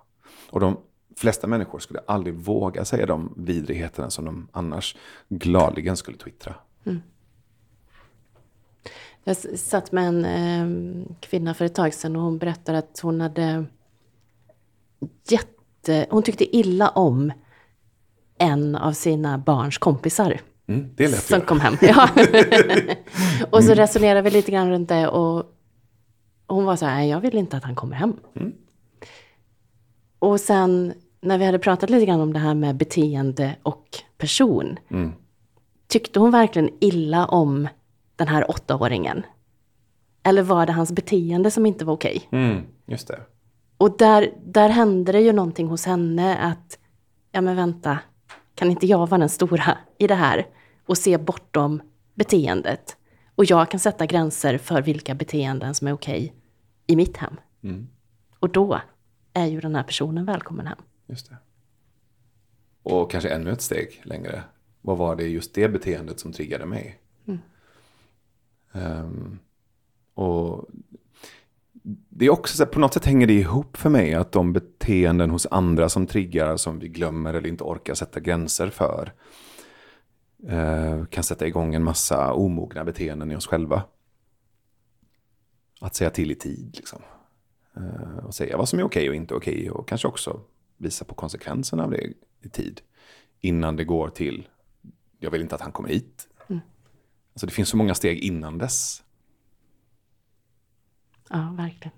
Och 0.51 0.61
de 0.61 0.77
flesta 1.17 1.47
människor 1.47 1.79
skulle 1.79 2.01
aldrig 2.07 2.35
våga 2.35 2.85
säga 2.85 3.07
de 3.07 3.35
vidrigheterna 3.37 4.11
som 4.11 4.25
de 4.25 4.49
annars 4.53 4.97
gladligen 5.29 5.97
skulle 5.97 6.19
twittra. 6.19 6.55
Mm. 6.85 7.03
Jag 9.25 9.37
satt 9.37 9.93
med 9.93 10.09
en 10.09 10.25
eh, 10.25 11.07
kvinna 11.21 11.55
för 11.55 11.65
ett 11.65 11.75
tag 11.75 11.95
sedan 11.95 12.17
och 12.17 12.23
hon 12.23 12.39
berättade 12.39 12.79
att 12.79 13.01
hon 13.03 13.21
hade 13.21 13.65
jätte... 15.29 16.07
Hon 16.11 16.23
tyckte 16.23 16.57
illa 16.57 16.89
om 16.89 17.33
en 18.39 18.77
av 18.77 18.93
sina 18.93 19.39
barns 19.39 19.79
kompisar. 19.79 20.41
Mm, 20.69 20.89
det 20.97 21.09
lät 21.09 21.23
Som 21.23 21.39
jag. 21.39 21.49
kom 21.49 21.61
hem. 21.61 21.77
Ja. 21.81 22.09
och 23.51 23.65
så 23.65 23.75
resonerade 23.75 24.23
vi 24.23 24.31
lite 24.31 24.51
grann 24.51 24.71
runt 24.71 24.89
det 24.89 25.09
och 25.09 25.53
hon 26.47 26.65
var 26.65 26.77
så 26.77 26.87
här, 26.87 27.03
jag 27.03 27.21
vill 27.21 27.37
inte 27.37 27.57
att 27.57 27.65
han 27.65 27.75
kommer 27.75 27.97
hem. 27.97 28.17
Mm. 28.37 28.53
Och 30.19 30.41
sen 30.41 30.95
när 31.21 31.39
vi 31.39 31.45
hade 31.45 31.59
pratat 31.59 31.91
lite 31.91 32.07
grann 32.07 32.21
om 32.21 32.33
det 32.33 32.39
här 32.39 32.55
med 32.55 32.77
beteende 32.77 33.57
och 33.63 33.87
person. 34.19 34.79
Mm. 34.91 35.13
Tyckte 35.89 36.21
hon 36.21 36.31
verkligen 36.31 36.71
illa 36.81 37.27
om 37.27 37.69
den 38.17 38.29
här 38.29 38.51
åttaåringen? 38.51 39.23
Eller 40.23 40.43
var 40.43 40.67
det 40.67 40.73
hans 40.73 40.93
beteende 40.93 41.51
som 41.51 41.67
inte 41.67 41.85
var 41.85 41.95
okej? 41.95 42.29
Mm, 42.31 42.63
just 42.87 43.09
det. 43.09 43.21
Och 43.79 43.97
där, 43.99 44.33
där 44.45 44.69
hände 44.69 45.13
det 45.13 45.21
ju 45.21 45.33
någonting 45.33 45.69
hos 45.69 45.87
henne 45.87 46.37
att, 46.37 46.79
ja 47.33 47.41
men 47.41 47.57
vänta, 47.57 47.99
kan 48.55 48.71
inte 48.71 48.87
jag 48.87 49.07
vara 49.07 49.19
den 49.19 49.29
stora 49.29 49.79
i 49.99 50.07
det 50.07 50.15
här? 50.15 50.47
Och 50.87 50.99
se 50.99 51.19
bortom 51.19 51.83
beteendet. 52.15 52.97
Och 53.35 53.45
jag 53.45 53.71
kan 53.71 53.81
sätta 53.81 54.07
gränser 54.07 54.59
för 54.59 54.83
vilka 54.83 55.15
beteenden 55.15 55.75
som 55.75 55.89
är 55.89 55.93
okej 55.93 56.35
i 56.87 56.97
mitt 56.97 57.17
hem. 57.17 57.37
Mm. 57.63 57.89
Och 58.39 58.51
då 58.51 58.81
är 59.33 59.47
ju 59.47 59.61
den 59.61 59.75
här 59.75 59.83
personen 59.83 60.25
välkommen 60.25 60.67
hem. 60.67 60.79
Just 61.07 61.29
det. 61.29 61.37
Och 62.83 63.11
kanske 63.11 63.29
ännu 63.31 63.51
ett 63.51 63.63
steg 63.63 64.03
längre. 64.05 64.43
Vad 64.81 64.99
var 64.99 65.17
det 65.17 65.29
just 65.29 65.55
det 65.55 65.69
beteendet 65.69 66.21
som 66.21 66.33
triggade 66.33 66.67
mig? 66.67 67.01
Mm. 67.27 67.41
Um, 68.73 69.39
och 70.15 70.69
det 72.09 72.27
är 72.27 72.31
också 72.31 72.57
så 72.57 72.67
på 72.67 72.79
något 72.79 72.95
sätt 72.95 73.05
hänger 73.05 73.27
det 73.27 73.33
ihop 73.33 73.77
för 73.77 73.91
mig 73.91 74.15
att 74.15 74.33
de 74.33 74.53
beteenden 74.53 75.31
hos 75.31 75.47
andra 75.51 75.89
som 75.89 76.07
triggar, 76.07 76.57
som 76.57 76.79
vi 76.79 76.89
glömmer 76.89 77.35
eller 77.35 77.49
inte 77.49 77.65
orkar 77.65 77.95
sätta 77.95 78.21
gränser 78.21 78.71
för, 78.71 79.13
kan 81.11 81.25
sätta 81.25 81.47
igång 81.47 81.75
en 81.75 81.85
massa 81.85 82.33
omogna 82.33 82.85
beteenden 82.85 83.33
i 83.33 83.37
oss 83.37 83.47
själva. 83.47 83.83
Att 85.81 85.95
säga 85.95 86.11
till 86.11 86.31
i 86.31 86.35
tid, 86.35 86.77
liksom. 86.77 87.03
Uh, 87.77 88.17
och 88.17 88.35
säga 88.35 88.57
vad 88.57 88.69
som 88.69 88.79
är 88.79 88.83
okej 88.83 89.09
och 89.09 89.15
inte 89.15 89.35
okej 89.35 89.71
och 89.71 89.89
kanske 89.89 90.09
också 90.09 90.41
visa 90.77 91.05
på 91.05 91.15
konsekvenserna 91.15 91.85
av 91.85 91.91
det 91.91 92.13
i 92.41 92.49
tid. 92.49 92.81
Innan 93.41 93.77
det 93.77 93.85
går 93.85 94.09
till, 94.09 94.49
jag 95.19 95.31
vill 95.31 95.41
inte 95.41 95.55
att 95.55 95.61
han 95.61 95.73
kommer 95.73 95.89
hit. 95.89 96.29
Alltså 97.37 97.47
det 97.47 97.53
finns 97.53 97.69
så 97.69 97.77
många 97.77 97.95
steg 97.95 98.19
innan 98.19 98.59
dess. 98.59 99.03
Ja, 101.31 101.55
verkligen. 101.57 101.97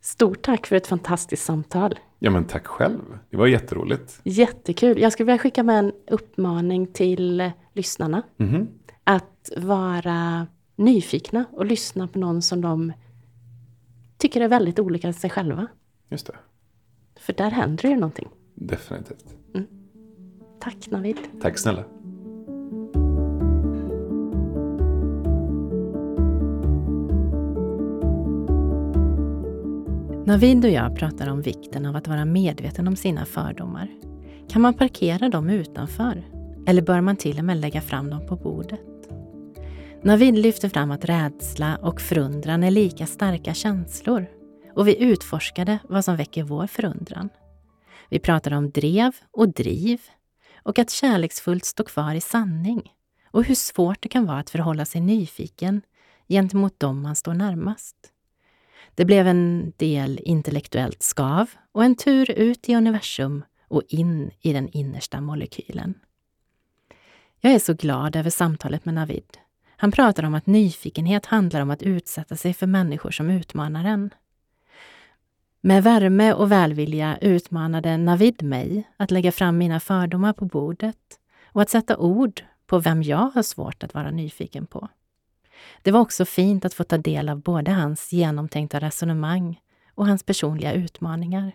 Stort 0.00 0.42
tack 0.42 0.66
för 0.66 0.76
ett 0.76 0.86
fantastiskt 0.86 1.44
samtal. 1.44 1.98
Ja, 2.18 2.30
men 2.30 2.44
tack 2.44 2.66
själv. 2.66 3.18
Det 3.30 3.36
var 3.36 3.46
jätteroligt. 3.46 4.20
Jättekul. 4.24 5.00
Jag 5.00 5.12
skulle 5.12 5.26
vilja 5.26 5.38
skicka 5.38 5.62
med 5.62 5.78
en 5.78 5.92
uppmaning 6.10 6.86
till 6.86 7.52
lyssnarna. 7.72 8.22
Mm 8.38 8.52
-hmm. 8.52 8.66
Att 9.04 9.50
vara 9.56 10.46
nyfikna 10.76 11.44
och 11.52 11.66
lyssna 11.66 12.08
på 12.08 12.18
någon 12.18 12.42
som 12.42 12.60
de 12.60 12.92
tycker 14.18 14.40
är 14.40 14.48
väldigt 14.48 14.78
olika 14.78 15.12
sig 15.12 15.30
själva. 15.30 15.66
Just 16.08 16.26
det. 16.26 16.34
För 17.20 17.32
där 17.32 17.50
händer 17.50 17.88
ju 17.88 17.94
någonting. 17.94 18.28
Definitivt. 18.54 19.36
Mm. 19.54 19.66
Tack 20.60 20.90
Navid. 20.90 21.16
Tack 21.40 21.58
snälla. 21.58 21.84
Navid 30.28 30.64
och 30.64 30.70
jag 30.70 30.96
pratar 30.96 31.28
om 31.28 31.42
vikten 31.42 31.86
av 31.86 31.96
att 31.96 32.08
vara 32.08 32.24
medveten 32.24 32.88
om 32.88 32.96
sina 32.96 33.24
fördomar. 33.24 33.88
Kan 34.48 34.62
man 34.62 34.74
parkera 34.74 35.28
dem 35.28 35.50
utanför? 35.50 36.22
Eller 36.66 36.82
bör 36.82 37.00
man 37.00 37.16
till 37.16 37.38
och 37.38 37.44
med 37.44 37.56
lägga 37.56 37.80
fram 37.80 38.10
dem 38.10 38.26
på 38.26 38.36
bordet? 38.36 38.80
Navid 40.02 40.38
lyfter 40.38 40.68
fram 40.68 40.90
att 40.90 41.04
rädsla 41.04 41.76
och 41.76 42.00
förundran 42.00 42.64
är 42.64 42.70
lika 42.70 43.06
starka 43.06 43.54
känslor 43.54 44.26
och 44.74 44.88
vi 44.88 45.02
utforskade 45.02 45.78
vad 45.88 46.04
som 46.04 46.16
väcker 46.16 46.42
vår 46.42 46.66
förundran. 46.66 47.28
Vi 48.08 48.18
pratade 48.18 48.56
om 48.56 48.70
drev 48.70 49.12
och 49.30 49.48
driv 49.48 50.00
och 50.62 50.78
att 50.78 50.90
kärleksfullt 50.90 51.64
stå 51.64 51.84
kvar 51.84 52.14
i 52.14 52.20
sanning 52.20 52.92
och 53.30 53.44
hur 53.44 53.54
svårt 53.54 54.02
det 54.02 54.08
kan 54.08 54.26
vara 54.26 54.38
att 54.38 54.50
förhålla 54.50 54.84
sig 54.84 55.00
nyfiken 55.00 55.82
gentemot 56.28 56.80
dem 56.80 57.02
man 57.02 57.16
står 57.16 57.34
närmast. 57.34 57.96
Det 58.98 59.04
blev 59.04 59.26
en 59.26 59.72
del 59.76 60.20
intellektuellt 60.22 61.02
skav 61.02 61.50
och 61.72 61.84
en 61.84 61.96
tur 61.96 62.30
ut 62.30 62.68
i 62.68 62.74
universum 62.74 63.44
och 63.68 63.82
in 63.88 64.30
i 64.40 64.52
den 64.52 64.68
innersta 64.68 65.20
molekylen. 65.20 65.94
Jag 67.40 67.52
är 67.52 67.58
så 67.58 67.74
glad 67.74 68.16
över 68.16 68.30
samtalet 68.30 68.84
med 68.84 68.94
Navid. 68.94 69.38
Han 69.76 69.92
pratar 69.92 70.22
om 70.22 70.34
att 70.34 70.46
nyfikenhet 70.46 71.26
handlar 71.26 71.60
om 71.60 71.70
att 71.70 71.82
utsätta 71.82 72.36
sig 72.36 72.54
för 72.54 72.66
människor 72.66 73.10
som 73.10 73.30
utmanar 73.30 73.84
en. 73.84 74.10
Med 75.60 75.82
värme 75.82 76.32
och 76.32 76.52
välvilja 76.52 77.18
utmanade 77.20 77.96
Navid 77.96 78.42
mig 78.42 78.88
att 78.96 79.10
lägga 79.10 79.32
fram 79.32 79.58
mina 79.58 79.80
fördomar 79.80 80.32
på 80.32 80.44
bordet 80.44 81.18
och 81.44 81.62
att 81.62 81.70
sätta 81.70 81.96
ord 81.96 82.42
på 82.66 82.78
vem 82.78 83.02
jag 83.02 83.30
har 83.34 83.42
svårt 83.42 83.82
att 83.82 83.94
vara 83.94 84.10
nyfiken 84.10 84.66
på. 84.66 84.88
Det 85.82 85.90
var 85.90 86.00
också 86.00 86.24
fint 86.24 86.64
att 86.64 86.74
få 86.74 86.84
ta 86.84 86.98
del 86.98 87.28
av 87.28 87.40
både 87.40 87.70
hans 87.70 88.12
genomtänkta 88.12 88.80
resonemang 88.80 89.60
och 89.94 90.06
hans 90.06 90.22
personliga 90.22 90.72
utmaningar. 90.72 91.52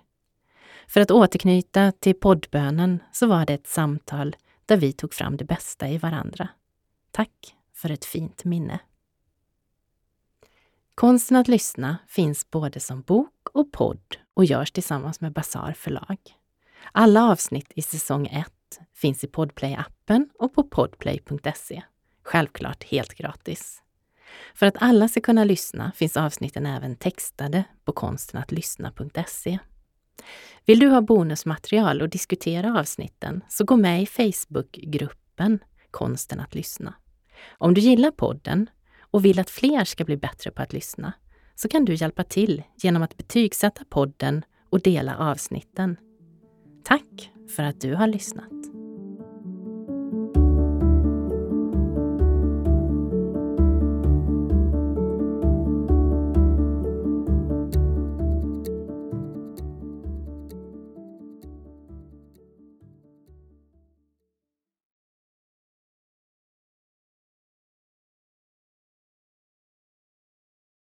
För 0.87 1.01
att 1.01 1.11
återknyta 1.11 1.91
till 1.91 2.15
poddbönen 2.15 2.99
så 3.11 3.27
var 3.27 3.45
det 3.45 3.53
ett 3.53 3.67
samtal 3.67 4.35
där 4.65 4.77
vi 4.77 4.93
tog 4.93 5.13
fram 5.13 5.37
det 5.37 5.45
bästa 5.45 5.89
i 5.89 5.97
varandra. 5.97 6.49
Tack 7.11 7.55
för 7.73 7.91
ett 7.91 8.05
fint 8.05 8.43
minne. 8.43 8.79
Konsten 10.95 11.37
att 11.37 11.47
lyssna 11.47 11.97
finns 12.07 12.51
både 12.51 12.79
som 12.79 13.01
bok 13.01 13.49
och 13.53 13.71
podd 13.71 14.17
och 14.33 14.45
görs 14.45 14.71
tillsammans 14.71 15.21
med 15.21 15.33
Bazar 15.33 15.73
förlag. 15.73 16.17
Alla 16.91 17.23
avsnitt 17.23 17.71
i 17.75 17.81
säsong 17.81 18.27
1 18.27 18.47
finns 18.93 19.23
i 19.23 19.27
Podplay-appen 19.27 20.29
och 20.39 20.53
på 20.53 20.63
podplay.se. 20.63 21.83
Självklart 22.23 22.83
helt 22.83 23.13
gratis. 23.13 23.82
För 24.55 24.65
att 24.65 24.75
alla 24.79 25.07
ska 25.07 25.21
kunna 25.21 25.43
lyssna 25.43 25.91
finns 25.95 26.17
avsnitten 26.17 26.65
även 26.65 26.95
textade 26.95 27.63
på 27.85 27.91
konstenattlyssna.se. 27.91 29.59
Vill 30.65 30.79
du 30.79 30.87
ha 30.87 31.01
bonusmaterial 31.01 32.01
och 32.01 32.09
diskutera 32.09 32.79
avsnitten 32.79 33.41
så 33.49 33.63
gå 33.63 33.75
med 33.75 34.01
i 34.01 34.05
Facebookgruppen 34.05 35.59
Konsten 35.91 36.39
att 36.39 36.55
lyssna. 36.55 36.93
Om 37.57 37.73
du 37.73 37.81
gillar 37.81 38.11
podden 38.11 38.69
och 39.01 39.25
vill 39.25 39.39
att 39.39 39.49
fler 39.49 39.85
ska 39.85 40.05
bli 40.05 40.17
bättre 40.17 40.51
på 40.51 40.61
att 40.61 40.73
lyssna 40.73 41.13
så 41.55 41.67
kan 41.67 41.85
du 41.85 41.93
hjälpa 41.93 42.23
till 42.23 42.63
genom 42.75 43.03
att 43.03 43.17
betygsätta 43.17 43.83
podden 43.89 44.45
och 44.69 44.81
dela 44.81 45.17
avsnitten. 45.17 45.97
Tack 46.83 47.31
för 47.55 47.63
att 47.63 47.81
du 47.81 47.95
har 47.95 48.07
lyssnat! 48.07 48.82